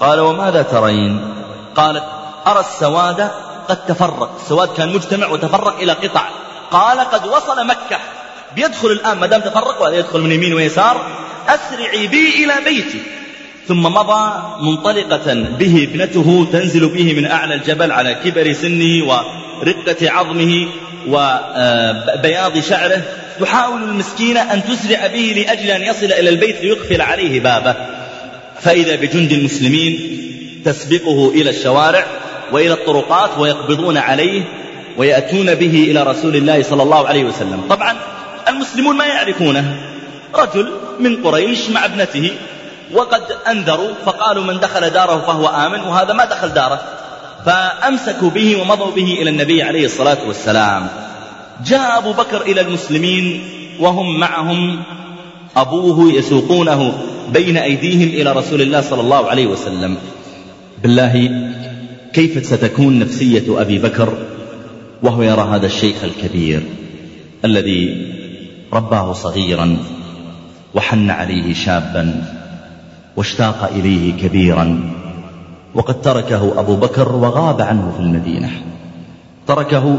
قال 0.02 0.20
وماذا 0.20 0.62
ترين؟ 0.62 1.34
قالت 1.76 2.04
أرى 2.47 2.60
السواد 2.60 3.32
قد 3.68 3.86
تفرق 3.86 4.39
السواد 4.41 4.70
كان 4.78 4.89
مجتمع 4.89 5.28
وتفرق 5.28 5.80
إلى 5.80 5.93
قطع. 5.93 6.30
قال 6.72 6.99
قد 6.99 7.28
وصل 7.28 7.68
مكة. 7.68 7.99
بيدخل 8.56 8.88
الآن 8.88 9.18
ما 9.18 9.28
دام 9.28 9.41
تفرق 9.41 9.82
وهذا 9.82 9.95
يدخل 9.95 10.20
من 10.20 10.32
يمين 10.32 10.54
ويسار 10.54 11.06
أسرعي 11.47 12.08
بي 12.08 12.45
إلى 12.45 12.54
بيتي. 12.66 13.02
ثم 13.68 13.84
مضى 13.84 14.41
منطلقة 14.62 15.34
به 15.34 15.88
ابنته 15.91 16.47
تنزل 16.52 16.89
به 16.89 17.14
من 17.14 17.26
أعلى 17.26 17.56
الجبل 17.56 17.91
على 17.91 18.14
كبر 18.14 18.54
سنه 18.54 19.08
ورقة 19.08 20.12
عظمه 20.12 20.68
وبياض 21.08 22.60
شعره. 22.60 23.02
تحاول 23.39 23.84
المسكينة 23.84 24.54
أن 24.54 24.64
تسرع 24.64 25.08
به 25.08 25.34
لأجل 25.38 25.70
أن 25.70 25.82
يصل 25.82 26.06
إلى 26.06 26.30
البيت 26.30 26.62
ليقفل 26.62 27.02
عليه 27.02 27.39
بابه. 27.39 28.01
فإذا 28.62 28.95
بجند 28.95 29.32
المسلمين 29.32 29.99
تسبقه 30.66 31.30
إلى 31.30 31.49
الشوارع 31.49 32.05
وإلى 32.51 32.74
الطرقات 32.74 33.38
ويقبضون 33.38 33.97
عليه 33.97 34.43
ويأتون 34.97 35.55
به 35.55 35.86
إلى 35.91 36.03
رسول 36.03 36.36
الله 36.36 36.64
صلى 36.64 36.84
الله 36.84 37.07
عليه 37.07 37.24
وسلم. 37.24 37.62
طبعا 37.70 37.95
المسلمون 38.47 38.97
ما 38.97 39.05
يعرفونه. 39.05 39.80
رجل 40.36 40.72
من 40.99 41.24
قريش 41.24 41.70
مع 41.70 41.86
ابنته 41.86 42.32
وقد 42.93 43.22
أنذروا 43.47 43.93
فقالوا 44.05 44.43
من 44.43 44.59
دخل 44.59 44.89
داره 44.89 45.24
فهو 45.28 45.47
آمن 45.47 45.80
وهذا 45.80 46.14
ما 46.14 46.26
دخل 46.26 46.49
داره. 46.49 46.82
فأمسكوا 47.45 48.30
به 48.30 48.62
ومضوا 48.62 48.91
به 48.91 49.18
إلى 49.22 49.30
النبي 49.30 49.64
عليه 49.64 49.86
الصلاة 49.86 50.18
والسلام. 50.28 50.88
جاء 51.66 51.97
أبو 51.97 52.14
بكر 52.14 52.41
إلى 52.41 52.62
المسلمين 52.62 53.43
وهم 53.80 54.20
معهم 54.20 54.84
أبوه 55.57 56.14
يسوقونه 56.14 57.11
بين 57.34 57.57
أيديهم 57.57 58.07
إلى 58.21 58.32
رسول 58.32 58.61
الله 58.61 58.82
صلى 58.82 59.01
الله 59.01 59.29
عليه 59.29 59.47
وسلم. 59.47 59.97
بالله 60.84 61.13
كيف 62.13 62.45
ستكون 62.45 62.99
نفسية 62.99 63.61
أبي 63.61 63.79
بكر 63.79 64.17
وهو 65.03 65.21
يرى 65.21 65.41
هذا 65.41 65.65
الشيخ 65.65 66.03
الكبير 66.03 66.63
الذي 67.45 68.07
رباه 68.73 69.13
صغيرا 69.13 69.77
وحن 70.73 71.09
عليه 71.09 71.53
شابا 71.53 72.23
واشتاق 73.15 73.71
إليه 73.75 74.13
كبيرا 74.13 74.91
وقد 75.75 76.01
تركه 76.01 76.59
أبو 76.59 76.75
بكر 76.75 77.15
وغاب 77.15 77.61
عنه 77.61 77.93
في 77.97 78.03
المدينة. 78.03 78.49
تركه 79.47 79.97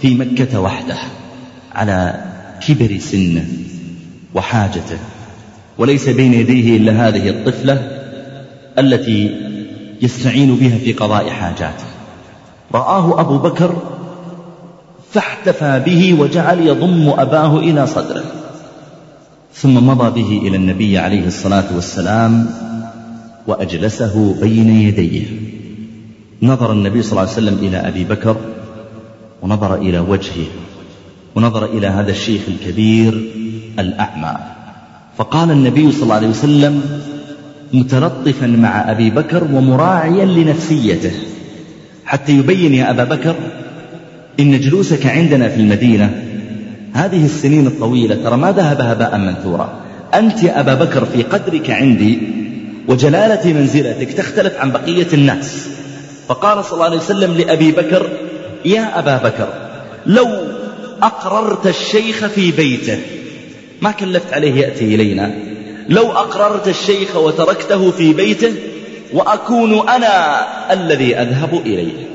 في 0.00 0.14
مكة 0.14 0.60
وحده 0.60 0.98
على 1.74 2.24
كبر 2.66 2.98
سنه 2.98 3.48
وحاجته. 4.34 4.98
وليس 5.78 6.08
بين 6.08 6.34
يديه 6.34 6.76
إلا 6.76 7.08
هذه 7.08 7.30
الطفلة 7.30 7.90
التي 8.78 9.36
يستعين 10.02 10.54
بها 10.56 10.78
في 10.78 10.92
قضاء 10.92 11.30
حاجاته. 11.30 11.84
رآه 12.74 13.20
أبو 13.20 13.38
بكر 13.38 13.76
فاحتفى 15.12 15.82
به 15.86 16.20
وجعل 16.20 16.60
يضم 16.60 17.08
أباه 17.08 17.58
إلى 17.58 17.86
صدره 17.86 18.24
ثم 19.54 19.86
مضى 19.86 20.22
به 20.22 20.48
إلى 20.48 20.56
النبي 20.56 20.98
عليه 20.98 21.26
الصلاة 21.26 21.74
والسلام 21.74 22.46
وأجلسه 23.46 24.40
بين 24.40 24.68
يديه. 24.68 25.26
نظر 26.42 26.72
النبي 26.72 27.02
صلى 27.02 27.10
الله 27.10 27.20
عليه 27.20 27.32
وسلم 27.32 27.58
إلى 27.68 27.76
أبي 27.76 28.04
بكر 28.04 28.36
ونظر 29.42 29.74
إلى 29.74 29.98
وجهه 29.98 30.46
ونظر 31.34 31.64
إلى 31.64 31.86
هذا 31.86 32.10
الشيخ 32.10 32.42
الكبير 32.48 33.30
الأعمى. 33.78 34.36
فقال 35.18 35.50
النبي 35.50 35.92
صلى 35.92 36.02
الله 36.02 36.14
عليه 36.14 36.28
وسلم 36.28 36.82
متلطفا 37.72 38.46
مع 38.46 38.90
أبي 38.90 39.10
بكر 39.10 39.44
ومراعيا 39.44 40.24
لنفسيته 40.24 41.12
حتى 42.04 42.32
يبين 42.32 42.74
يا 42.74 42.90
أبا 42.90 43.04
بكر 43.04 43.34
إن 44.40 44.60
جلوسك 44.60 45.06
عندنا 45.06 45.48
في 45.48 45.56
المدينة 45.56 46.22
هذه 46.92 47.24
السنين 47.24 47.66
الطويلة 47.66 48.14
ترى 48.14 48.36
ما 48.36 48.52
ذهب 48.52 48.80
هباء 48.80 49.18
منثورا. 49.18 49.80
أنت 50.14 50.42
يا 50.42 50.60
أبا 50.60 50.74
بكر 50.74 51.04
في 51.04 51.22
قدرك 51.22 51.70
عندي 51.70 52.18
وجلالة 52.88 53.52
منزلتك 53.52 54.12
تختلف 54.12 54.56
عن 54.56 54.72
بقية 54.72 55.06
الناس. 55.12 55.68
فقال 56.28 56.64
صلى 56.64 56.72
الله 56.72 56.84
عليه 56.84 56.96
وسلم 56.96 57.34
لأبي 57.34 57.72
بكر 57.72 58.08
يا 58.64 58.98
أبا 58.98 59.16
بكر 59.16 59.48
لو 60.06 60.28
أقررت 61.02 61.66
الشيخ 61.66 62.26
في 62.26 62.50
بيته 62.52 62.98
ما 63.80 63.90
كلفت 63.90 64.32
عليه 64.32 64.54
يأتي 64.54 64.84
إلينا. 64.84 65.30
لو 65.88 66.12
أقررت 66.12 66.68
الشيخ 66.68 67.16
وتركته 67.16 67.90
في 67.90 68.12
بيته 68.12 68.54
وأكون 69.12 69.88
أنا 69.88 70.44
الذي 70.72 71.16
أذهب 71.16 71.54
إليه. 71.54 72.06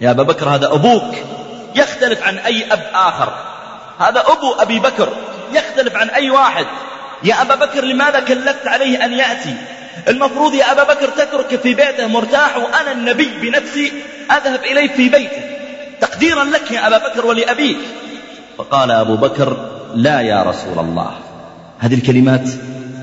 يا 0.00 0.10
أبا 0.10 0.22
بكر 0.22 0.48
هذا 0.48 0.66
أبوك. 0.66 1.14
يختلف 1.74 2.22
عن 2.22 2.38
أي 2.38 2.72
أب 2.72 2.82
آخر. 2.94 3.32
هذا 3.98 4.20
أبو 4.20 4.52
أبي 4.58 4.78
بكر. 4.78 5.08
يختلف 5.54 5.96
عن 5.96 6.08
أي 6.08 6.30
واحد. 6.30 6.66
يا 7.24 7.42
أبا 7.42 7.54
بكر 7.54 7.84
لماذا 7.84 8.20
كلفت 8.20 8.66
عليه 8.66 9.04
أن 9.04 9.12
يأتي؟ 9.12 9.54
المفروض 10.08 10.54
يا 10.54 10.72
أبا 10.72 10.82
بكر 10.82 11.08
تترك 11.08 11.60
في 11.62 11.74
بيته 11.74 12.06
مرتاح 12.06 12.56
وأنا 12.56 12.92
النبي 12.92 13.30
بنفسي 13.42 13.92
أذهب 14.30 14.64
إليه 14.64 14.88
في 14.88 15.08
بيته. 15.08 15.42
تقديرا 16.00 16.44
لك 16.44 16.70
يا 16.70 16.86
أبا 16.86 16.98
بكر 16.98 17.26
ولأبيك. 17.26 17.78
فقال 18.58 18.90
أبو 18.90 19.16
بكر 19.16 19.71
لا 19.94 20.20
يا 20.20 20.42
رسول 20.42 20.78
الله. 20.78 21.10
هذه 21.78 21.94
الكلمات 21.94 22.48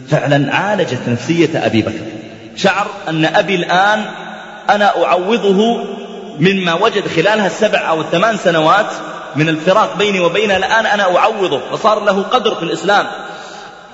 فعلا 0.10 0.56
عالجت 0.56 1.00
نفسية 1.08 1.66
أبي 1.66 1.82
بكر. 1.82 2.06
شعر 2.56 2.88
أن 3.10 3.26
أبي 3.26 3.56
الآن 3.56 4.06
أنا 4.70 5.06
أعوضه 5.06 5.86
مما 6.40 6.74
وجد 6.74 7.08
خلالها 7.08 7.48
السبع 7.48 7.90
أو 7.90 8.02
الثمان 8.02 8.38
سنوات 8.38 8.88
من 9.36 9.50
الفراق 9.50 9.98
بيني 9.98 10.20
وبينه. 10.20 10.58
الآن 10.58 10.86
أنا 10.86 11.18
أعوضه 11.18 11.62
فصار 11.72 12.04
له 12.04 12.22
قدر 12.22 12.56
في 12.56 12.64
الإسلام. 12.64 13.08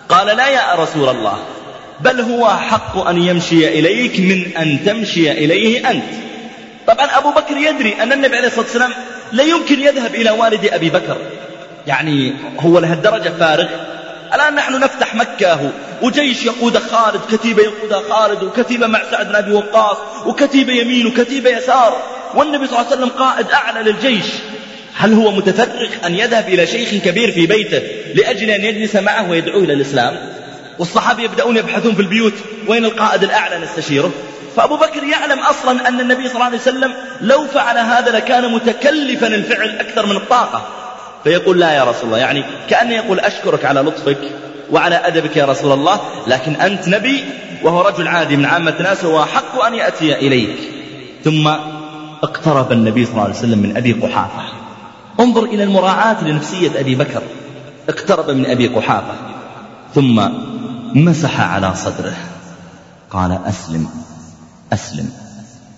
قال 0.09 0.27
لا 0.37 0.49
يا 0.49 0.75
رسول 0.75 1.09
الله 1.09 1.37
بل 1.99 2.21
هو 2.21 2.49
حق 2.49 3.07
أن 3.07 3.21
يمشي 3.21 3.79
إليك 3.79 4.19
من 4.19 4.57
أن 4.57 4.85
تمشي 4.85 5.31
إليه 5.31 5.89
أنت. 5.89 6.03
طبعا 6.87 7.05
أبو 7.17 7.31
بكر 7.31 7.57
يدري 7.57 7.95
أن 8.03 8.13
النبي 8.13 8.37
عليه 8.37 8.47
الصلاة 8.47 8.65
والسلام 8.65 8.91
لا 9.31 9.43
يمكن 9.43 9.79
يذهب 9.79 10.15
إلى 10.15 10.31
والد 10.31 10.65
أبي 10.65 10.89
بكر. 10.89 11.17
يعني 11.87 12.33
هو 12.59 12.79
لهالدرجة 12.79 13.29
فارغ. 13.39 13.67
الآن 14.33 14.55
نحن 14.55 14.79
نفتح 14.79 15.15
مكة 15.15 15.71
وجيش 16.01 16.45
يقود 16.45 16.77
خالد 16.77 17.21
كتيبة 17.31 17.63
يقودها 17.63 18.01
خالد 18.09 18.43
وكتيبة 18.43 18.87
مع 18.87 18.99
سعد 19.11 19.27
بن 19.27 19.35
أبي 19.35 19.53
وقاص 19.53 19.97
وكتيبة 20.25 20.73
يمين 20.73 21.07
وكتيبة 21.07 21.49
يسار. 21.49 22.01
والنبي 22.35 22.67
صلى 22.67 22.79
الله 22.79 22.91
عليه 22.91 23.01
وسلم 23.01 23.09
قائد 23.09 23.51
أعلى 23.51 23.91
للجيش. 23.91 24.25
هل 24.97 25.13
هو 25.13 25.31
متفرغ 25.31 25.89
أن 26.05 26.15
يذهب 26.15 26.49
إلى 26.49 26.67
شيخ 26.67 27.03
كبير 27.03 27.31
في 27.31 27.47
بيته 27.47 27.81
لأجل 28.15 28.49
أن 28.49 28.65
يجلس 28.65 28.95
معه 28.95 29.29
ويدعوه 29.29 29.63
إلى 29.63 29.73
الإسلام؟ 29.73 30.17
والصحابة 30.79 31.23
يبدأون 31.23 31.57
يبحثون 31.57 31.95
في 31.95 32.01
البيوت 32.01 32.33
وين 32.67 32.85
القائد 32.85 33.23
الأعلى 33.23 33.57
نستشيره؟ 33.57 34.11
فأبو 34.55 34.77
بكر 34.77 35.03
يعلم 35.03 35.39
أصلا 35.39 35.87
أن 35.87 35.99
النبي 35.99 36.23
صلى 36.27 36.35
الله 36.35 36.45
عليه 36.45 36.57
وسلم 36.57 36.93
لو 37.21 37.47
فعل 37.47 37.77
هذا 37.77 38.11
لكان 38.11 38.51
متكلفا 38.51 39.27
الفعل 39.27 39.69
أكثر 39.79 40.05
من 40.05 40.15
الطاقة. 40.15 40.84
فيقول 41.25 41.59
لا 41.59 41.73
يا 41.73 41.83
رسول 41.83 42.05
الله 42.05 42.17
يعني 42.17 42.43
كأنه 42.69 42.93
يقول 42.93 43.19
أشكرك 43.19 43.65
على 43.65 43.79
لطفك 43.79 44.17
وعلى 44.71 44.95
أدبك 44.95 45.37
يا 45.37 45.45
رسول 45.45 45.71
الله 45.71 45.99
لكن 46.27 46.55
أنت 46.55 46.87
نبي 46.87 47.23
وهو 47.63 47.81
رجل 47.81 48.07
عادي 48.07 48.37
من 48.37 48.45
عامة 48.45 48.73
الناس 48.79 49.03
وهو 49.03 49.25
حق 49.25 49.63
أن 49.63 49.73
يأتي 49.73 50.15
إليك. 50.15 50.57
ثم 51.23 51.47
اقترب 52.23 52.71
النبي 52.71 53.05
صلى 53.05 53.11
الله 53.11 53.23
عليه 53.23 53.33
وسلم 53.33 53.59
من 53.59 53.77
أبي 53.77 53.93
قحافة. 53.93 54.43
انظر 55.19 55.43
إلى 55.43 55.63
المراعاة 55.63 56.23
لنفسية 56.23 56.79
أبي 56.79 56.95
بكر. 56.95 57.21
اقترب 57.89 58.29
من 58.29 58.45
أبي 58.45 58.67
قحافة. 58.67 59.13
ثم 59.95 60.29
مسح 60.93 61.41
على 61.41 61.75
صدره. 61.75 62.15
قال 63.11 63.39
أسلم 63.45 63.89
أسلم. 64.73 65.09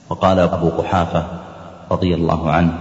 وقال 0.10 0.40
أبو 0.40 0.70
قحافة 0.70 1.26
رضي 1.92 2.16
الله 2.16 2.52
عنه 2.52 2.74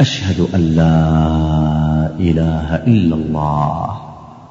أشهد 0.00 0.48
أن 0.54 0.60
لا 0.76 1.95
إله 2.20 2.82
إلا 2.86 3.14
الله 3.14 4.00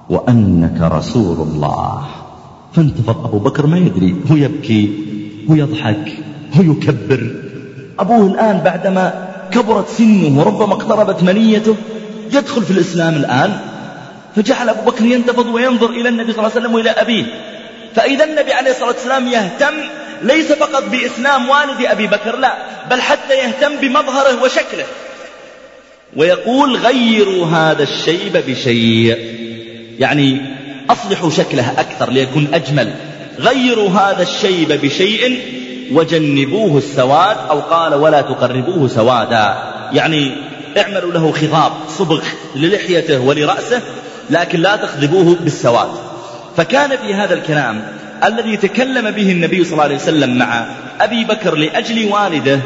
وأنك 0.10 0.82
رسول 0.82 1.48
الله. 1.48 2.06
فانتفض 2.74 3.26
أبو 3.26 3.40
بكر 3.40 3.66
ما 3.66 3.78
يدري 3.78 4.16
هو 4.32 4.36
يبكي 4.36 4.90
هو 5.50 5.56
يضحك 5.56 6.18
هو 6.54 6.62
يكبر. 6.62 7.36
أبوه 8.00 8.28
الآن 8.28 8.58
بعدما 8.60 9.28
كبرت 9.52 9.90
سنه 9.90 10.40
وربما 10.40 10.74
اقتربت 10.74 11.24
منيته 11.24 11.76
يدخل 12.34 12.62
في 12.62 12.72
الإسلام 12.72 13.14
الآن. 13.16 13.60
فجعل 14.36 14.70
أبو 14.70 14.92
بكر 14.92 15.06
ينتفض 15.06 15.48
وينظر 15.48 15.90
إلى 15.90 16.10
النبي 16.10 16.34
صلى 16.34 16.40
الله 16.40 16.52
عليه 16.52 16.62
وسلم 16.62 16.74
وإلى 16.74 16.90
أبيه. 16.90 17.26
فإذا 17.96 18.24
النبي 18.24 18.54
عليه 18.54 18.72
الصلاة 18.72 18.88
والسلام 18.88 19.28
يهتم 19.28 19.74
ليس 20.22 20.52
فقط 20.52 20.84
بإسلام 20.92 21.50
والد 21.50 21.86
أبي 21.86 22.08
بكر 22.08 22.38
لا 22.38 22.54
بل 22.90 23.02
حتى 23.02 23.34
يهتم 23.34 23.76
بمظهره 23.82 24.44
وشكله. 24.44 24.86
ويقول 26.16 26.78
غيروا 26.78 27.46
هذا 27.46 27.84
الشيب 27.84 28.44
بشيء. 28.48 29.18
يعني 30.00 30.42
أصلحوا 30.90 31.30
شكله 31.30 31.72
أكثر 31.80 32.12
ليكون 32.12 32.48
أجمل. 32.54 32.94
غيروا 33.40 33.90
هذا 33.90 34.22
الشيب 34.22 34.72
بشيء 34.72 35.40
وجنبوه 35.92 36.78
السواد 36.78 37.38
أو 37.50 37.60
قال 37.60 37.94
ولا 37.94 38.22
تقربوه 38.22 38.88
سوادا. 38.88 39.58
يعني 39.94 40.32
اعملوا 40.78 41.12
له 41.12 41.32
خضاب 41.32 41.72
صبغ 41.98 42.24
للحيته 42.56 43.20
ولرأسه 43.20 43.82
لكن 44.30 44.60
لا 44.60 44.76
تخضبوه 44.76 45.36
بالسواد. 45.36 45.90
فكان 46.58 46.90
في 46.90 47.14
هذا 47.14 47.34
الكلام 47.34 47.88
الذي 48.24 48.58
تكلم 48.58 49.12
به 49.12 49.32
النبي 49.32 49.64
صلى 49.64 49.72
الله 49.74 49.84
عليه 49.84 49.96
وسلم 49.96 50.38
مع 50.38 50.66
أبي 51.02 51.24
بكر 51.24 51.56
لأجل 51.56 52.06
والده 52.12 52.60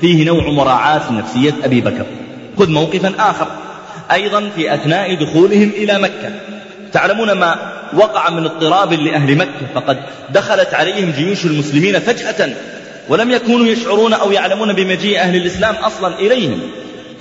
فيه 0.00 0.24
نوع 0.24 0.50
مراعاة 0.50 1.12
نفسية 1.12 1.54
أبي 1.64 1.80
بكر. 1.80 2.06
خذ 2.58 2.70
موقفا 2.70 3.12
آخر. 3.18 3.46
أيضا 4.12 4.50
في 4.56 4.74
أثناء 4.74 5.14
دخولهم 5.14 5.70
إلى 5.76 5.98
مكة. 5.98 6.30
تعلمون 6.92 7.32
ما 7.32 7.56
وقع 7.92 8.30
من 8.30 8.44
اضطراب 8.44 8.92
لأهل 8.92 9.36
مكة. 9.36 9.66
فقد 9.74 9.98
دخلت 10.30 10.74
عليهم 10.74 11.10
جيوش 11.10 11.44
المسلمين 11.44 11.98
فجأة 11.98 12.50
ولم 13.08 13.30
يكونوا 13.30 13.66
يشعرون 13.66 14.12
أو 14.12 14.32
يعلمون 14.32 14.72
بمجيء 14.72 15.20
أهل 15.20 15.36
الإسلام 15.36 15.74
أصلا 15.74 16.14
إليهم. 16.18 16.60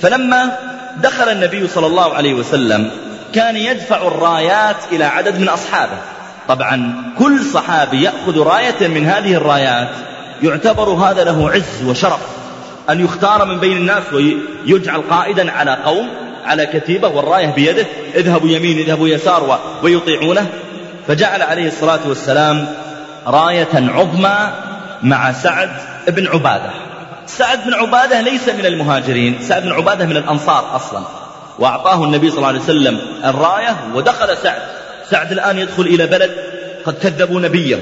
فلما 0.02 0.58
دخل 1.04 1.30
النبي 1.30 1.68
صلى 1.68 1.88
الله 1.88 2.14
عليه 2.14 2.34
وسلم 2.34 2.92
كان 3.34 3.56
يدفع 3.56 4.08
الرايات 4.08 4.76
إلى 4.92 5.04
عدد 5.04 5.40
من 5.40 5.50
أصحابه. 5.50 5.98
طبعا 6.48 7.04
كل 7.20 7.44
صحابي 7.54 8.04
يأخذ 8.04 8.40
راية 8.40 8.88
من 8.88 9.06
هذه 9.06 9.34
الرايات. 9.34 9.90
يعتبر 10.44 10.90
هذا 10.90 11.24
له 11.24 11.52
عز 11.52 11.84
وشرف. 11.88 12.37
أن 12.90 13.04
يختار 13.04 13.46
من 13.46 13.60
بين 13.60 13.78
الناس 13.78 14.04
ويجعل 14.14 15.02
قائدا 15.02 15.52
على 15.52 15.78
قوم 15.86 16.10
على 16.46 16.66
كتيبة 16.66 17.08
والراية 17.08 17.48
بيده 17.48 17.86
اذهبوا 18.16 18.50
يمين 18.50 18.80
اذهبوا 18.80 19.08
يسار 19.08 19.60
ويطيعونه. 19.84 20.48
فجعل 21.08 21.42
عليه 21.42 21.68
الصلاة 21.68 22.00
والسلام 22.08 22.68
راية 23.28 23.68
عظمى 23.74 24.52
مع 25.04 25.32
سعد 25.32 25.70
بن 26.08 26.28
عبادة. 26.28 26.72
سعد 27.26 27.66
بن 27.66 27.74
عبادة 27.74 28.22
ليس 28.22 28.50
من 28.50 28.66
المهاجرين 28.66 29.38
سعد 29.42 29.64
بن 29.64 29.72
عبادة 29.72 30.06
من 30.06 30.18
الأنصار 30.18 30.76
أصلا. 30.76 31.04
وأعطاه 31.60 32.04
النبي 32.04 32.30
صلى 32.30 32.38
الله 32.38 32.48
عليه 32.48 32.60
وسلم 32.60 33.00
الراية 33.26 33.78
ودخل 33.96 34.38
سعد. 34.38 34.62
سعد 35.10 35.32
الآن 35.32 35.58
يدخل 35.58 35.84
إلى 35.84 36.08
بلد 36.08 36.32
قد 36.86 36.94
كذبوا 36.94 37.40
نبيه 37.40 37.80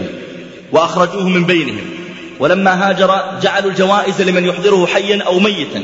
وأخرجوه 0.72 1.28
من 1.28 1.46
بينهم. 1.46 2.05
ولما 2.40 2.90
هاجر 2.90 3.24
جعلوا 3.42 3.72
الجوائز 3.72 4.22
لمن 4.22 4.46
يحضره 4.46 4.86
حيا 4.86 5.24
أو 5.24 5.40
ميتا. 5.40 5.84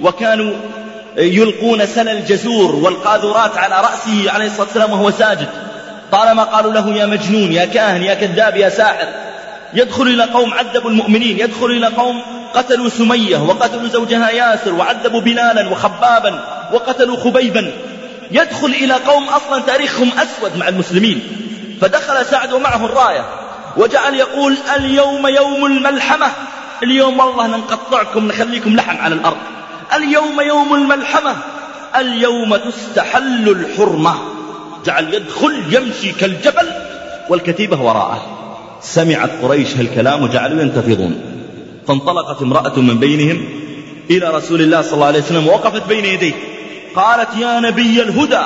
وكانوا 0.00 0.54
يلقون 1.16 1.86
سل 1.86 2.08
الجزور 2.08 2.74
والقاذورات 2.74 3.58
على 3.58 3.74
رأسه 3.74 4.30
عليه 4.30 4.46
الصلاة 4.46 4.66
والسلام 4.66 4.92
وهو 4.92 5.10
ساجد. 5.10 5.48
طالما 6.12 6.42
قالوا 6.42 6.72
له 6.72 6.94
يا 6.94 7.06
مجنون 7.06 7.52
يا 7.52 7.64
كاهن 7.64 8.02
يا 8.02 8.14
كذاب 8.14 8.56
يا 8.56 8.68
ساحر 8.68 9.08
يدخل 9.74 10.02
إلى 10.02 10.24
قوم 10.24 10.54
عذبوا 10.54 10.90
المؤمنين 10.90 11.38
يدخل 11.38 11.66
إلى 11.66 11.86
قوم 11.86 12.22
قتلوا 12.54 12.88
سمية 12.88 13.36
وقتلوا 13.36 13.88
زوجها 13.88 14.30
ياسر 14.30 14.74
وعذبوا 14.74 15.20
بلالا 15.20 15.68
وخبابا 15.68 16.44
وقتلوا 16.72 17.16
خبيبا. 17.16 17.72
يدخل 18.30 18.66
إلى 18.66 18.94
قوم 18.94 19.24
أصلا 19.24 19.62
تاريخهم 19.62 20.10
أسود 20.18 20.56
مع 20.56 20.68
المسلمين. 20.68 21.22
فدخل 21.80 22.26
سعد 22.26 22.52
ومعه 22.52 22.86
الراية. 22.86 23.41
وجعل 23.76 24.14
يقول 24.14 24.56
اليوم 24.76 25.26
يوم 25.26 25.66
الملحمة. 25.66 26.26
اليوم 26.82 27.20
والله 27.20 27.46
نقطعكم 27.46 28.28
نخليكم 28.28 28.76
لحم 28.76 28.96
على 28.96 29.14
الأرض. 29.14 29.36
اليوم 29.94 30.40
يوم 30.40 30.74
الملحمة. 30.74 31.36
اليوم 31.96 32.56
تستحل 32.56 33.48
الحرمة. 33.48 34.14
جعل 34.86 35.14
يدخل 35.14 35.62
يمشي 35.70 36.12
كالجبل 36.12 36.68
والكتيبة 37.28 37.82
وراءه. 37.82 38.38
سمعت 38.82 39.30
قريش 39.42 39.76
هالكلام 39.76 40.22
وجعلوا 40.22 40.62
ينتفضون. 40.62 41.20
فانطلقت 41.88 42.42
امرأة 42.42 42.80
من 42.80 42.98
بينهم 42.98 43.44
إلى 44.10 44.30
رسول 44.30 44.60
الله 44.60 44.82
صلى 44.82 44.94
الله 44.94 45.06
عليه 45.06 45.20
وسلم 45.20 45.46
ووقفت 45.46 45.88
بين 45.88 46.04
يديه. 46.04 46.32
قالت 46.96 47.28
يا 47.36 47.60
نبي 47.60 48.02
الهدى 48.02 48.42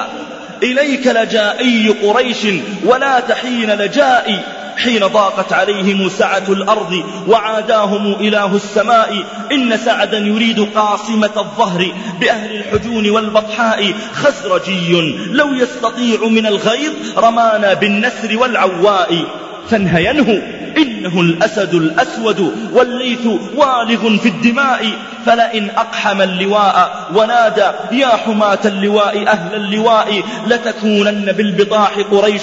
إليك 0.63 1.07
لجائي 1.07 1.89
قريش 1.89 2.47
ولا 2.85 3.21
تحين 3.21 3.71
لجائي. 3.71 4.41
حين 4.77 5.07
ضاقت 5.07 5.53
عليهم 5.53 6.09
سعة 6.09 6.45
الأرض 6.49 7.05
وعاداهم 7.29 8.13
إله 8.21 8.57
السماء. 8.57 9.25
إن 9.53 9.77
سعدا 9.77 10.19
يريد 10.19 10.69
قاصمة 10.75 11.31
الظهر 11.37 11.93
بأهل 12.21 12.57
الحجون 12.57 13.11
والبطحاء. 13.11 13.93
خزرجي 14.13 15.01
لو 15.31 15.55
يستطيع 15.55 16.29
من 16.29 16.47
الغيظ 16.47 16.93
رمانا 17.17 17.75
بالنسر 17.75 18.39
والعواء. 18.39 19.25
فانهينه. 19.71 20.43
إنه 20.77 21.21
الأسد 21.21 21.75
الأسود 21.75 22.71
والليث 22.73 23.27
والغ 23.55 24.17
في 24.17 24.29
الدماء. 24.29 24.91
فلئن 25.27 25.71
أقحم 25.71 26.23
اللواء 26.23 27.09
ونادى 27.15 27.67
يا 27.93 28.07
حماة 28.07 28.59
اللواء 28.65 29.29
أهل 29.29 29.55
اللواء 29.55 30.23
لتكونن 30.47 31.33
بالبطاح 31.33 31.99
قريش 32.11 32.43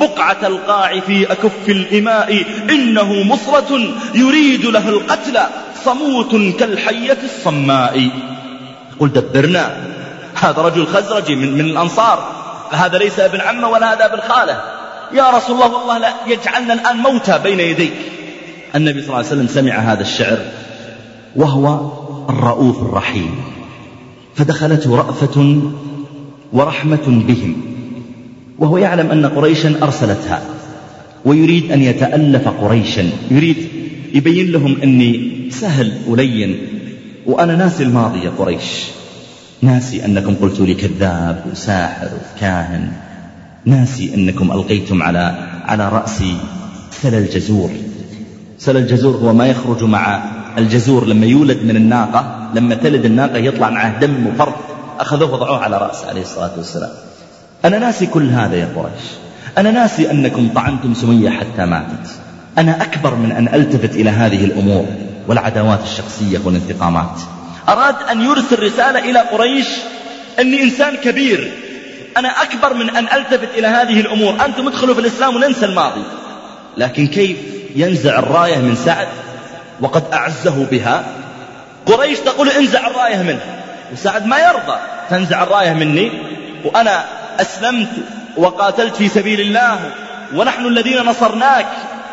بقعة 0.00 0.36
القاع 0.42 1.00
في 1.00 1.32
أكف 1.32 1.68
الإماء. 1.68 2.44
إنه 2.70 3.22
مصرة 3.22 3.80
يريد 4.14 4.64
له 4.64 4.88
القتل 4.88 5.38
صموت 5.84 6.56
كالحية 6.58 7.18
الصماء. 7.24 8.10
قل 9.00 9.12
دبرنا 9.12 9.76
هذا 10.34 10.62
رجل 10.62 10.86
خزرجي 10.86 11.36
من, 11.36 11.52
من 11.52 11.60
الأنصار 11.60 12.32
هذا 12.70 12.98
ليس 12.98 13.20
ابن 13.20 13.40
عمه 13.40 13.68
ولا 13.68 13.92
هذا 13.92 14.04
ابن 14.04 14.20
خاله. 14.20 14.62
يا 15.14 15.30
رسول 15.30 15.56
الله 15.56 15.76
والله 15.76 15.98
لا 15.98 16.14
يجعلنا 16.26 16.74
الآن 16.74 16.96
موتى 16.96 17.38
بين 17.38 17.60
يديك. 17.60 17.92
النبي 18.76 19.00
صلى 19.02 19.08
الله 19.08 19.16
عليه 19.16 19.26
وسلم 19.26 19.46
سمع 19.46 19.78
هذا 19.78 20.00
الشعر 20.00 20.38
وهو 21.36 21.90
الرؤوف 22.30 22.82
الرحيم. 22.82 23.34
فدخلته 24.34 24.96
رأفة 24.96 25.62
ورحمة 26.52 27.06
بهم. 27.06 27.56
وهو 28.58 28.76
يعلم 28.76 29.10
أن 29.10 29.26
قريشا 29.26 29.74
أرسلتها 29.82 30.42
ويريد 31.24 31.72
أن 31.72 31.82
يتألف 31.82 32.48
قريشا. 32.48 33.10
يريد 33.30 33.68
يبين 34.14 34.52
لهم 34.52 34.76
أني 34.82 35.32
سهل 35.50 35.92
ولين 36.06 36.58
وأنا 37.26 37.56
ناسي 37.56 37.82
الماضي 37.82 38.24
يا 38.24 38.32
قريش. 38.38 38.84
ناسي 39.62 40.04
أنكم 40.04 40.34
قلتوا 40.34 40.66
لي 40.66 40.74
كذاب 40.74 41.44
وساحر 41.52 42.08
وكاهن. 42.14 42.92
ناسي 43.68 44.14
أنكم 44.14 44.52
ألقيتم 44.52 45.02
على 45.02 45.48
على 45.64 45.88
رأسي 45.88 46.36
سل 46.90 47.14
الجزور. 47.14 47.70
سل 48.58 48.76
الجزور 48.76 49.16
هو 49.16 49.32
ما 49.32 49.46
يخرج 49.46 49.84
مع 49.84 50.22
الجزور. 50.58 51.06
لما 51.06 51.26
يولد 51.26 51.58
من 51.64 51.76
الناقة 51.76 52.50
لما 52.54 52.74
تلد 52.74 53.04
الناقة 53.04 53.36
يطلع 53.36 53.70
معه 53.70 54.00
دم 54.00 54.26
وفرد 54.26 54.52
أخذوه 55.00 55.32
وضعوه 55.32 55.58
على 55.58 55.78
رأسه 55.78 56.08
عليه 56.08 56.20
الصلاة 56.20 56.50
والسلام. 56.56 56.90
أنا 57.64 57.78
ناسي 57.78 58.06
كل 58.06 58.28
هذا 58.28 58.56
يا 58.56 58.68
قريش. 58.76 59.04
أنا 59.58 59.70
ناسي 59.70 60.10
أنكم 60.10 60.48
طعنتم 60.54 60.94
سمية 60.94 61.30
حتى 61.30 61.66
ماتت. 61.66 62.10
أنا 62.58 62.82
أكبر 62.82 63.14
من 63.14 63.32
أن 63.32 63.48
ألتفت 63.48 63.96
إلى 63.96 64.10
هذه 64.10 64.44
الأمور 64.44 64.86
والعداوات 65.28 65.82
الشخصية 65.82 66.38
والانتقامات. 66.44 67.20
أراد 67.68 67.94
أن 68.10 68.20
يرسل 68.20 68.62
رسالة 68.62 69.10
إلى 69.10 69.18
قريش. 69.18 69.68
أني 70.40 70.62
إنسان 70.62 70.96
كبير. 70.96 71.52
أنا 72.16 72.42
أكبر 72.42 72.74
من 72.74 72.96
أن 72.96 73.04
ألتفت 73.04 73.48
إلى 73.54 73.66
هذه 73.66 74.00
الأمور. 74.00 74.44
أنتم 74.44 74.68
ادخلوا 74.68 74.94
في 74.94 75.00
الإسلام 75.00 75.36
وننسى 75.36 75.66
الماضي. 75.66 76.02
لكن 76.76 77.06
كيف 77.06 77.36
ينزع 77.76 78.18
الراية 78.18 78.56
من 78.56 78.76
سعد؟ 78.76 79.08
وقد 79.80 80.04
أعزه 80.12 80.66
بها. 80.70 81.04
قريش 81.86 82.18
تقول 82.18 82.48
انزع 82.48 82.86
الراية 82.86 83.22
منه. 83.22 83.40
وسعد 83.92 84.26
ما 84.26 84.38
يرضى. 84.38 84.78
تنزع 85.10 85.42
الراية 85.42 85.72
مني. 85.72 86.10
وأنا 86.64 87.04
أسلمت 87.40 87.88
وقاتلت 88.36 88.96
في 88.96 89.08
سبيل 89.08 89.40
الله. 89.40 89.78
ونحن 90.34 90.66
الذين 90.66 91.02
نصرناك. 91.02 91.66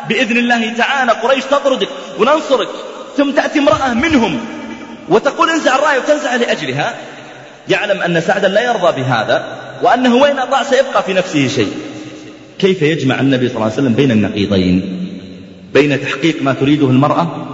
بإذن 0.08 0.36
الله 0.36 0.72
تعالى 0.78 1.12
قريش 1.12 1.44
تطردك 1.44 1.88
وننصرك. 2.18 2.68
ثم 3.16 3.30
تأتي 3.30 3.58
امرأة 3.58 3.94
منهم. 3.94 4.46
وتقول 5.08 5.50
انزع 5.50 5.74
الراية 5.74 5.98
وتنزع 5.98 6.34
لأجلها. 6.34 6.94
يعلم 7.68 8.02
أن 8.02 8.20
سعدا 8.20 8.48
لا 8.48 8.60
يرضى 8.60 9.02
بهذا. 9.02 9.65
وأنه 9.82 10.14
وين 10.14 10.38
أطاع 10.38 10.62
سيبقى 10.62 11.02
في 11.02 11.12
نفسه 11.12 11.48
شيء. 11.48 11.72
كيف 12.58 12.82
يجمع 12.82 13.20
النبي 13.20 13.48
صلى 13.48 13.54
الله 13.56 13.64
عليه 13.64 13.74
وسلم 13.74 13.92
بين 13.92 14.10
النقيضين؟ 14.10 15.08
بين 15.74 16.00
تحقيق 16.02 16.42
ما 16.42 16.52
تريده 16.52 16.86
المرأة 16.86 17.46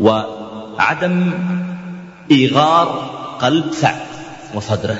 وعدم 0.00 1.30
إيغار 2.30 3.10
قلب 3.40 3.72
سعد 3.72 4.06
وصدره. 4.54 4.98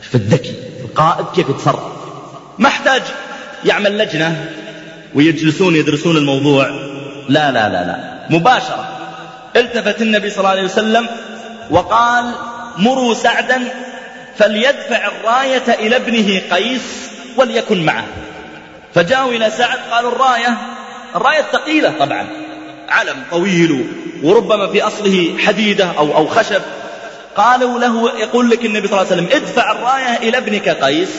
في 0.00 0.14
الذكي؟ 0.14 0.54
القائد 0.84 1.26
كيف 1.34 1.48
يتصرف؟ 1.48 1.92
ما 2.58 2.68
احتاج 2.68 3.02
يعمل 3.64 3.98
لجنة 3.98 4.50
ويجلسون 5.14 5.76
يدرسون 5.76 6.16
الموضوع. 6.16 6.68
لا 7.28 7.50
لا 7.50 7.68
لا 7.68 7.84
لا. 7.86 8.26
مباشرة. 8.30 8.88
التفت 9.56 10.02
النبي 10.02 10.30
صلى 10.30 10.38
الله 10.38 10.50
عليه 10.50 10.64
وسلم 10.64 11.06
وقال 11.70 12.24
مروا 12.78 13.14
سعدا 13.14 13.60
فليدفع 14.40 15.08
الراية 15.08 15.74
إلى 15.78 15.96
ابنه 15.96 16.42
قيس 16.50 17.10
وليكن 17.36 17.84
معه. 17.84 18.04
فجاءوا 18.94 19.32
إلى 19.32 19.50
سعد 19.50 19.78
قالوا 19.90 20.12
الراية 20.12 20.56
الراية 21.16 21.42
ثقيلة 21.52 21.94
طبعا 21.98 22.26
علم 22.88 23.22
طويل 23.30 23.86
وربما 24.22 24.66
في 24.66 24.82
أصله 24.82 25.38
حديدة 25.46 25.92
أو, 25.98 26.16
أو 26.16 26.26
خشب. 26.26 26.62
قالوا 27.36 27.78
له 27.78 28.18
يقول 28.18 28.50
لك 28.50 28.64
النبي 28.64 28.88
صلى 28.88 29.00
الله 29.00 29.12
عليه 29.12 29.22
وسلم 29.22 29.42
ادفع 29.42 29.72
الراية 29.72 30.28
إلى 30.28 30.38
ابنك 30.38 30.68
قيس 30.68 31.10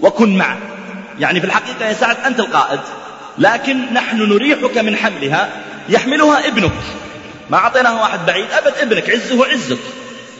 وكن 0.00 0.38
معه. 0.38 0.58
يعني 1.18 1.40
في 1.40 1.46
الحقيقة 1.46 1.88
يا 1.88 1.92
سعد 1.92 2.16
أنت 2.26 2.40
القائد 2.40 2.80
لكن 3.38 3.92
نحن 3.92 4.16
نريحك 4.16 4.78
من 4.78 4.96
حملها 4.96 5.48
يحملها 5.88 6.48
ابنك. 6.48 6.72
ما 7.50 7.56
أعطيناه 7.56 8.02
واحد 8.02 8.26
بعيد 8.26 8.46
أبد 8.52 8.74
ابنك 8.80 9.10
عزه 9.10 9.46
عزك 9.46 9.78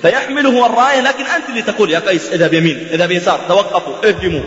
فيحمله 0.02 0.66
الراية 0.66 1.00
لكن 1.00 1.24
أنت 1.24 1.48
اللي 1.48 1.62
تقول 1.62 1.90
يا 1.90 1.98
قيس 1.98 2.32
اذهب 2.32 2.54
يمين 2.54 2.86
اذهب 2.90 3.10
يسار 3.10 3.40
توقفوا 3.48 3.94
اهجموا 4.08 4.42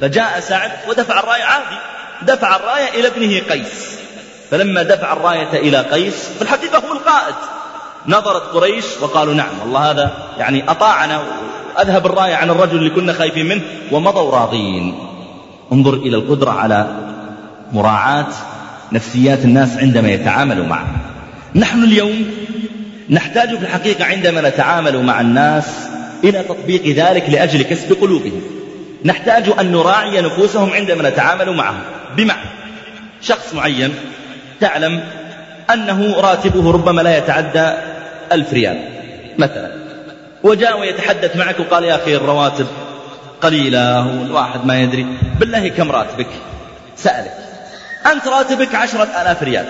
فجاء 0.00 0.40
سعد 0.40 0.70
ودفع 0.88 1.20
الراية 1.20 1.42
عادي 1.42 1.76
دفع 2.22 2.56
الراية 2.56 2.88
إلى 3.00 3.08
ابنه 3.08 3.40
قيس. 3.50 3.98
فلما 4.50 4.82
دفع 4.82 5.12
الراية 5.12 5.52
إلى 5.52 5.78
قيس 5.78 6.28
في 6.36 6.42
الحقيقة 6.42 6.78
هو 6.88 6.92
القائد. 6.92 7.34
نظرت 8.06 8.42
قريش 8.42 8.84
وقالوا 9.00 9.34
نعم 9.34 9.60
والله 9.60 9.90
هذا 9.90 10.10
يعني 10.38 10.70
أطاعنا 10.70 11.22
أذهب 11.80 12.06
الراية 12.06 12.34
عن 12.34 12.50
الرجل 12.50 12.76
اللي 12.78 12.90
كنا 12.90 13.12
خايفين 13.12 13.46
منه 13.46 13.62
ومضوا 13.92 14.30
راضين. 14.30 14.98
انظر 15.72 15.94
إلى 15.94 16.16
القدرة 16.16 16.50
على 16.50 16.86
مراعاة 17.72 18.26
نفسيات 18.92 19.44
الناس 19.44 19.76
عندما 19.76 20.08
يتعاملوا 20.08 20.66
معه. 20.66 20.86
نحن 21.54 21.84
اليوم 21.84 22.30
نحتاج 23.10 23.48
في 23.48 23.62
الحقيقة 23.62 24.04
عندما 24.04 24.48
نتعامل 24.48 25.02
مع 25.02 25.20
الناس 25.20 25.64
إلى 26.24 26.42
تطبيق 26.42 26.86
ذلك 26.86 27.30
لأجل 27.30 27.62
كسب 27.62 27.92
قلوبهم. 28.00 28.42
نحتاج 29.04 29.44
أن 29.60 29.72
نراعي 29.72 30.20
نفوسهم 30.20 30.72
عندما 30.72 31.10
نتعامل 31.10 31.52
معهم. 31.52 31.82
بمعنى 32.16 32.48
شخص 33.22 33.54
معين 33.54 33.94
تعلم 34.60 35.00
أنه 35.72 36.20
راتبه 36.20 36.72
ربما 36.72 37.02
لا 37.02 37.18
يتعدى 37.18 37.72
ألف 38.32 38.52
ريال 38.52 38.78
مثلا. 39.38 39.70
وجاء 40.42 40.80
ويتحدث 40.80 41.36
معك 41.36 41.60
وقال 41.60 41.84
يا 41.84 41.94
أخي 41.94 42.16
الرواتب 42.16 42.66
قليلة 43.40 44.06
والواحد 44.06 44.66
ما 44.66 44.80
يدري. 44.80 45.06
بالله 45.40 45.68
كم 45.68 45.92
راتبك؟ 45.92 46.28
سألك. 46.96 47.34
أنت 48.12 48.28
راتبك 48.28 48.74
عشرة 48.74 49.08
آلاف 49.22 49.42
ريال. 49.42 49.66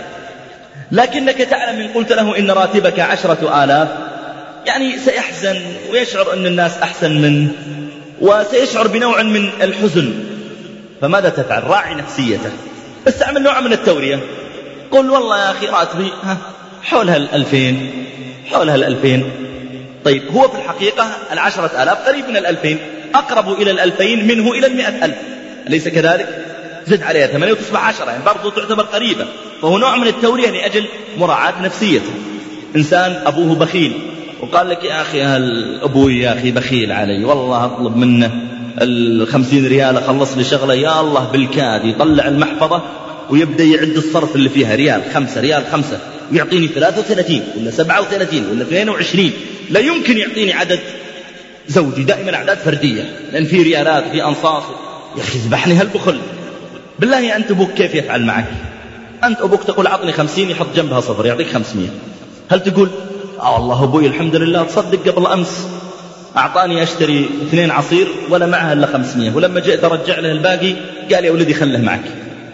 لكنك 0.92 1.36
تعلم 1.36 1.80
إن 1.80 1.88
قلت 1.88 2.12
له 2.12 2.38
إن 2.38 2.50
راتبك 2.50 3.00
عشرة 3.00 3.64
آلاف 3.64 3.88
يعني 4.66 4.98
سيحزن 4.98 5.56
ويشعر 5.92 6.32
أن 6.32 6.46
الناس 6.46 6.78
أحسن 6.78 7.22
منه 7.22 7.48
وسيشعر 8.20 8.86
بنوع 8.86 9.22
من 9.22 9.50
الحزن. 9.62 10.14
فماذا 11.00 11.28
تفعل؟ 11.28 11.64
راعي 11.64 11.94
نفسيته. 11.94 12.50
استعمل 13.08 13.42
نوع 13.42 13.60
من 13.60 13.72
التورية. 13.72 14.20
قل 14.90 15.10
والله 15.10 15.38
يا 15.38 15.50
أخي 15.50 15.66
راتبي 15.66 16.12
ها 16.22 16.36
حولها 16.82 17.16
الألفين 17.16 17.90
حولها 18.50 18.74
الألفين 18.74 19.30
طيب 20.04 20.22
هو 20.32 20.48
في 20.48 20.58
الحقيقة 20.58 21.10
العشرة 21.32 21.82
آلاف 21.82 22.08
قريب 22.08 22.28
من 22.28 22.36
الألفين 22.36 22.78
أقرب 23.14 23.60
إلى 23.60 23.70
الألفين 23.70 24.26
منه 24.26 24.52
إلى 24.52 24.66
المئة 24.66 25.04
ألف. 25.04 25.16
أليس 25.66 25.88
كذلك؟ 25.88 26.46
زد 26.86 27.02
عليها 27.02 27.26
ثمانية 27.26 27.52
وتصبح 27.52 27.88
عشرة 27.88 28.10
يعني 28.10 28.24
برضو 28.24 28.50
تعتبر 28.50 28.82
قريبة. 28.82 29.26
فهو 29.62 29.78
نوع 29.78 29.96
من 29.96 30.06
التورية 30.06 30.50
لأجل 30.50 30.86
مراعاة 31.18 31.62
نفسيته. 31.62 32.10
إنسان 32.76 33.22
أبوه 33.26 33.54
بخيل. 33.54 33.92
وقال 34.40 34.68
لك 34.68 34.84
يا 34.84 35.02
أخي 35.02 35.22
أبوي 35.84 36.20
يا 36.20 36.32
أخي 36.32 36.50
بخيل 36.50 36.92
علي؟ 36.92 37.24
والله 37.24 37.64
أطلب 37.64 37.96
منه 37.96 38.30
الخمسين 38.80 39.66
ريال 39.66 39.96
أخلص 39.96 40.36
لي 40.36 40.44
شغلة. 40.44 40.74
يا 40.74 41.00
الله 41.00 41.24
بالكاد 41.24 41.84
يطلع 41.84 42.28
المحفظة 42.28 42.82
ويبدأ 43.30 43.64
يعد 43.64 43.96
الصرف 43.96 44.36
اللي 44.36 44.48
فيها. 44.48 44.74
ريال 44.74 45.02
خمسة 45.14 45.40
ريال 45.40 45.64
خمسة. 45.72 45.98
ويعطيني 46.32 46.68
ثلاثة 46.68 47.00
وثلاثين 47.00 47.42
ولا 47.56 47.70
سبعة 47.70 48.00
وثلاثين 48.00 48.46
ولا 48.50 48.62
اثنين 48.62 48.88
وعشرين. 48.88 49.32
لا 49.70 49.80
يمكن 49.80 50.18
يعطيني 50.18 50.52
عدد 50.52 50.80
زوجي. 51.68 52.02
دائما 52.02 52.34
أعداد 52.34 52.58
فردية. 52.58 53.16
لأن 53.32 53.44
في 53.44 53.62
ريالات 53.62 54.04
في 54.12 54.24
أنصاص 54.24 54.62
يا 55.16 55.22
أخي 55.22 55.38
اذبحني 55.38 55.74
هالبخل. 55.74 56.18
بالله 57.00 57.36
أنت 57.36 57.50
أبوك 57.50 57.70
كيف 57.70 57.94
يفعل 57.94 58.22
معك؟ 58.22 58.44
أنت 59.24 59.40
أبوك 59.40 59.64
تقول 59.64 59.86
عطني 59.86 60.12
خمسين 60.12 60.50
يحط 60.50 60.66
جنبها 60.76 61.00
صفر 61.00 61.26
يعطيك 61.26 61.48
خمسمية. 61.48 61.88
هل 62.50 62.62
تقول 62.62 62.88
آه 63.40 63.54
والله 63.54 63.84
أبوي 63.84 64.06
الحمد 64.06 64.36
لله 64.36 64.62
تصدق 64.62 65.08
قبل 65.08 65.26
أمس 65.26 65.68
أعطاني 66.36 66.82
أشتري 66.82 67.30
اثنين 67.48 67.70
عصير 67.70 68.06
ولا 68.30 68.46
معها 68.46 68.72
إلا 68.72 68.86
خمسمية 68.86 69.32
ولما 69.34 69.60
جئت 69.60 69.84
أرجع 69.84 70.18
له 70.18 70.32
الباقي 70.32 70.74
قال 71.14 71.24
يا 71.24 71.30
ولدي 71.30 71.54
خله 71.54 71.78
معك. 71.78 72.04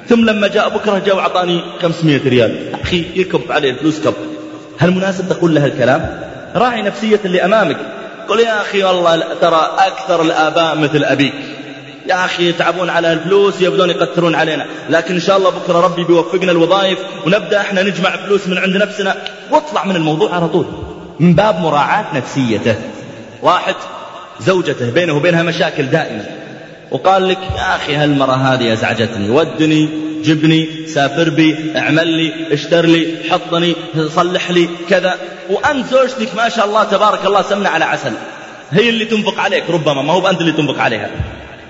ثم 0.09 0.25
لما 0.25 0.49
جاء 0.49 0.69
بكرة 0.69 0.99
جاء 0.99 1.17
وأعطاني 1.17 1.61
خمسمية 1.83 2.21
ريال. 2.27 2.73
أخي 2.83 3.05
يكب 3.17 3.41
عليه 3.51 3.71
الفلوس 3.71 4.01
كب. 4.01 4.15
هل 4.79 4.91
مناسب 4.91 5.29
تقول 5.29 5.55
له 5.55 5.67
الكلام؟ 5.67 6.21
راعي 6.55 6.83
نفسية 6.83 7.21
اللي 7.25 7.45
أمامك 7.45 7.77
قل 8.29 8.41
يا 8.41 8.61
أخي 8.61 8.85
والله 8.85 9.23
ترى 9.41 9.71
أكثر 9.79 10.23
الآباء 10.23 10.77
مثل 10.77 11.05
أبيك. 11.05 11.56
يا 12.09 12.25
أخي 12.25 12.49
يتعبون 12.49 12.91
على 12.91 13.13
الفلوس 13.13 13.61
يبدون 13.61 13.91
يقترون 13.91 14.35
علينا. 14.35 14.67
لكن 14.91 15.15
إن 15.15 15.21
شاء 15.21 15.37
الله 15.37 15.51
بكرة 15.51 15.81
ربي 15.81 16.05
بيوفقنا 16.05 16.53
الوظائف 16.53 16.99
ونبدأ 17.27 17.61
إحنا 17.61 17.83
نجمع 17.83 18.17
فلوس 18.17 18.49
من 18.49 18.59
عند 18.59 18.77
نفسنا. 18.77 19.17
واطلع 19.51 19.85
من 19.85 19.97
الموضوع 19.97 20.35
على 20.35 20.49
طول. 20.49 20.67
من 21.21 21.35
باب 21.35 21.61
مراعاة 21.61 22.17
نفسيته. 22.17 22.77
واحد 23.43 23.75
زوجته 24.41 24.91
بينه 24.91 25.13
وبينها 25.13 25.43
مشاكل 25.43 25.87
دائمة. 25.87 26.25
وقال 26.91 27.29
لك 27.29 27.39
يا 27.57 27.77
أخي 27.77 27.95
هالمرة 27.95 28.33
هذه 28.33 28.73
أزعجتني. 28.73 29.31
ودني 29.31 29.89
جبني 30.25 30.87
سافر 30.87 31.29
بي 31.29 31.73
اعمل 31.77 32.09
لي 32.09 32.55
اشتر 32.55 32.87
لي 32.87 33.15
حطني 33.31 33.77
صلح 34.09 34.51
لي 34.51 34.69
كذا. 34.91 35.15
وأنت 35.51 35.87
زوجتك 35.87 36.35
ما 36.37 36.49
شاء 36.49 36.67
الله 36.67 36.85
تبارك 36.85 37.27
الله 37.27 37.43
سمنة 37.43 37.69
على 37.69 37.85
عسل. 37.85 38.13
هي 38.71 38.89
اللي 38.89 39.05
تنفق 39.05 39.41
عليك 39.41 39.65
ربما. 39.71 40.03
ما 40.03 40.13
هو 40.13 40.29
أنت 40.29 40.41
اللي 40.41 40.53
تنفق 40.53 40.79
عليها. 40.81 41.11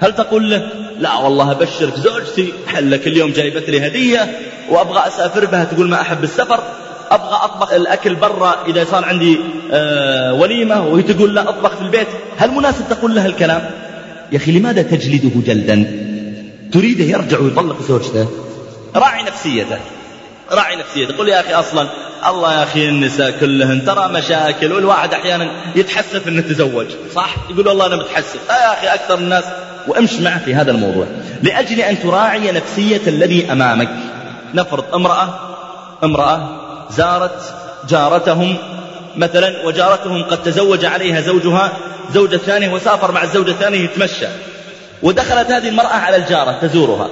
هل 0.00 0.14
تقول 0.14 0.50
له 0.50 0.68
لا 1.00 1.14
والله 1.14 1.52
أبشرك 1.52 1.94
زوجتي 1.94 2.52
حلك 2.68 3.06
اليوم 3.06 3.32
جايبت 3.32 3.70
لي 3.70 3.86
هدية 3.86 4.38
وأبغى 4.70 5.06
أسافر 5.06 5.44
بها 5.44 5.64
تقول 5.64 5.88
ما 5.88 6.00
أحب 6.00 6.24
السفر 6.24 6.60
أبغى 7.10 7.38
أطبخ 7.42 7.72
الأكل 7.72 8.14
برا 8.14 8.56
إذا 8.66 8.84
صار 8.84 9.04
عندي 9.04 9.38
آه 9.72 10.34
وليمة 10.34 10.86
وهي 10.86 11.02
تقول 11.02 11.34
لا 11.34 11.48
أطبخ 11.48 11.76
في 11.76 11.82
البيت. 11.82 12.06
هل 12.36 12.50
مناسب 12.50 12.88
تقول 12.90 13.14
لها 13.14 13.26
الكلام؟ 13.26 13.70
يا 14.32 14.36
أخي 14.36 14.52
لماذا 14.58 14.82
تجلده 14.82 15.30
جلدا؟ 15.46 16.06
تريده 16.72 17.04
يرجع 17.04 17.38
ويطلق 17.38 17.82
زوجته؟ 17.82 18.28
راعي 18.96 19.22
نفسيته 19.22 19.78
راعي 20.52 20.76
نفسيته. 20.76 21.16
قل 21.16 21.28
يا 21.28 21.40
أخي 21.40 21.54
أصلا 21.54 21.88
الله 22.28 22.54
يا 22.54 22.62
أخي 22.62 22.88
النساء 22.88 23.30
كلهن 23.30 23.84
ترى 23.84 24.08
مشاكل 24.08 24.72
والواحد 24.72 25.14
أحيانا 25.14 25.50
يتحسف 25.76 26.28
أنه 26.28 26.40
تزوج 26.40 26.86
صح؟ 27.14 27.34
يقول 27.50 27.68
والله 27.68 27.86
أنا 27.86 27.96
متحسف. 27.96 28.50
آه 28.50 28.54
يا 28.54 28.72
أخي 28.72 28.86
أكثر 28.86 29.14
الناس 29.14 29.44
وأمش 29.88 30.12
معه 30.12 30.44
في 30.44 30.54
هذا 30.54 30.70
الموضوع. 30.70 31.06
لأجل 31.42 31.80
أن 31.80 32.02
تراعي 32.02 32.52
نفسية 32.52 33.00
الذي 33.06 33.52
أمامك. 33.52 33.88
نفرض 34.54 34.84
امرأة 34.94 35.28
امرأة 36.04 36.48
زارت 36.90 37.54
جارتهم 37.88 38.56
مثلا 39.16 39.66
وجارتهم 39.66 40.22
قد 40.22 40.42
تزوج 40.42 40.84
عليها 40.84 41.20
زوجها 41.20 41.72
زوجة 42.14 42.36
ثانية 42.36 42.72
وسافر 42.72 43.12
مع 43.12 43.22
الزوجة 43.22 43.50
الثانية 43.50 43.80
يتمشى. 43.80 44.26
ودخلت 45.02 45.50
هذه 45.50 45.68
المرأة 45.68 45.96
على 45.96 46.16
الجارة 46.16 46.58
تزورها. 46.62 47.08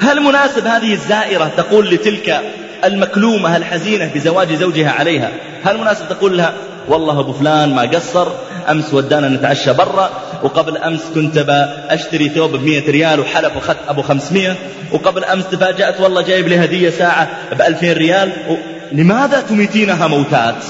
هل 0.00 0.20
مناسب 0.20 0.66
هذه 0.66 0.92
الزائرة 0.92 1.50
تقول 1.56 1.90
لتلك 1.90 2.40
المكلومة 2.84 3.56
الحزينة 3.56 4.10
بزواج 4.14 4.52
زوجها 4.52 4.90
عليها؟ 4.90 5.30
هل 5.64 5.78
مناسب 5.78 6.08
تقول 6.08 6.38
لها 6.38 6.52
والله 6.88 7.20
أبو 7.20 7.32
فلان 7.32 7.74
ما 7.74 7.82
قصر 7.82 8.28
أمس 8.70 8.94
ودانا 8.94 9.28
نتعشى 9.28 9.72
برا 9.72 10.10
وقبل 10.42 10.76
أمس 10.76 11.00
كنت 11.14 11.44
أشتري 11.88 12.28
ثوب 12.28 12.56
بمية 12.56 12.90
ريال 12.90 13.20
وحلف 13.20 13.56
وخذ 13.56 13.74
أبو 13.88 14.02
خمسمية 14.02 14.56
وقبل 14.92 15.24
أمس 15.24 15.44
تفاجأت 15.50 16.00
والله 16.00 16.22
جايب 16.22 16.48
لي 16.48 16.64
هدية 16.64 16.90
ساعة 16.90 17.28
بألفين 17.58 17.92
ريال 17.92 18.32
و... 18.48 18.54
لماذا 18.92 19.40
تميتينها 19.40 20.06
موتات؟ 20.06 20.64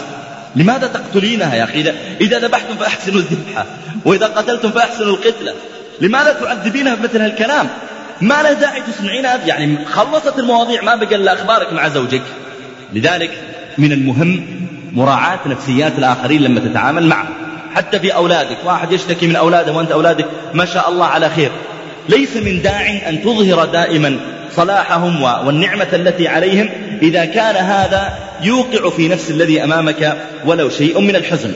لماذا 0.56 0.86
تقتلينها 0.86 1.54
يا 1.54 1.64
أخي؟ 1.64 1.80
إذا, 1.80 1.94
إذا 2.20 2.38
ذبحتم 2.38 2.74
فأحسنوا 2.76 3.18
الذبحة 3.20 3.66
وإذا 4.04 4.26
قتلتم 4.26 4.70
فأحسنوا 4.70 5.16
القتلة 5.16 5.52
لماذا 6.00 6.32
تعذبينها 6.32 6.94
بمثل 6.94 7.20
هالكلام؟ 7.20 7.68
ما 8.20 8.42
له 8.42 8.52
داعي 8.52 8.80
تسمعينها؟ 8.80 9.38
يعني 9.46 9.84
خلصت 9.84 10.38
المواضيع 10.38 10.82
ما 10.82 10.94
بقى 10.94 11.14
إلا 11.14 11.32
أخبارك 11.32 11.72
مع 11.72 11.88
زوجك. 11.88 12.22
لذلك 12.92 13.30
من 13.78 13.92
المهم 13.92 14.46
مراعاة 14.92 15.38
نفسيات 15.46 15.92
الآخرين 15.98 16.42
لما 16.42 16.60
تتعامل 16.60 17.06
معهم 17.06 17.34
حتى 17.74 18.00
في 18.00 18.14
أولادك. 18.14 18.56
واحد 18.64 18.92
يشتكي 18.92 19.26
من 19.26 19.36
أولاده 19.36 19.72
وأنت 19.72 19.92
أولادك 19.92 20.26
ما 20.54 20.64
شاء 20.64 20.88
الله 20.88 21.06
على 21.06 21.30
خير. 21.30 21.50
ليس 22.08 22.36
من 22.36 22.62
داع 22.62 23.08
أن 23.08 23.22
تظهر 23.22 23.64
دائما 23.64 24.16
صلاحهم 24.56 25.22
والنعمة 25.22 25.88
التي 25.92 26.28
عليهم 26.28 26.70
إذا 27.02 27.24
كان 27.24 27.56
هذا 27.56 28.18
يوقع 28.42 28.90
في 28.90 29.08
نفس 29.08 29.30
الذي 29.30 29.64
أمامك 29.64 30.16
ولو 30.46 30.68
شيء 30.68 31.00
من 31.00 31.16
الحزن. 31.16 31.52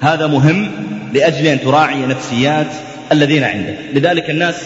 هذا 0.00 0.26
مهم 0.26 0.70
لأجل 1.12 1.46
أن 1.46 1.60
تراعي 1.60 2.06
نفسيات 2.06 2.66
الذين 3.12 3.44
عندك. 3.44 3.78
لذلك 3.92 4.30
الناس 4.30 4.56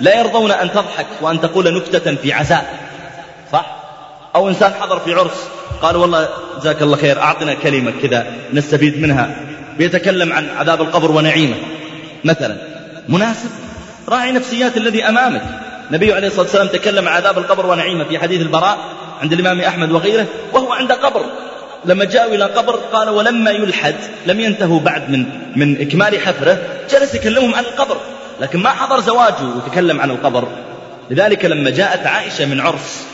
لا 0.00 0.20
يرضون 0.20 0.50
أن 0.50 0.70
تضحك 0.70 1.06
وأن 1.20 1.40
تقول 1.40 1.74
نكتة 1.74 2.14
في 2.14 2.32
عزاء 2.32 2.74
صح؟ 3.52 3.76
أو 4.34 4.48
إنسان 4.48 4.72
حضر 4.80 4.98
في 5.00 5.14
عرس 5.14 5.48
قال 5.82 5.96
والله 5.96 6.28
جزاك 6.60 6.82
الله 6.82 6.96
خير 6.96 7.20
أعطنا 7.20 7.54
كلمة 7.54 7.92
كذا 8.02 8.26
نستفيد 8.52 9.02
منها. 9.02 9.36
بيتكلم 9.80 10.32
عن 10.32 10.48
عذاب 10.56 10.82
القبر 10.82 11.10
ونعيمه. 11.10 11.56
مثلا 12.24 12.56
مناسب؟ 13.08 13.50
راعي 14.08 14.32
نفسيات 14.32 14.76
الذي 14.76 15.04
أمامك. 15.04 15.42
النبي 15.88 16.12
عليه 16.12 16.26
الصلاة 16.26 16.42
والسلام 16.42 16.66
تكلم 16.66 17.08
عن 17.08 17.14
عذاب 17.14 17.38
القبر 17.38 17.66
ونعيمه 17.66 18.04
في 18.04 18.18
حديث 18.18 18.40
البراء 18.40 18.78
عند 19.22 19.32
الإمام 19.32 19.60
أحمد 19.60 19.92
وغيره 19.92 20.26
وهو 20.52 20.72
عند 20.72 20.92
قبر. 20.92 21.24
لما 21.84 22.04
جاءوا 22.04 22.34
إلى 22.34 22.44
قبر 22.44 22.76
قال 22.76 23.08
ولما 23.08 23.50
يلحد 23.50 23.94
لم 24.26 24.40
ينتهوا 24.40 24.80
بعد 24.80 25.10
من 25.10 25.26
من 25.56 25.80
إكمال 25.80 26.20
حفره 26.20 26.58
جلس 26.90 27.14
يكلمهم 27.14 27.54
عن 27.54 27.64
القبر 27.64 27.96
لكن 28.40 28.58
ما 28.58 28.70
حضر 28.70 29.00
زواجه 29.00 29.44
وتكلم 29.56 30.00
عن 30.00 30.10
القبر. 30.10 30.48
لذلك 31.10 31.44
لما 31.44 31.70
جاءت 31.70 32.06
عائشة 32.06 32.44
من 32.44 32.60
عرس 32.60 33.06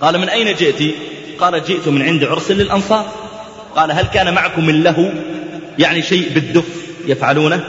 قال 0.00 0.18
من 0.18 0.28
أين 0.28 0.54
جئت؟ 0.54 0.94
قال 1.40 1.64
جئت 1.64 1.88
من 1.88 2.02
عند 2.02 2.24
عرس 2.24 2.50
للأنصار. 2.50 3.06
قال 3.76 3.92
هل 3.92 4.06
كان 4.06 4.34
معكم 4.34 4.66
من 4.66 4.82
له؟ 4.82 5.12
يعني 5.78 6.02
شيء 6.02 6.32
بالدف 6.34 6.64
يفعلونه 7.06 7.60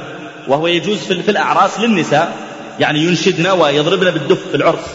وهو 0.47 0.67
يجوز 0.67 0.97
في 0.97 1.31
الأعراس 1.31 1.79
للنساء 1.79 2.33
يعني 2.79 2.99
ينشدن 2.99 3.47
ويضربن 3.47 4.11
بالدف 4.11 4.47
في 4.51 4.55
العرس. 4.55 4.85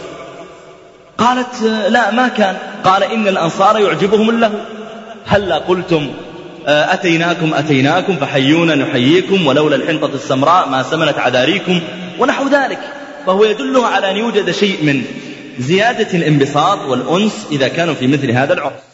قالت 1.17 1.63
لا 1.89 2.11
ما 2.11 2.27
كان. 2.27 2.57
قال 2.83 3.03
إن 3.03 3.27
الأنصار 3.27 3.79
يعجبهم 3.79 4.29
اللهو 4.29 4.57
هلا 5.25 5.57
قلتم 5.57 6.11
آه، 6.67 6.93
أتيناكم 6.93 7.53
أتيناكم 7.53 8.15
فحيونا 8.15 8.75
نحييكم 8.75 9.47
ولولا 9.47 9.75
الحنطة 9.75 10.15
السمراء 10.15 10.69
ما 10.69 10.83
سمنت 10.83 11.19
عذاريكم 11.19 11.81
ونحو 12.19 12.47
ذلك. 12.47 12.79
فهو 13.25 13.45
يدله 13.45 13.87
على 13.87 14.11
أن 14.11 14.17
يوجد 14.17 14.51
شيء 14.51 14.83
من 14.83 15.03
زيادة 15.59 16.17
الانبساط 16.17 16.79
والأنس 16.79 17.47
إذا 17.51 17.67
كانوا 17.67 17.93
في 17.93 18.07
مثل 18.07 18.31
هذا 18.31 18.53
العرس. 18.53 18.88